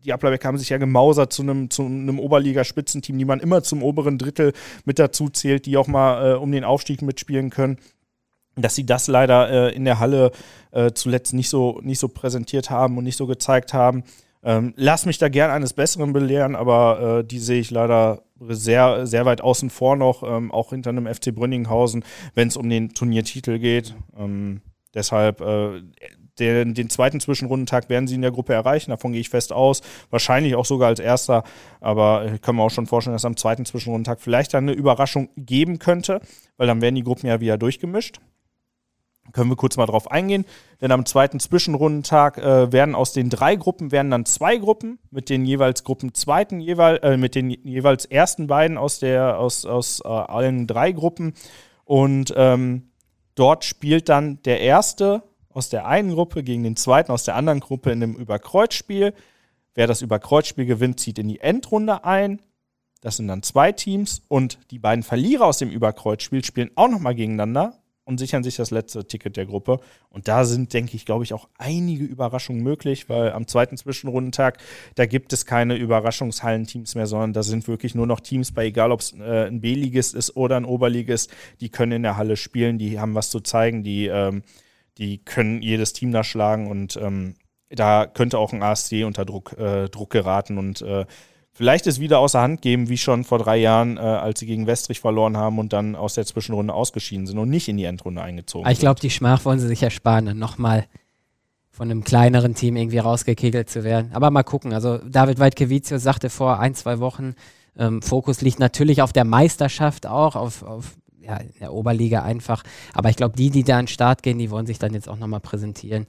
die 0.05 0.13
Applerbeck 0.13 0.45
haben 0.45 0.58
sich 0.58 0.69
ja 0.69 0.77
gemausert 0.77 1.34
zu 1.34 1.41
einem, 1.41 1.69
zu 1.69 1.84
Oberliga-Spitzenteam, 1.84 3.17
die 3.17 3.25
man 3.25 3.41
immer 3.41 3.63
zum 3.63 3.84
oberen 3.84 4.17
Drittel 4.17 4.53
mit 4.86 4.97
dazu 4.97 5.29
zählt, 5.29 5.65
die 5.65 5.75
auch 5.75 5.88
mal 5.88 6.32
äh, 6.32 6.36
um 6.36 6.53
den 6.53 6.63
Aufstieg 6.63 7.01
mitspielen 7.01 7.49
können. 7.49 7.77
Dass 8.55 8.75
sie 8.75 8.86
das 8.86 9.08
leider 9.08 9.49
äh, 9.49 9.75
in 9.75 9.84
der 9.84 9.99
Halle 9.99 10.32
äh, 10.71 10.91
zuletzt 10.93 11.34
nicht 11.34 11.49
so, 11.49 11.82
nicht 11.84 11.99
so 11.99 12.08
präsentiert 12.08 12.69
haben 12.69 12.97
und 12.97 13.03
nicht 13.03 13.17
so 13.17 13.27
gezeigt 13.27 13.73
haben. 13.73 14.05
Ähm, 14.41 14.73
lass 14.77 15.05
mich 15.05 15.17
da 15.17 15.27
gern 15.27 15.51
eines 15.51 15.73
Besseren 15.73 16.13
belehren, 16.13 16.55
aber 16.55 17.19
äh, 17.19 17.23
die 17.25 17.39
sehe 17.39 17.60
ich 17.60 17.69
leider 17.69 18.23
sehr, 18.47 19.06
sehr 19.06 19.25
weit 19.25 19.41
außen 19.41 19.69
vor 19.69 19.95
noch, 19.95 20.23
ähm, 20.23 20.52
auch 20.52 20.69
hinter 20.69 20.89
einem 20.89 21.08
FC 21.08 21.34
Brünninghausen, 21.34 22.04
wenn 22.36 22.47
es 22.47 22.58
um 22.58 22.69
den 22.69 22.89
Turniertitel 22.89 23.60
geht. 23.60 23.95
Ähm, 24.17 24.62
deshalb 24.93 25.41
äh, 25.41 25.82
den, 26.39 26.73
den, 26.73 26.89
zweiten 26.89 27.19
Zwischenrundentag 27.19 27.89
werden 27.89 28.08
sie 28.08 28.15
in 28.15 28.21
der 28.21 28.32
Gruppe 28.32 28.54
erreichen, 28.54 28.91
davon 28.91 29.12
gehe 29.12 29.21
ich 29.21 29.30
fest 29.30 29.52
aus. 29.52 29.82
Wahrscheinlich 30.10 30.56
auch 30.56 30.65
sogar 30.65 30.88
als 30.88 30.99
erster, 30.99 31.43
aber 31.82 32.32
ich 32.34 32.41
kann 32.41 32.56
mir 32.56 32.63
auch 32.63 32.71
schon 32.71 32.88
vorstellen, 32.88 33.15
dass 33.15 33.25
am 33.25 33.36
zweiten 33.36 33.65
Zwischenrundentag 33.65 34.21
vielleicht 34.21 34.54
dann 34.54 34.69
eine 34.69 34.78
Überraschung 34.78 35.30
geben 35.36 35.80
könnte, 35.80 36.21
weil 36.58 36.67
dann 36.67 36.82
werden 36.82 36.95
die 36.95 37.04
Gruppen 37.04 37.28
ja 37.28 37.41
wieder 37.41 37.58
durchgemischt. 37.58 38.19
Können 39.31 39.49
wir 39.49 39.55
kurz 39.55 39.77
mal 39.77 39.85
drauf 39.85 40.09
eingehen, 40.09 40.45
denn 40.81 40.91
am 40.91 41.05
zweiten 41.05 41.39
Zwischenrundentag 41.39 42.37
äh, 42.37 42.71
werden 42.71 42.95
aus 42.95 43.13
den 43.13 43.29
drei 43.29 43.55
Gruppen 43.55 43.91
werden 43.91 44.11
dann 44.11 44.25
zwei 44.25 44.57
Gruppen 44.57 44.99
mit 45.11 45.29
den 45.29 45.45
jeweils 45.45 45.83
Gruppen 45.83 46.13
zweiten 46.13 46.59
jeweil, 46.59 46.99
äh, 47.03 47.17
mit 47.17 47.35
den 47.35 47.49
jeweils 47.49 48.05
ersten 48.05 48.47
beiden 48.47 48.77
aus 48.77 48.99
der 48.99 49.39
aus, 49.39 49.65
aus 49.65 50.01
äh, 50.03 50.07
allen 50.07 50.67
drei 50.67 50.91
Gruppen 50.91 51.33
und 51.85 52.33
ähm, 52.35 52.91
dort 53.35 53.65
spielt 53.65 54.09
dann 54.09 54.41
der 54.43 54.61
erste 54.61 55.23
aus 55.49 55.69
der 55.69 55.87
einen 55.87 56.13
Gruppe 56.13 56.43
gegen 56.43 56.63
den 56.63 56.75
zweiten 56.75 57.11
aus 57.11 57.23
der 57.23 57.35
anderen 57.35 57.59
Gruppe 57.59 57.91
in 57.91 58.03
einem 58.03 58.15
Überkreuzspiel. 58.15 59.13
Wer 59.75 59.87
das 59.87 60.01
Überkreuzspiel 60.01 60.65
gewinnt, 60.65 60.99
zieht 60.99 61.19
in 61.19 61.27
die 61.27 61.39
Endrunde 61.39 62.03
ein. 62.03 62.41
Das 63.01 63.17
sind 63.17 63.27
dann 63.27 63.43
zwei 63.43 63.71
Teams 63.71 64.21
und 64.27 64.59
die 64.71 64.79
beiden 64.79 65.03
Verlierer 65.03 65.45
aus 65.45 65.57
dem 65.57 65.69
Überkreuzspiel 65.69 66.43
spielen 66.43 66.71
auch 66.75 66.89
nochmal 66.89 67.15
gegeneinander 67.15 67.78
und 68.10 68.17
sichern 68.17 68.43
sich 68.43 68.56
das 68.56 68.72
letzte 68.72 69.06
Ticket 69.06 69.38
der 69.38 69.45
Gruppe. 69.45 69.80
Und 70.10 70.28
da 70.28 70.43
sind, 70.43 70.74
denke 70.74 70.95
ich, 70.95 71.06
glaube 71.06 71.24
ich, 71.24 71.32
auch 71.32 71.48
einige 71.60 72.04
Überraschungen 72.04 72.63
möglich, 72.63 73.08
weil 73.08 73.32
am 73.32 73.48
zweiten 73.48 73.78
Zwischenrundentag, 73.78 74.58
da 74.95 75.06
gibt 75.06 75.32
es 75.32 75.45
keine 75.45 75.76
Überraschungshallenteams 75.76 76.95
mehr, 76.95 77.06
sondern 77.06 77.34
da 77.34 77.43
sind 77.43 77.67
wirklich 77.67 77.93
nur 77.93 78.08
noch 78.08 78.19
Teams 78.19 78.52
bei, 78.52 78.65
egal 78.65 78.91
ob 78.91 79.02
es 79.02 79.13
äh, 79.13 79.45
ein 79.45 79.62
B-Ligist 79.62 80.15
ist 80.15 80.36
oder 80.36 80.58
ein 80.58 80.65
Oberligist, 80.65 81.32
die 81.62 81.69
können 81.69 81.91
in 81.91 82.04
der 82.04 82.17
Halle 82.17 82.36
spielen, 82.36 82.80
die 82.80 83.00
haben 83.00 83.13
was 83.13 83.30
zu 83.30 83.41
zeigen, 83.41 83.84
die, 83.84 84.08
ähm, 84.08 84.41
die 84.98 85.19
können 85.24 85.62
jedes 85.62 85.93
Team 85.93 86.12
da 86.12 86.24
schlagen 86.24 86.67
und 86.67 86.98
ähm, 86.98 87.36
da 87.69 88.08
könnte 88.08 88.39
auch 88.39 88.54
ein 88.54 88.63
ASC 88.63 89.04
unter 89.06 89.24
Druck, 89.24 89.56
äh, 89.60 89.88
Druck 89.88 90.10
geraten 90.10 90.58
und 90.58 90.82
äh, 90.82 91.06
vielleicht 91.60 91.88
es 91.88 92.00
wieder 92.00 92.19
außer 92.19 92.39
Hand 92.39 92.62
geben, 92.62 92.88
wie 92.88 92.98
schon 92.98 93.26
vor 93.26 93.38
drei 93.38 93.58
Jahren, 93.58 93.98
äh, 93.98 94.00
als 94.00 94.39
sie 94.39 94.45
gegen 94.45 94.65
Westrich 94.65 95.02
verloren 95.02 95.36
haben 95.36 95.60
und 95.60 95.74
dann 95.74 95.93
aus 95.98 96.13
der 96.13 96.26
Zwischenrunde 96.26 96.74
ausgeschieden 96.74 97.28
sind 97.28 97.38
und 97.38 97.50
nicht 97.50 97.67
in 97.67 97.76
die 97.76 97.84
Endrunde 97.84 98.22
eingezogen 98.22 98.63
Aber 98.63 98.72
ich 98.72 98.80
glaube, 98.80 99.02
die 99.02 99.10
Schmach 99.10 99.43
wollen 99.43 99.60
sie 99.60 99.67
sich 99.67 99.84
ersparen, 99.84 100.26
dann 100.26 100.39
nochmal 100.39 100.86
von 101.69 101.91
einem 101.91 102.06
kleineren 102.06 102.56
Team 102.56 102.78
irgendwie 102.78 103.00
rausgekegelt 103.00 103.69
zu 103.69 103.84
werden. 103.84 104.12
Aber 104.13 104.32
mal 104.32 104.43
gucken. 104.43 104.72
Also 104.72 105.00
David 105.00 105.39
Weidkewizio 105.39 105.98
sagte 105.98 106.30
vor 106.30 106.62
ein, 106.62 106.76
zwei 106.76 107.00
Wochen, 107.00 107.36
ähm, 107.78 108.02
Fokus 108.02 108.39
liegt 108.39 108.60
natürlich 108.60 109.02
auf 109.02 109.12
der 109.12 109.26
Meisterschaft 109.26 110.08
auch, 110.08 110.38
auf, 110.38 110.63
auf 110.63 110.95
ja, 111.19 111.39
der 111.60 111.74
Oberliga 111.74 112.24
einfach. 112.24 112.63
Aber 112.93 113.10
ich 113.10 113.17
glaube, 113.17 113.36
die, 113.36 113.50
die 113.50 113.65
da 113.65 113.80
an 113.80 113.84
den 113.84 113.88
Start 113.89 114.24
gehen, 114.24 114.38
die 114.38 114.50
wollen 114.50 114.65
sich 114.65 114.80
dann 114.80 114.93
jetzt 114.93 115.10
auch 115.10 115.17
nochmal 115.17 115.41
präsentieren. 115.41 116.06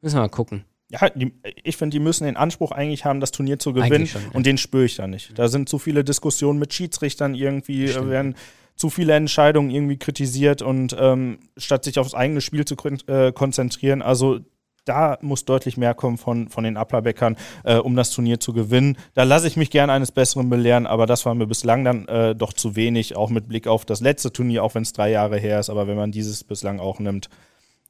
Müssen 0.00 0.16
wir 0.16 0.22
mal 0.22 0.28
gucken 0.30 0.64
ja, 0.90 1.08
die, 1.10 1.32
ich 1.62 1.76
finde, 1.76 1.96
die 1.96 2.00
müssen 2.00 2.24
den 2.24 2.36
Anspruch 2.36 2.72
eigentlich 2.72 3.04
haben, 3.04 3.20
das 3.20 3.32
Turnier 3.32 3.58
zu 3.58 3.72
gewinnen. 3.72 4.06
Schon, 4.06 4.22
ja. 4.22 4.28
Und 4.32 4.46
den 4.46 4.58
spüre 4.58 4.84
ich 4.84 4.96
da 4.96 5.06
nicht. 5.06 5.38
Da 5.38 5.48
sind 5.48 5.68
zu 5.68 5.78
viele 5.78 6.04
Diskussionen 6.04 6.58
mit 6.58 6.72
Schiedsrichtern 6.72 7.34
irgendwie, 7.34 7.86
äh, 7.86 8.08
werden 8.08 8.34
zu 8.76 8.90
viele 8.90 9.14
Entscheidungen 9.14 9.70
irgendwie 9.70 9.96
kritisiert 9.96 10.60
und 10.62 10.96
ähm, 10.98 11.38
statt 11.56 11.84
sich 11.84 11.98
aufs 11.98 12.14
eigene 12.14 12.40
Spiel 12.40 12.64
zu 12.64 12.76
äh, 13.06 13.32
konzentrieren, 13.32 14.02
also 14.02 14.40
da 14.84 15.18
muss 15.22 15.44
deutlich 15.44 15.76
mehr 15.76 15.94
kommen 15.94 16.18
von, 16.18 16.48
von 16.48 16.64
den 16.64 16.76
Applerbeckern, 16.76 17.36
äh, 17.64 17.76
um 17.76 17.96
das 17.96 18.10
Turnier 18.10 18.38
zu 18.40 18.52
gewinnen. 18.52 18.98
Da 19.14 19.22
lasse 19.22 19.46
ich 19.48 19.56
mich 19.56 19.70
gerne 19.70 19.92
eines 19.92 20.12
Besseren 20.12 20.50
belehren, 20.50 20.86
aber 20.86 21.06
das 21.06 21.24
war 21.24 21.34
mir 21.34 21.46
bislang 21.46 21.84
dann 21.84 22.06
äh, 22.08 22.34
doch 22.34 22.52
zu 22.52 22.76
wenig, 22.76 23.16
auch 23.16 23.30
mit 23.30 23.48
Blick 23.48 23.66
auf 23.66 23.84
das 23.84 24.00
letzte 24.00 24.32
Turnier, 24.32 24.62
auch 24.62 24.74
wenn 24.74 24.82
es 24.82 24.92
drei 24.92 25.10
Jahre 25.10 25.38
her 25.38 25.58
ist. 25.58 25.70
Aber 25.70 25.86
wenn 25.86 25.96
man 25.96 26.12
dieses 26.12 26.44
bislang 26.44 26.80
auch 26.80 26.98
nimmt, 26.98 27.30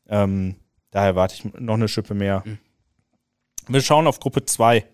ähm, 0.09 0.55
da 0.91 1.05
erwarte 1.05 1.35
ich 1.35 1.53
noch 1.59 1.75
eine 1.75 1.89
Schippe 1.89 2.15
mehr. 2.15 2.43
Mhm. 2.45 2.59
Wir 3.69 3.81
schauen 3.81 4.07
auf 4.07 4.21
Gruppe 4.21 4.45
2. 4.45 4.85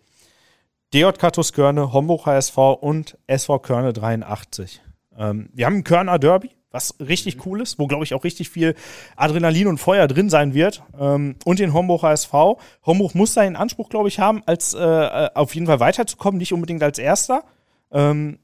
DJK 0.95 1.33
Tuskörne, 1.33 1.93
Homburg 1.93 2.27
HSV 2.27 2.57
und 2.81 3.19
SV 3.27 3.59
Körne 3.59 3.93
83. 3.93 4.81
Ähm, 5.17 5.51
wir 5.53 5.67
haben 5.67 5.79
ein 5.79 5.85
Körner 5.85 6.19
Derby, 6.21 6.51
was 6.71 6.95
richtig 7.01 7.37
mhm. 7.37 7.43
cool 7.47 7.61
ist, 7.63 7.81
wo, 7.81 7.89
glaube 7.89 8.05
ich, 8.05 8.15
auch 8.15 8.23
richtig 8.23 8.49
viel 8.49 8.77
Adrenalin 9.17 9.67
und 9.67 9.79
Feuer 9.79 10.07
drin 10.07 10.31
sein 10.31 10.55
wird. 10.55 10.83
Ähm, 10.99 11.35
und 11.45 11.59
den 11.59 11.73
Homburg 11.73 12.03
HSV. 12.03 12.33
Homburg 12.87 13.15
muss 13.15 13.35
seinen 13.35 13.57
Anspruch, 13.57 13.89
glaube 13.89 14.09
ich, 14.09 14.21
haben, 14.21 14.43
als 14.47 14.75
äh, 14.75 14.79
äh, 14.79 15.31
auf 15.35 15.55
jeden 15.55 15.67
Fall 15.67 15.81
weiterzukommen, 15.81 16.39
nicht 16.39 16.53
unbedingt 16.53 16.83
als 16.83 16.99
Erster. 16.99 17.43
Ähm, 17.91 18.39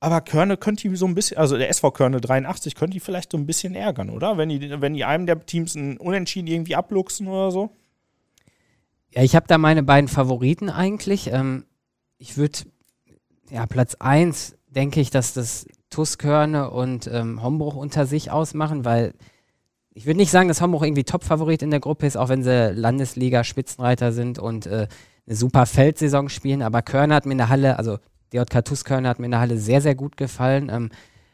aber 0.00 0.22
Körne 0.22 0.56
könnte 0.56 0.88
die 0.88 0.96
so 0.96 1.06
ein 1.06 1.14
bisschen, 1.14 1.36
also 1.36 1.58
der 1.58 1.68
SV 1.68 1.90
Körne 1.90 2.22
83 2.22 2.74
könnte 2.74 2.94
die 2.94 3.00
vielleicht 3.00 3.32
so 3.32 3.38
ein 3.38 3.46
bisschen 3.46 3.74
ärgern, 3.74 4.08
oder? 4.08 4.38
Wenn 4.38 4.48
die, 4.48 4.80
wenn 4.80 4.94
die 4.94 5.04
einem 5.04 5.26
der 5.26 5.44
Teams 5.44 5.74
ein 5.74 5.98
Unentschieden 5.98 6.46
irgendwie 6.46 6.76
abluchsen 6.76 7.28
oder 7.28 7.50
so. 7.50 7.70
Ja, 9.12 9.22
ich 9.22 9.34
habe 9.34 9.46
da 9.48 9.58
meine 9.58 9.82
beiden 9.82 10.08
Favoriten 10.08 10.70
eigentlich. 10.70 11.32
Ähm, 11.32 11.64
ich 12.18 12.36
würde, 12.36 12.60
ja, 13.50 13.66
Platz 13.66 13.96
1 13.98 14.56
denke 14.68 15.00
ich, 15.00 15.10
dass 15.10 15.32
das 15.32 15.66
Tuskörne 15.90 16.70
und 16.70 17.08
ähm, 17.12 17.42
Hombruch 17.42 17.74
unter 17.74 18.06
sich 18.06 18.30
ausmachen, 18.30 18.84
weil 18.84 19.14
ich 19.92 20.06
würde 20.06 20.18
nicht 20.18 20.30
sagen, 20.30 20.46
dass 20.46 20.60
Hombruch 20.60 20.84
irgendwie 20.84 21.02
Top-Favorit 21.02 21.62
in 21.62 21.70
der 21.70 21.80
Gruppe 21.80 22.06
ist, 22.06 22.16
auch 22.16 22.28
wenn 22.28 22.44
sie 22.44 22.72
Landesliga-Spitzenreiter 22.72 24.12
sind 24.12 24.38
und 24.38 24.66
äh, 24.66 24.86
eine 25.26 25.36
super 25.36 25.66
Feldsaison 25.66 26.28
spielen. 26.28 26.62
Aber 26.62 26.82
Körner 26.82 27.16
hat 27.16 27.26
mir 27.26 27.32
in 27.32 27.38
der 27.38 27.48
Halle, 27.48 27.76
also 27.76 27.98
DJK 28.32 28.64
Tuskörne 28.64 29.08
hat 29.08 29.18
mir 29.18 29.24
in 29.24 29.32
der 29.32 29.40
Halle 29.40 29.58
sehr, 29.58 29.80
sehr 29.80 29.96
gut 29.96 30.16
gefallen. 30.16 30.70
Ähm, 30.72 30.90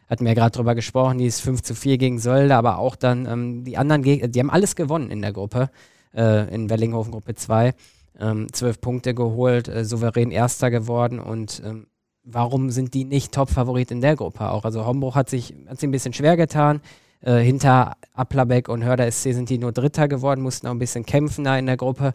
hatten 0.08 0.24
wir 0.24 0.30
ja 0.30 0.34
gerade 0.34 0.56
drüber 0.56 0.74
gesprochen, 0.74 1.18
die 1.18 1.26
ist 1.26 1.42
5 1.42 1.62
zu 1.62 1.74
4 1.74 1.98
gegen 1.98 2.18
Sölde, 2.18 2.56
aber 2.56 2.78
auch 2.78 2.96
dann 2.96 3.26
ähm, 3.26 3.64
die 3.64 3.76
anderen 3.76 4.02
Gegner, 4.02 4.28
die 4.28 4.40
haben 4.40 4.50
alles 4.50 4.76
gewonnen 4.76 5.10
in 5.10 5.20
der 5.20 5.32
Gruppe 5.32 5.68
äh, 6.16 6.52
in 6.52 6.70
Wellinghofen 6.70 7.12
Gruppe 7.12 7.34
2. 7.34 7.74
Ähm, 8.18 8.46
zwölf 8.52 8.80
Punkte 8.80 9.14
geholt, 9.14 9.68
äh, 9.68 9.84
souverän 9.84 10.30
Erster 10.30 10.70
geworden 10.70 11.20
und 11.20 11.62
ähm, 11.64 11.86
warum 12.24 12.70
sind 12.70 12.94
die 12.94 13.04
nicht 13.04 13.32
Top-Favorit 13.32 13.90
in 13.90 14.00
der 14.00 14.16
Gruppe 14.16 14.50
auch? 14.50 14.64
Also 14.64 14.84
Hombruch 14.86 15.14
hat 15.14 15.30
sich, 15.30 15.54
hat 15.66 15.78
sich 15.78 15.88
ein 15.88 15.92
bisschen 15.92 16.12
schwer 16.12 16.36
getan. 16.36 16.80
Äh, 17.20 17.38
hinter 17.38 17.94
Applerbeck 18.14 18.68
und 18.68 18.84
Hörder 18.84 19.10
SC 19.10 19.32
sind 19.32 19.48
die 19.48 19.58
nur 19.58 19.72
Dritter 19.72 20.08
geworden, 20.08 20.42
mussten 20.42 20.66
auch 20.66 20.72
ein 20.72 20.78
bisschen 20.78 21.06
kämpfen 21.06 21.44
da 21.44 21.58
in 21.58 21.66
der 21.66 21.76
Gruppe. 21.76 22.14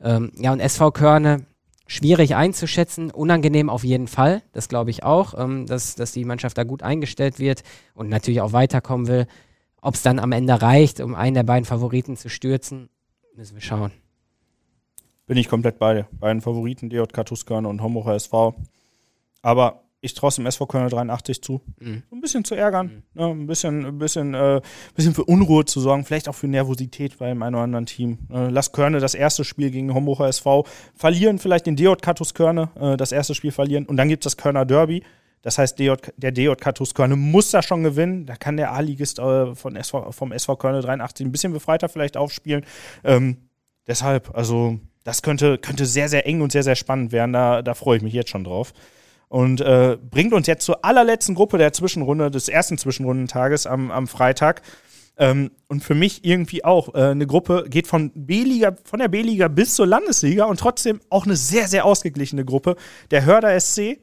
Ähm, 0.00 0.32
ja, 0.36 0.52
und 0.52 0.60
SV 0.60 0.90
Körne, 0.90 1.46
schwierig 1.86 2.34
einzuschätzen, 2.34 3.10
unangenehm 3.10 3.70
auf 3.70 3.84
jeden 3.84 4.08
Fall, 4.08 4.42
das 4.52 4.68
glaube 4.68 4.90
ich 4.90 5.04
auch, 5.04 5.34
ähm, 5.38 5.66
dass, 5.66 5.94
dass 5.94 6.12
die 6.12 6.24
Mannschaft 6.24 6.58
da 6.58 6.64
gut 6.64 6.82
eingestellt 6.82 7.38
wird 7.38 7.62
und 7.94 8.08
natürlich 8.08 8.40
auch 8.40 8.52
weiterkommen 8.52 9.06
will. 9.06 9.26
Ob 9.80 9.94
es 9.94 10.02
dann 10.02 10.18
am 10.18 10.32
Ende 10.32 10.62
reicht, 10.62 11.00
um 11.00 11.14
einen 11.14 11.34
der 11.34 11.42
beiden 11.42 11.64
Favoriten 11.64 12.16
zu 12.16 12.28
stürzen, 12.28 12.88
Müssen 13.34 13.54
wir 13.54 13.62
schauen. 13.62 13.92
Bin 15.26 15.36
ich 15.36 15.48
komplett 15.48 15.78
bei 15.78 15.94
dir. 15.94 16.08
Beiden 16.12 16.42
Favoriten, 16.42 16.90
DJK 16.90 17.24
Tuskane 17.24 17.68
und 17.68 17.82
Homburger 17.82 18.14
SV. 18.14 18.54
Aber 19.40 19.82
ich 20.02 20.14
traue 20.14 20.28
es 20.28 20.34
dem 20.34 20.46
SV 20.46 20.66
Kölner 20.66 20.88
83 20.88 21.42
zu. 21.42 21.62
Mhm. 21.78 22.02
ein 22.10 22.20
bisschen 22.20 22.44
zu 22.44 22.54
ärgern, 22.54 23.04
mhm. 23.14 23.20
ne, 23.20 23.26
ein 23.28 23.46
bisschen, 23.46 23.86
ein 23.86 23.98
bisschen, 23.98 24.34
äh, 24.34 24.60
bisschen 24.94 25.14
für 25.14 25.24
Unruhe 25.24 25.64
zu 25.64 25.80
sorgen, 25.80 26.04
vielleicht 26.04 26.28
auch 26.28 26.34
für 26.34 26.48
Nervosität 26.48 27.18
bei 27.18 27.30
einem 27.30 27.42
oder 27.42 27.60
anderen 27.60 27.86
Team. 27.86 28.18
Äh, 28.30 28.48
lass 28.48 28.72
Körne 28.72 28.98
das 28.98 29.14
erste 29.14 29.44
Spiel 29.44 29.70
gegen 29.70 29.94
Homburger 29.94 30.26
SV 30.26 30.66
verlieren, 30.94 31.38
vielleicht 31.38 31.66
den 31.66 31.76
DJK 31.76 32.16
Tuskörne 32.16 32.70
äh, 32.78 32.96
das 32.96 33.12
erste 33.12 33.34
Spiel 33.34 33.52
verlieren 33.52 33.86
und 33.86 33.96
dann 33.96 34.08
gibt 34.08 34.26
es 34.26 34.34
das 34.34 34.36
Kölner 34.36 34.64
Derby. 34.64 35.04
Das 35.42 35.58
heißt, 35.58 35.78
der 35.78 35.96
DJK 36.16 36.74
TuS 36.74 36.94
Köln 36.94 37.18
muss 37.18 37.50
da 37.50 37.62
schon 37.62 37.82
gewinnen. 37.82 38.26
Da 38.26 38.36
kann 38.36 38.56
der 38.56 38.72
A-Ligist 38.72 39.18
äh, 39.18 39.54
von 39.54 39.76
SV, 39.76 40.12
vom 40.12 40.32
SV 40.32 40.56
Köln 40.56 40.80
83 40.80 41.26
ein 41.26 41.32
bisschen 41.32 41.52
befreiter 41.52 41.88
vielleicht 41.88 42.16
aufspielen. 42.16 42.64
Ähm, 43.02 43.36
deshalb, 43.86 44.34
also, 44.34 44.78
das 45.04 45.22
könnte, 45.22 45.58
könnte 45.58 45.84
sehr, 45.84 46.08
sehr 46.08 46.26
eng 46.26 46.40
und 46.42 46.52
sehr, 46.52 46.62
sehr 46.62 46.76
spannend 46.76 47.10
werden. 47.10 47.32
Da, 47.32 47.62
da 47.62 47.74
freue 47.74 47.96
ich 47.96 48.02
mich 48.02 48.14
jetzt 48.14 48.30
schon 48.30 48.44
drauf. 48.44 48.72
Und 49.28 49.60
äh, 49.60 49.98
bringt 50.10 50.32
uns 50.32 50.46
jetzt 50.46 50.64
zur 50.64 50.84
allerletzten 50.84 51.34
Gruppe 51.34 51.58
der 51.58 51.72
Zwischenrunde, 51.72 52.30
des 52.30 52.48
ersten 52.48 52.78
Zwischenrundentages 52.78 53.66
am, 53.66 53.90
am 53.90 54.06
Freitag. 54.06 54.62
Ähm, 55.16 55.50
und 55.68 55.82
für 55.82 55.94
mich 55.94 56.24
irgendwie 56.24 56.64
auch 56.64 56.94
äh, 56.94 57.10
eine 57.10 57.26
Gruppe 57.26 57.64
geht 57.68 57.86
von 57.86 58.12
B-Liga, 58.14 58.76
von 58.84 59.00
der 59.00 59.08
B-Liga 59.08 59.48
bis 59.48 59.74
zur 59.74 59.86
Landesliga 59.86 60.44
und 60.44 60.60
trotzdem 60.60 61.00
auch 61.10 61.24
eine 61.24 61.36
sehr, 61.36 61.66
sehr 61.66 61.84
ausgeglichene 61.84 62.44
Gruppe. 62.44 62.76
Der 63.10 63.24
Hörder 63.24 63.58
SC, 63.58 63.98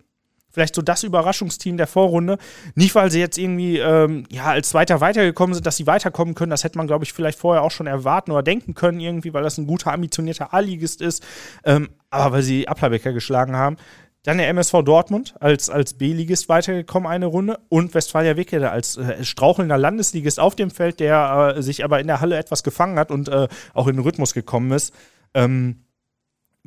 vielleicht 0.52 0.76
so 0.76 0.82
das 0.82 1.04
Überraschungsteam 1.04 1.78
der 1.78 1.88
Vorrunde. 1.88 2.38
Nicht, 2.76 2.96
weil 2.96 3.12
sie 3.12 3.20
jetzt 3.20 3.38
irgendwie 3.38 3.78
ähm, 3.80 4.26
ja, 4.30 4.46
als 4.46 4.70
Zweiter 4.70 5.02
weitergekommen 5.02 5.54
sind, 5.54 5.66
dass 5.66 5.78
sie 5.78 5.88
weiterkommen 5.88 6.36
können. 6.36 6.52
Das 6.52 6.64
hätte 6.64 6.78
man, 6.78 6.88
glaube 6.88 7.06
ich, 7.06 7.14
vielleicht 7.14 7.40
vorher 7.40 7.64
auch 7.64 7.72
schon 7.72 7.88
erwarten 7.88 8.32
oder 8.32 8.44
denken 8.44 8.74
können, 8.74 9.00
irgendwie, 9.00 9.34
weil 9.34 9.44
das 9.44 9.58
ein 9.58 9.68
guter, 9.68 9.94
ambitionierter 9.94 10.54
A-Ligist 10.54 11.02
ist. 11.02 11.26
Ähm, 11.64 11.90
aber 12.10 12.36
weil 12.36 12.44
sie 12.44 12.68
Applerbecker 12.68 13.14
geschlagen 13.14 13.56
haben. 13.56 13.78
Dann 14.24 14.38
der 14.38 14.50
MSV 14.50 14.84
Dortmund 14.84 15.36
als, 15.40 15.70
als 15.70 15.94
B-Ligist 15.94 16.50
weitergekommen 16.50 17.10
eine 17.10 17.26
Runde 17.28 17.60
und 17.70 17.94
Westfalia 17.94 18.36
Wickede 18.36 18.70
als 18.70 18.98
äh, 18.98 19.24
strauchelnder 19.24 19.78
Landesligist 19.78 20.42
auf 20.42 20.56
dem 20.56 20.72
Feld, 20.72 21.00
der 21.00 21.56
äh, 21.56 21.62
sich 21.62 21.86
aber 21.86 22.02
in 22.02 22.08
der 22.08 22.20
Halle 22.20 22.38
etwas 22.38 22.64
gefangen 22.64 23.00
hat 23.00 23.12
und 23.12 23.30
äh, 23.30 23.48
auch 23.74 23.88
in 23.88 23.96
den 23.96 24.04
Rhythmus 24.04 24.34
gekommen 24.34 24.72
ist. 24.72 24.94
Ähm, 25.34 25.86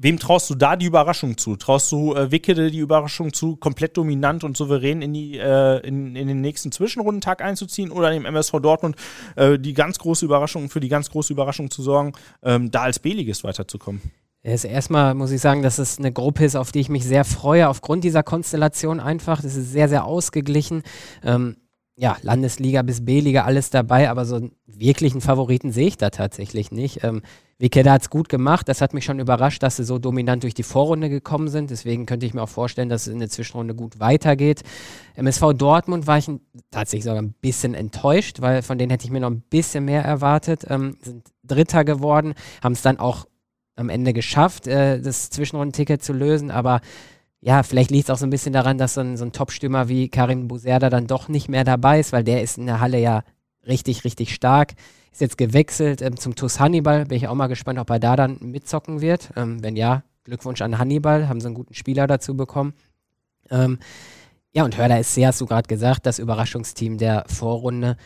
Wem 0.03 0.19
traust 0.19 0.51
du 0.51 0.57
da 0.57 0.75
die 0.75 0.87
Überraschung 0.87 1.39
zu? 1.39 1.55
Traust 1.55 1.93
du 1.93 2.13
äh, 2.17 2.33
Wickede 2.33 2.73
die 2.73 2.81
Überraschung 2.81 3.33
zu, 3.33 3.55
komplett 3.55 3.97
dominant 3.97 4.43
und 4.43 4.57
souverän 4.57 5.01
in, 5.01 5.15
die, 5.15 5.39
äh, 5.39 5.79
in, 5.87 6.17
in 6.17 6.27
den 6.27 6.41
nächsten 6.41 6.73
Zwischenrundentag 6.73 7.41
einzuziehen 7.41 7.93
oder 7.93 8.11
dem 8.11 8.25
MSV 8.25 8.59
Dortmund 8.61 8.97
äh, 9.37 9.61
die 9.61 9.75
ganz 9.75 10.01
große 10.01 10.25
Überraschung, 10.25 10.71
für 10.71 10.81
die 10.81 10.89
ganz 10.89 11.09
große 11.09 11.33
Überraschung 11.33 11.71
zu 11.71 11.83
sorgen, 11.83 12.15
ähm, 12.43 12.73
da 12.73 12.83
als 12.83 12.99
B-Ligist 12.99 13.45
weiterzukommen? 13.45 14.03
Also 14.45 14.67
erstmal 14.67 15.15
muss 15.15 15.31
ich 15.31 15.41
sagen, 15.41 15.63
dass 15.63 15.79
es 15.79 16.01
eine 16.01 16.11
Gruppe 16.11 16.47
ist, 16.47 16.57
auf 16.57 16.73
die 16.73 16.81
ich 16.81 16.89
mich 16.89 17.05
sehr 17.05 17.25
freue, 17.25 17.69
aufgrund 17.69 18.03
dieser 18.03 18.25
Konstellation 18.25 18.99
einfach. 18.99 19.41
Das 19.41 19.55
ist 19.55 19.71
sehr, 19.71 19.89
sehr 19.89 20.05
ausgeglichen. 20.05 20.83
Ähm, 21.23 21.59
ja, 21.95 22.17
Landesliga 22.23 22.83
bis 22.83 23.05
B-Liga, 23.05 23.45
alles 23.45 23.71
dabei, 23.71 24.11
aber 24.11 24.25
so 24.25 24.35
einen 24.35 24.53
wirklichen 24.67 25.21
Favoriten 25.21 25.71
sehe 25.71 25.87
ich 25.87 25.97
da 25.97 26.11
tatsächlich 26.11 26.73
nicht. 26.73 27.05
Ähm, 27.05 27.23
Wikeda 27.63 27.93
hat 27.93 28.03
es 28.03 28.11
gut 28.11 28.29
gemacht. 28.29 28.69
Das 28.69 28.81
hat 28.81 28.93
mich 28.93 29.05
schon 29.05 29.21
überrascht, 29.21 29.63
dass 29.63 29.77
sie 29.77 29.85
so 29.85 30.01
dominant 30.01 30.43
durch 30.43 30.53
die 30.53 30.65
Vorrunde 30.65 31.09
gekommen 31.09 31.47
sind. 31.47 31.71
Deswegen 31.71 32.07
könnte 32.07 32.27
ich 32.27 32.35
mir 32.35 32.43
auch 32.43 32.49
vorstellen, 32.49 32.89
dass 32.89 33.07
es 33.07 33.13
in 33.13 33.21
der 33.21 33.29
Zwischenrunde 33.29 33.77
gut 33.77 34.01
weitergeht. 34.01 34.63
MSV 35.15 35.53
Dortmund 35.55 36.09
war 36.09 36.19
ich 36.19 36.29
tatsächlich 36.73 37.05
sogar 37.05 37.23
ein 37.23 37.35
bisschen 37.41 37.75
enttäuscht, 37.75 38.41
weil 38.41 38.63
von 38.63 38.79
denen 38.79 38.91
hätte 38.91 39.05
ich 39.05 39.13
mir 39.13 39.21
noch 39.21 39.31
ein 39.31 39.43
bisschen 39.43 39.85
mehr 39.85 40.05
erwartet. 40.05 40.67
Ähm, 40.69 40.97
sind 41.03 41.29
Dritter 41.45 41.85
geworden, 41.85 42.35
haben 42.65 42.73
es 42.73 42.83
dann 42.83 42.99
auch 42.99 43.27
am 43.77 43.91
Ende 43.91 44.13
geschafft, 44.13 44.67
äh, 44.67 45.01
das 45.01 45.31
Zwischenrundenticket 45.31 46.03
zu 46.03 46.13
lösen. 46.13 46.51
Aber 46.51 46.81
ja, 47.41 47.63
vielleicht 47.63 47.93
liegt 47.93 48.09
es 48.09 48.11
auch 48.11 48.19
so 48.19 48.27
ein 48.27 48.31
bisschen 48.31 48.53
daran, 48.53 48.77
dass 48.77 48.95
so 48.95 49.03
ein, 49.03 49.17
so 49.17 49.25
ein 49.25 49.31
Top-Stürmer 49.31 49.89
wie 49.89 50.09
Karim 50.09 50.49
Buserda 50.49 50.91
dann 50.91 51.07
doch 51.07 51.29
nicht 51.29 51.49
mehr 51.49 51.63
dabei 51.63 52.01
ist, 52.01 52.13
weil 52.13 52.25
der 52.25 52.43
ist 52.43 52.59
in 52.59 52.67
der 52.67 52.81
Halle 52.81 52.99
ja 52.99 53.23
richtig, 53.67 54.05
richtig 54.05 54.35
stark. 54.35 54.75
Ist 55.13 55.21
jetzt 55.21 55.39
gewechselt 55.39 56.03
ähm, 56.03 56.17
zum 56.17 56.35
TuS 56.35 56.59
Hannibal. 56.59 57.07
Bin 57.07 57.17
ich 57.17 57.29
auch 57.29 57.35
mal 57.35 57.49
gespannt, 57.49 57.79
ob 57.79 57.91
er 57.91 57.99
da 57.99 58.17
dann 58.17 58.39
mitzocken 58.41 59.01
wird. 59.01 59.31
Ähm, 59.37 59.63
wenn 59.63 59.77
ja, 59.77 60.05
Glückwunsch 60.25 60.63
an 60.63 60.79
Hannibal. 60.79 61.29
Haben 61.29 61.41
sie 61.41 61.47
einen 61.47 61.55
guten 61.55 61.75
Spieler 61.75 62.07
dazu 62.07 62.37
bekommen. 62.37 62.75
Ähm, 63.51 63.79
ja, 64.53 64.65
und 64.65 64.77
Hörder 64.77 65.01
ist 65.01 65.15
sehr, 65.15 65.29
hast 65.29 65.41
du 65.41 65.47
gerade 65.47 65.67
gesagt, 65.67 66.07
das 66.07 66.19
Überraschungsteam 66.19 66.99
der 66.99 67.25
Vorrunde. 67.27 67.97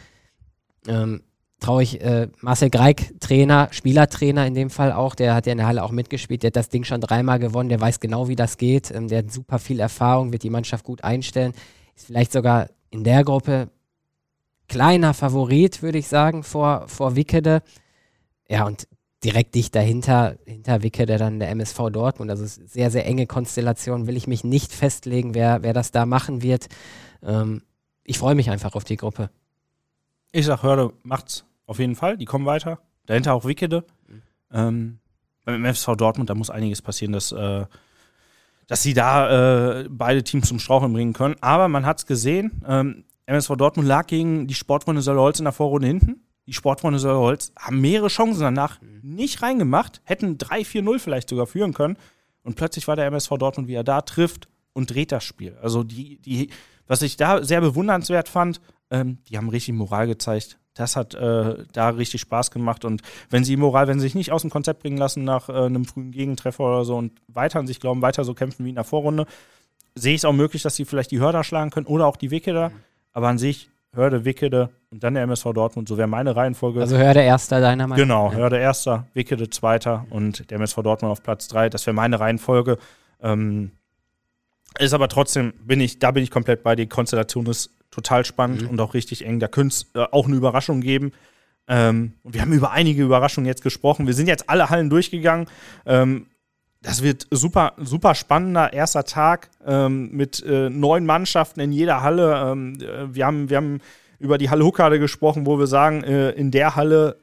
Ähm, 0.87 1.23
traue 1.61 1.83
ich 1.83 2.01
äh, 2.01 2.29
Marcel 2.41 2.71
Greig, 2.71 3.19
Trainer, 3.21 3.69
Spielertrainer 3.71 4.47
in 4.47 4.55
dem 4.55 4.71
Fall 4.71 4.93
auch, 4.93 5.15
der 5.15 5.35
hat 5.35 5.47
ja 5.47 5.53
in 5.53 5.59
der 5.59 5.67
Halle 5.67 5.83
auch 5.83 5.91
mitgespielt, 5.91 6.43
der 6.43 6.49
hat 6.49 6.57
das 6.57 6.69
Ding 6.69 6.85
schon 6.85 7.01
dreimal 7.01 7.39
gewonnen, 7.39 7.71
der 7.71 7.81
weiß 7.81 7.99
genau, 7.99 8.29
wie 8.29 8.37
das 8.37 8.59
geht, 8.59 8.91
ähm, 8.91 9.09
der 9.09 9.19
hat 9.19 9.33
super 9.33 9.59
viel 9.59 9.81
Erfahrung, 9.81 10.33
wird 10.33 10.43
die 10.43 10.51
Mannschaft 10.51 10.85
gut 10.85 11.03
einstellen, 11.03 11.55
ist 11.97 12.07
vielleicht 12.07 12.33
sogar 12.33 12.69
in 12.91 13.05
der 13.05 13.25
Gruppe 13.25 13.71
kleiner 14.69 15.15
Favorit, 15.15 15.83
würde 15.83 15.99
ich 15.99 16.09
sagen, 16.09 16.43
vor, 16.43 16.89
vor 16.89 17.17
Wickede. 17.17 17.63
Ja, 18.49 18.65
und 18.67 18.89
direkt 19.25 19.55
dicht 19.55 19.75
dahinter, 19.75 20.37
hinter 20.45 20.83
Wickede 20.83 21.19
dann 21.19 21.41
der 21.41 21.51
MSV 21.51 21.91
Dortmund. 21.91 22.31
Also 22.31 22.47
sehr, 22.47 22.91
sehr 22.91 23.07
enge 23.07 23.27
Konstellation. 23.27 24.07
Will 24.07 24.17
ich 24.17 24.27
mich 24.27 24.45
nicht 24.45 24.73
festlegen, 24.73 25.35
wer, 25.35 25.63
wer 25.63 25.73
das 25.73 25.91
da 25.91 26.07
machen 26.07 26.43
wird. 26.43 26.69
Ähm, 27.23 27.63
ich 28.05 28.19
freue 28.19 28.35
mich 28.35 28.51
einfach 28.51 28.75
auf 28.75 28.85
die 28.85 28.97
Gruppe. 28.97 29.31
Ich 30.33 30.47
sag, 30.47 30.63
Hörde 30.63 30.93
macht's 31.03 31.45
auf 31.67 31.79
jeden 31.79 31.97
Fall. 31.97 32.17
Die 32.17 32.25
kommen 32.25 32.47
weiter. 32.47 32.79
Dahinter 33.07 33.35
auch 33.35 33.45
Wickede. 33.45 33.85
Mhm. 34.07 34.23
Ähm, 34.53 34.99
beim 35.45 35.65
MSV 35.65 35.97
Dortmund, 35.97 36.31
da 36.31 36.35
muss 36.35 36.51
einiges 36.51 36.83
passieren, 36.83 37.13
dass, 37.13 37.33
äh, 37.33 37.67
dass 38.67 38.83
sie 38.83 38.95
da 38.95 39.81
äh, 39.81 39.89
beide 39.89 40.23
Teams 40.23 40.49
zum 40.49 40.59
Straucheln 40.59 40.93
bringen 40.93 41.13
können. 41.13 41.37
Aber 41.41 41.69
man 41.69 41.87
hat's 41.87 42.07
gesehen. 42.07 42.63
Ähm, 42.67 43.05
MSV 43.27 43.57
Dortmund 43.57 43.89
lag 43.89 44.07
gegen 44.07 44.47
die 44.47 44.55
Sportfreunde 44.55 45.03
Söllerholz 45.03 45.39
in 45.39 45.45
der 45.45 45.53
Vorrunde 45.53 45.89
hinten. 45.89 46.23
Die 46.47 46.53
Sportfreunde 46.53 47.01
Söllerholz 47.01 47.53
haben 47.59 47.81
mehrere 47.81 48.09
Chancen 48.09 48.41
danach 48.41 48.79
nicht 49.03 49.43
reingemacht, 49.43 50.01
hätten 50.05 50.39
3-4-0 50.39 50.99
vielleicht 51.01 51.29
sogar 51.29 51.47
führen 51.47 51.75
können. 51.75 51.99
Und 52.43 52.55
plötzlich 52.55 52.87
war 52.87 52.95
der 52.95 53.07
MSV 53.07 53.31
Dortmund, 53.39 53.67
wie 53.67 53.75
er 53.75 53.83
da 53.83 54.01
trifft 54.03 54.49
und 54.73 54.95
dreht 54.95 55.11
das 55.11 55.25
Spiel. 55.25 55.57
Also 55.61 55.83
die, 55.83 56.19
die, 56.19 56.51
was 56.87 57.03
ich 57.03 57.17
da 57.17 57.43
sehr 57.43 57.61
bewundernswert 57.61 58.29
fand, 58.29 58.61
ähm, 58.91 59.19
die 59.29 59.37
haben 59.37 59.49
richtig 59.49 59.75
Moral 59.75 60.07
gezeigt. 60.07 60.59
Das 60.75 60.95
hat 60.95 61.15
äh, 61.15 61.65
da 61.73 61.89
richtig 61.89 62.21
Spaß 62.21 62.53
gemacht. 62.53 62.85
Und 62.85 63.03
wenn 63.31 63.43
sie 63.43 63.57
Moral, 63.57 63.89
wenn 63.89 63.99
sie 63.99 64.07
sich 64.07 64.15
nicht 64.15 64.31
aus 64.31 64.43
dem 64.43 64.51
Konzept 64.51 64.83
bringen 64.83 64.99
lassen 64.99 65.25
nach 65.25 65.49
äh, 65.49 65.53
einem 65.53 65.87
frühen 65.87 66.13
Gegentreffer 66.13 66.63
oder 66.63 66.85
so 66.85 66.97
und 66.97 67.21
weiter 67.27 67.59
an 67.59 67.67
sich 67.67 67.81
glauben, 67.81 68.03
weiter 68.03 68.23
so 68.23 68.35
kämpfen 68.35 68.65
wie 68.65 68.69
in 68.69 68.75
der 68.77 68.85
Vorrunde, 68.85 69.27
sehe 69.97 70.15
ich 70.15 70.21
es 70.21 70.25
auch 70.25 70.35
möglich, 70.35 70.63
dass 70.63 70.77
sie 70.77 70.85
vielleicht 70.85 71.11
die 71.11 71.19
Hörder 71.19 71.43
schlagen 71.43 71.71
können 71.71 71.87
oder 71.87 72.07
auch 72.07 72.17
die 72.17 72.31
Wickeder. 72.31 72.69
Mhm. 72.69 72.75
Aber 73.17 73.29
an 73.29 73.39
sich 73.39 73.71
Hörde, 73.95 74.27
Wickede 74.27 74.69
und 74.91 75.03
dann 75.03 75.15
der 75.15 75.23
MSV 75.23 75.55
Dortmund. 75.55 75.89
So 75.89 75.97
wäre 75.97 76.07
meine 76.07 76.37
Reihenfolge. 76.37 76.83
Also 76.83 76.99
Hörde 76.99 77.23
Erster 77.23 77.63
deiner 77.63 77.87
Meinung 77.87 78.07
Genau, 78.07 78.31
Hörde 78.31 78.59
Erster, 78.59 79.07
Wickede 79.15 79.49
Zweiter 79.49 80.05
und 80.11 80.51
der 80.51 80.57
MSV 80.57 80.83
Dortmund 80.83 81.13
auf 81.13 81.23
Platz 81.23 81.49
drei. 81.49 81.71
Das 81.71 81.87
wäre 81.87 81.95
meine 81.95 82.21
Reihenfolge. 82.21 82.77
Ähm, 83.23 83.71
ist 84.79 84.93
aber 84.93 85.09
trotzdem, 85.09 85.55
bin 85.65 85.81
ich, 85.81 85.99
da 85.99 86.11
bin 86.11 86.23
ich 86.23 86.31
komplett 86.31 86.63
bei. 86.63 86.77
Die 86.77 86.89
Konstellation 86.89 87.47
ist 87.47 87.71
total 87.91 88.27
spannend 88.27 88.65
mhm. 88.65 88.69
und 88.69 88.81
auch 88.83 88.93
richtig 88.93 89.25
eng. 89.25 89.41
Da 89.41 89.49
könnte 89.49 89.73
es 89.73 89.87
äh, 89.95 90.07
auch 90.13 90.27
eine 90.27 90.37
Überraschung 90.37 90.83
geben. 90.83 91.13
Ähm, 91.69 92.13
und 92.23 92.35
wir 92.35 92.43
haben 92.43 92.53
über 92.53 92.73
einige 92.73 93.03
Überraschungen 93.03 93.47
jetzt 93.47 93.63
gesprochen. 93.63 94.07
Wir 94.07 94.13
sind 94.13 94.29
jetzt 94.29 94.51
alle 94.51 94.69
Hallen 94.69 94.91
durchgegangen. 94.91 95.47
Ähm, 95.87 96.27
das 96.83 97.03
wird 97.03 97.27
super, 97.31 97.73
super 97.79 98.15
spannender 98.15 98.73
erster 98.73 99.05
Tag 99.05 99.51
ähm, 99.65 100.11
mit 100.13 100.43
äh, 100.45 100.71
neun 100.71 101.05
Mannschaften 101.07 101.61
in 101.61 101.73
jeder 101.73 102.03
Halle. 102.03 102.53
Ähm, 102.53 102.79
äh, 102.81 103.15
wir, 103.15 103.27
haben, 103.27 103.51
wir 103.51 103.57
haben 103.57 103.81
über 104.19 104.39
die 104.39 104.51
Halle 104.51 104.65
Huckade 104.65 104.99
gesprochen, 104.99 105.47
wo 105.47 105.59
wir 105.59 105.67
sagen, 105.67 106.05
äh, 106.05 106.31
in 106.31 106.51
der 106.51 106.77
Halle 106.77 107.19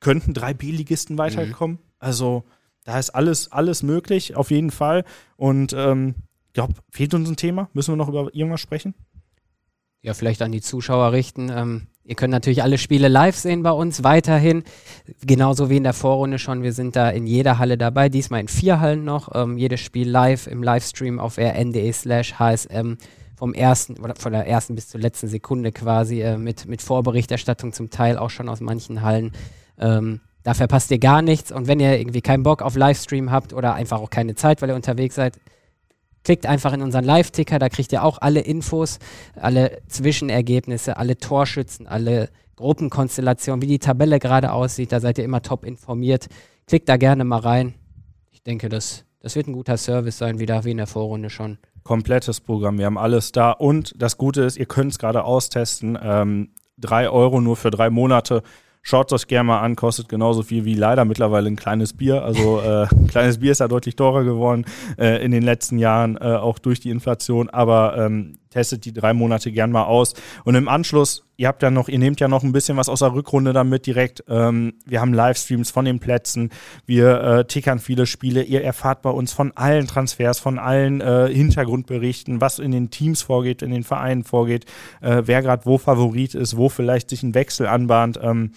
könnten 0.00 0.34
drei 0.34 0.54
B-Ligisten 0.54 1.18
weiterkommen. 1.18 1.76
Mhm. 1.76 1.82
Also 1.98 2.44
da 2.84 2.98
ist 2.98 3.10
alles, 3.10 3.52
alles 3.52 3.82
möglich, 3.82 4.34
auf 4.34 4.50
jeden 4.50 4.70
Fall. 4.70 5.04
Und 5.36 5.74
ähm, 5.74 6.14
ich 6.48 6.54
glaube, 6.54 6.74
fehlt 6.90 7.12
uns 7.14 7.28
ein 7.28 7.36
Thema? 7.36 7.68
Müssen 7.74 7.92
wir 7.92 7.96
noch 7.96 8.08
über 8.08 8.34
irgendwas 8.34 8.60
sprechen? 8.60 8.94
Ja, 10.02 10.14
vielleicht 10.14 10.40
an 10.40 10.52
die 10.52 10.62
Zuschauer 10.62 11.12
richten. 11.12 11.50
Ähm, 11.50 11.86
Ihr 12.04 12.14
könnt 12.14 12.32
natürlich 12.32 12.62
alle 12.62 12.78
Spiele 12.78 13.08
live 13.08 13.36
sehen 13.36 13.62
bei 13.62 13.70
uns 13.70 14.02
weiterhin. 14.02 14.64
Genauso 15.24 15.70
wie 15.70 15.76
in 15.76 15.84
der 15.84 15.92
Vorrunde 15.92 16.38
schon. 16.38 16.62
Wir 16.62 16.72
sind 16.72 16.96
da 16.96 17.10
in 17.10 17.26
jeder 17.26 17.58
Halle 17.58 17.76
dabei. 17.76 18.08
Diesmal 18.08 18.40
in 18.40 18.48
vier 18.48 18.80
Hallen 18.80 19.04
noch. 19.04 19.30
Ähm, 19.34 19.58
jedes 19.58 19.80
Spiel 19.80 20.08
live 20.08 20.46
im 20.46 20.62
Livestream 20.62 21.20
auf 21.20 21.38
rn.de 21.38 21.92
slash 21.92 22.34
HSM 22.38 22.94
vom 23.36 23.54
ersten 23.54 23.98
oder 23.98 24.14
von 24.16 24.32
der 24.32 24.46
ersten 24.46 24.74
bis 24.74 24.88
zur 24.88 25.00
letzten 25.00 25.28
Sekunde 25.28 25.72
quasi 25.72 26.20
äh, 26.20 26.36
mit, 26.36 26.66
mit 26.66 26.82
Vorberichterstattung 26.82 27.72
zum 27.72 27.90
Teil 27.90 28.18
auch 28.18 28.30
schon 28.30 28.48
aus 28.48 28.60
manchen 28.60 29.02
Hallen. 29.02 29.32
Ähm, 29.78 30.20
da 30.42 30.54
verpasst 30.54 30.90
ihr 30.90 30.98
gar 30.98 31.22
nichts. 31.22 31.52
Und 31.52 31.66
wenn 31.66 31.80
ihr 31.80 31.98
irgendwie 31.98 32.22
keinen 32.22 32.42
Bock 32.42 32.62
auf 32.62 32.76
Livestream 32.76 33.30
habt 33.30 33.52
oder 33.52 33.74
einfach 33.74 34.00
auch 34.00 34.10
keine 34.10 34.34
Zeit, 34.34 34.62
weil 34.62 34.70
ihr 34.70 34.74
unterwegs 34.74 35.14
seid, 35.14 35.38
Klickt 36.22 36.46
einfach 36.46 36.72
in 36.72 36.82
unseren 36.82 37.04
Live-Ticker, 37.04 37.58
da 37.58 37.68
kriegt 37.68 37.92
ihr 37.92 38.04
auch 38.04 38.18
alle 38.20 38.40
Infos, 38.40 38.98
alle 39.36 39.80
Zwischenergebnisse, 39.88 40.96
alle 40.96 41.16
Torschützen, 41.16 41.86
alle 41.86 42.28
Gruppenkonstellationen, 42.56 43.62
wie 43.62 43.66
die 43.66 43.78
Tabelle 43.78 44.18
gerade 44.18 44.52
aussieht. 44.52 44.92
Da 44.92 45.00
seid 45.00 45.18
ihr 45.18 45.24
immer 45.24 45.42
top 45.42 45.64
informiert. 45.64 46.26
Klickt 46.66 46.88
da 46.88 46.98
gerne 46.98 47.24
mal 47.24 47.40
rein. 47.40 47.74
Ich 48.30 48.42
denke, 48.42 48.68
das, 48.68 49.04
das 49.20 49.34
wird 49.34 49.48
ein 49.48 49.54
guter 49.54 49.76
Service 49.76 50.18
sein, 50.18 50.38
wieder 50.38 50.64
wie 50.64 50.72
in 50.72 50.76
der 50.76 50.86
Vorrunde 50.86 51.30
schon. 51.30 51.58
Komplettes 51.82 52.40
Programm, 52.40 52.78
wir 52.78 52.86
haben 52.86 52.98
alles 52.98 53.32
da. 53.32 53.52
Und 53.52 53.94
das 53.96 54.18
Gute 54.18 54.42
ist, 54.42 54.58
ihr 54.58 54.66
könnt 54.66 54.92
es 54.92 54.98
gerade 54.98 55.24
austesten. 55.24 55.98
Ähm, 56.00 56.50
drei 56.76 57.08
Euro 57.08 57.40
nur 57.40 57.56
für 57.56 57.70
drei 57.70 57.88
Monate. 57.88 58.42
Schaut 58.82 59.12
euch 59.12 59.26
gerne 59.26 59.44
mal 59.44 59.60
an, 59.60 59.76
kostet 59.76 60.08
genauso 60.08 60.42
viel 60.42 60.64
wie 60.64 60.74
leider 60.74 61.04
mittlerweile 61.04 61.48
ein 61.48 61.56
kleines 61.56 61.92
Bier. 61.92 62.24
Also 62.24 62.60
äh, 62.60 62.86
ein 62.90 63.08
kleines 63.08 63.38
Bier 63.38 63.52
ist 63.52 63.60
ja 63.60 63.68
deutlich 63.68 63.94
teurer 63.94 64.24
geworden 64.24 64.64
äh, 64.98 65.22
in 65.22 65.32
den 65.32 65.42
letzten 65.42 65.78
Jahren, 65.78 66.16
äh, 66.16 66.36
auch 66.36 66.58
durch 66.58 66.80
die 66.80 66.90
Inflation. 66.90 67.50
Aber 67.50 67.96
ähm, 67.98 68.38
testet 68.50 68.84
die 68.84 68.92
drei 68.92 69.14
Monate 69.14 69.52
gern 69.52 69.70
mal 69.70 69.84
aus. 69.84 70.14
Und 70.44 70.56
im 70.56 70.68
Anschluss, 70.68 71.24
ihr 71.36 71.48
habt 71.48 71.62
ja 71.62 71.70
noch, 71.70 71.88
ihr 71.88 71.98
nehmt 71.98 72.20
ja 72.20 72.28
noch 72.28 72.42
ein 72.42 72.52
bisschen 72.52 72.76
was 72.76 72.88
aus 72.88 72.98
der 72.98 73.12
Rückrunde 73.12 73.52
damit 73.52 73.86
direkt. 73.86 74.24
Ähm, 74.28 74.74
wir 74.84 75.00
haben 75.00 75.14
Livestreams 75.14 75.70
von 75.70 75.84
den 75.84 76.00
Plätzen, 76.00 76.50
wir 76.84 77.20
äh, 77.22 77.44
tickern 77.44 77.78
viele 77.78 78.06
Spiele. 78.06 78.42
Ihr 78.42 78.62
erfahrt 78.62 79.02
bei 79.02 79.10
uns 79.10 79.32
von 79.32 79.52
allen 79.56 79.86
Transfers, 79.86 80.40
von 80.40 80.58
allen 80.58 81.00
äh, 81.00 81.28
Hintergrundberichten, 81.32 82.40
was 82.40 82.58
in 82.58 82.72
den 82.72 82.90
Teams 82.90 83.22
vorgeht, 83.22 83.62
in 83.62 83.70
den 83.70 83.84
Vereinen 83.84 84.24
vorgeht, 84.24 84.66
äh, 85.00 85.22
wer 85.24 85.42
gerade 85.42 85.64
wo 85.64 85.78
Favorit 85.78 86.34
ist, 86.34 86.56
wo 86.56 86.68
vielleicht 86.68 87.10
sich 87.10 87.22
ein 87.22 87.34
Wechsel 87.34 87.66
anbahnt. 87.66 88.18
Ähm, 88.22 88.52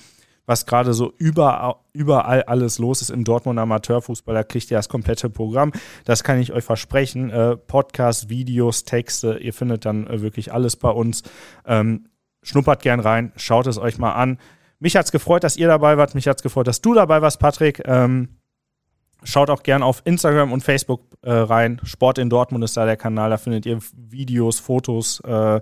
was 0.46 0.66
gerade 0.66 0.94
so 0.94 1.14
überall, 1.18 1.76
überall 1.94 2.44
alles 2.44 2.80
los 2.80 3.02
ist 3.02 3.10
im 3.10 3.24
Dortmund 3.24 3.60
Amateurfußball. 3.60 4.36
Da 4.36 4.44
kriegt 4.44 4.70
ihr 4.72 4.78
das 4.78 4.90
komplette 4.90 5.30
Programm. 5.30 5.72
Das 6.06 6.24
kann 6.24 6.40
ich 6.40 6.52
euch 6.52 6.64
versprechen. 6.64 7.30
Äh, 7.30 7.58
Podcasts, 7.58 8.30
Videos, 8.30 8.84
Texte, 8.84 9.38
ihr 9.38 9.54
findet 9.54 9.86
dann 9.86 10.08
äh, 10.08 10.22
wirklich 10.22 10.54
alles 10.54 10.76
bei 10.76 10.90
uns. 10.90 11.24
Ähm, 11.66 12.08
schnuppert 12.42 12.82
gern 12.82 13.00
rein, 13.00 13.32
schaut 13.36 13.68
es 13.68 13.78
euch 13.78 13.98
mal 13.98 14.14
an. 14.14 14.38
Mich 14.80 14.98
hat 14.98 15.06
es 15.06 15.12
gefreut, 15.12 15.44
dass 15.44 15.56
ihr 15.56 15.68
dabei 15.68 15.98
wart. 15.98 16.14
Mich 16.14 16.28
hat 16.28 16.38
es 16.38 16.44
gefreut, 16.44 16.68
dass 16.68 16.82
du 16.82 16.94
dabei 16.94 17.22
warst, 17.22 17.40
Patrick. 17.40 17.82
Ähm, 17.86 18.30
Schaut 19.26 19.50
auch 19.50 19.64
gerne 19.64 19.86
auf 19.86 20.02
Instagram 20.06 20.52
und 20.52 20.64
Facebook 20.64 21.02
äh, 21.22 21.32
rein. 21.32 21.80
Sport 21.84 22.18
in 22.18 22.30
Dortmund 22.30 22.64
ist 22.64 22.76
da 22.76 22.86
der 22.86 22.98
Kanal. 22.98 23.30
Da 23.30 23.38
findet 23.38 23.66
ihr 23.66 23.80
Videos, 23.96 24.60
Fotos 24.60 25.22
äh, 25.22 25.62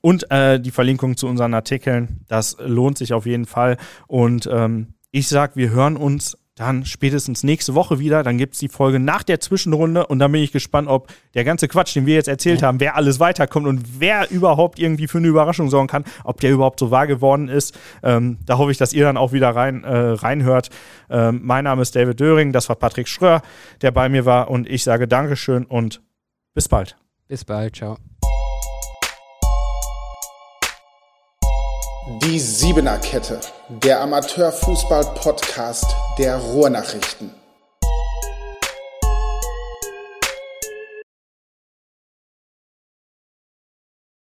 und 0.00 0.30
äh, 0.30 0.60
die 0.60 0.70
Verlinkung 0.70 1.16
zu 1.16 1.26
unseren 1.26 1.54
Artikeln. 1.54 2.20
Das 2.28 2.56
lohnt 2.60 2.98
sich 2.98 3.12
auf 3.12 3.26
jeden 3.26 3.46
Fall. 3.46 3.76
Und 4.06 4.48
ähm, 4.52 4.94
ich 5.10 5.28
sag, 5.28 5.56
wir 5.56 5.70
hören 5.70 5.96
uns 5.96 6.36
dann 6.58 6.84
spätestens 6.84 7.44
nächste 7.44 7.74
Woche 7.74 7.98
wieder. 7.98 8.22
Dann 8.22 8.36
gibt 8.36 8.54
es 8.54 8.60
die 8.60 8.68
Folge 8.68 8.98
nach 8.98 9.22
der 9.22 9.40
Zwischenrunde 9.40 10.06
und 10.06 10.18
dann 10.18 10.32
bin 10.32 10.42
ich 10.42 10.52
gespannt, 10.52 10.88
ob 10.88 11.08
der 11.34 11.44
ganze 11.44 11.68
Quatsch, 11.68 11.94
den 11.94 12.06
wir 12.06 12.14
jetzt 12.14 12.28
erzählt 12.28 12.62
haben, 12.62 12.80
wer 12.80 12.96
alles 12.96 13.20
weiterkommt 13.20 13.66
und 13.66 14.00
wer 14.00 14.30
überhaupt 14.30 14.78
irgendwie 14.78 15.06
für 15.06 15.18
eine 15.18 15.28
Überraschung 15.28 15.70
sorgen 15.70 15.86
kann, 15.86 16.04
ob 16.24 16.40
der 16.40 16.50
überhaupt 16.50 16.80
so 16.80 16.90
wahr 16.90 17.06
geworden 17.06 17.48
ist. 17.48 17.78
Ähm, 18.02 18.38
da 18.44 18.58
hoffe 18.58 18.72
ich, 18.72 18.78
dass 18.78 18.92
ihr 18.92 19.04
dann 19.04 19.16
auch 19.16 19.32
wieder 19.32 19.50
rein, 19.50 19.84
äh, 19.84 19.96
reinhört. 19.96 20.70
Ähm, 21.10 21.40
mein 21.44 21.64
Name 21.64 21.82
ist 21.82 21.94
David 21.94 22.18
Döring, 22.18 22.52
das 22.52 22.68
war 22.68 22.76
Patrick 22.76 23.08
Schröer, 23.08 23.42
der 23.80 23.92
bei 23.92 24.08
mir 24.08 24.24
war 24.24 24.50
und 24.50 24.68
ich 24.68 24.82
sage 24.82 25.06
Dankeschön 25.06 25.64
und 25.64 26.02
bis 26.54 26.68
bald. 26.68 26.96
Bis 27.28 27.44
bald, 27.44 27.76
ciao. 27.76 27.98
Die 32.10 32.38
Siebener 32.38 32.96
Kette, 32.96 33.38
der 33.68 34.00
Amateurfußball-Podcast 34.00 35.84
der 36.18 36.38
Ruhrnachrichten. 36.38 37.37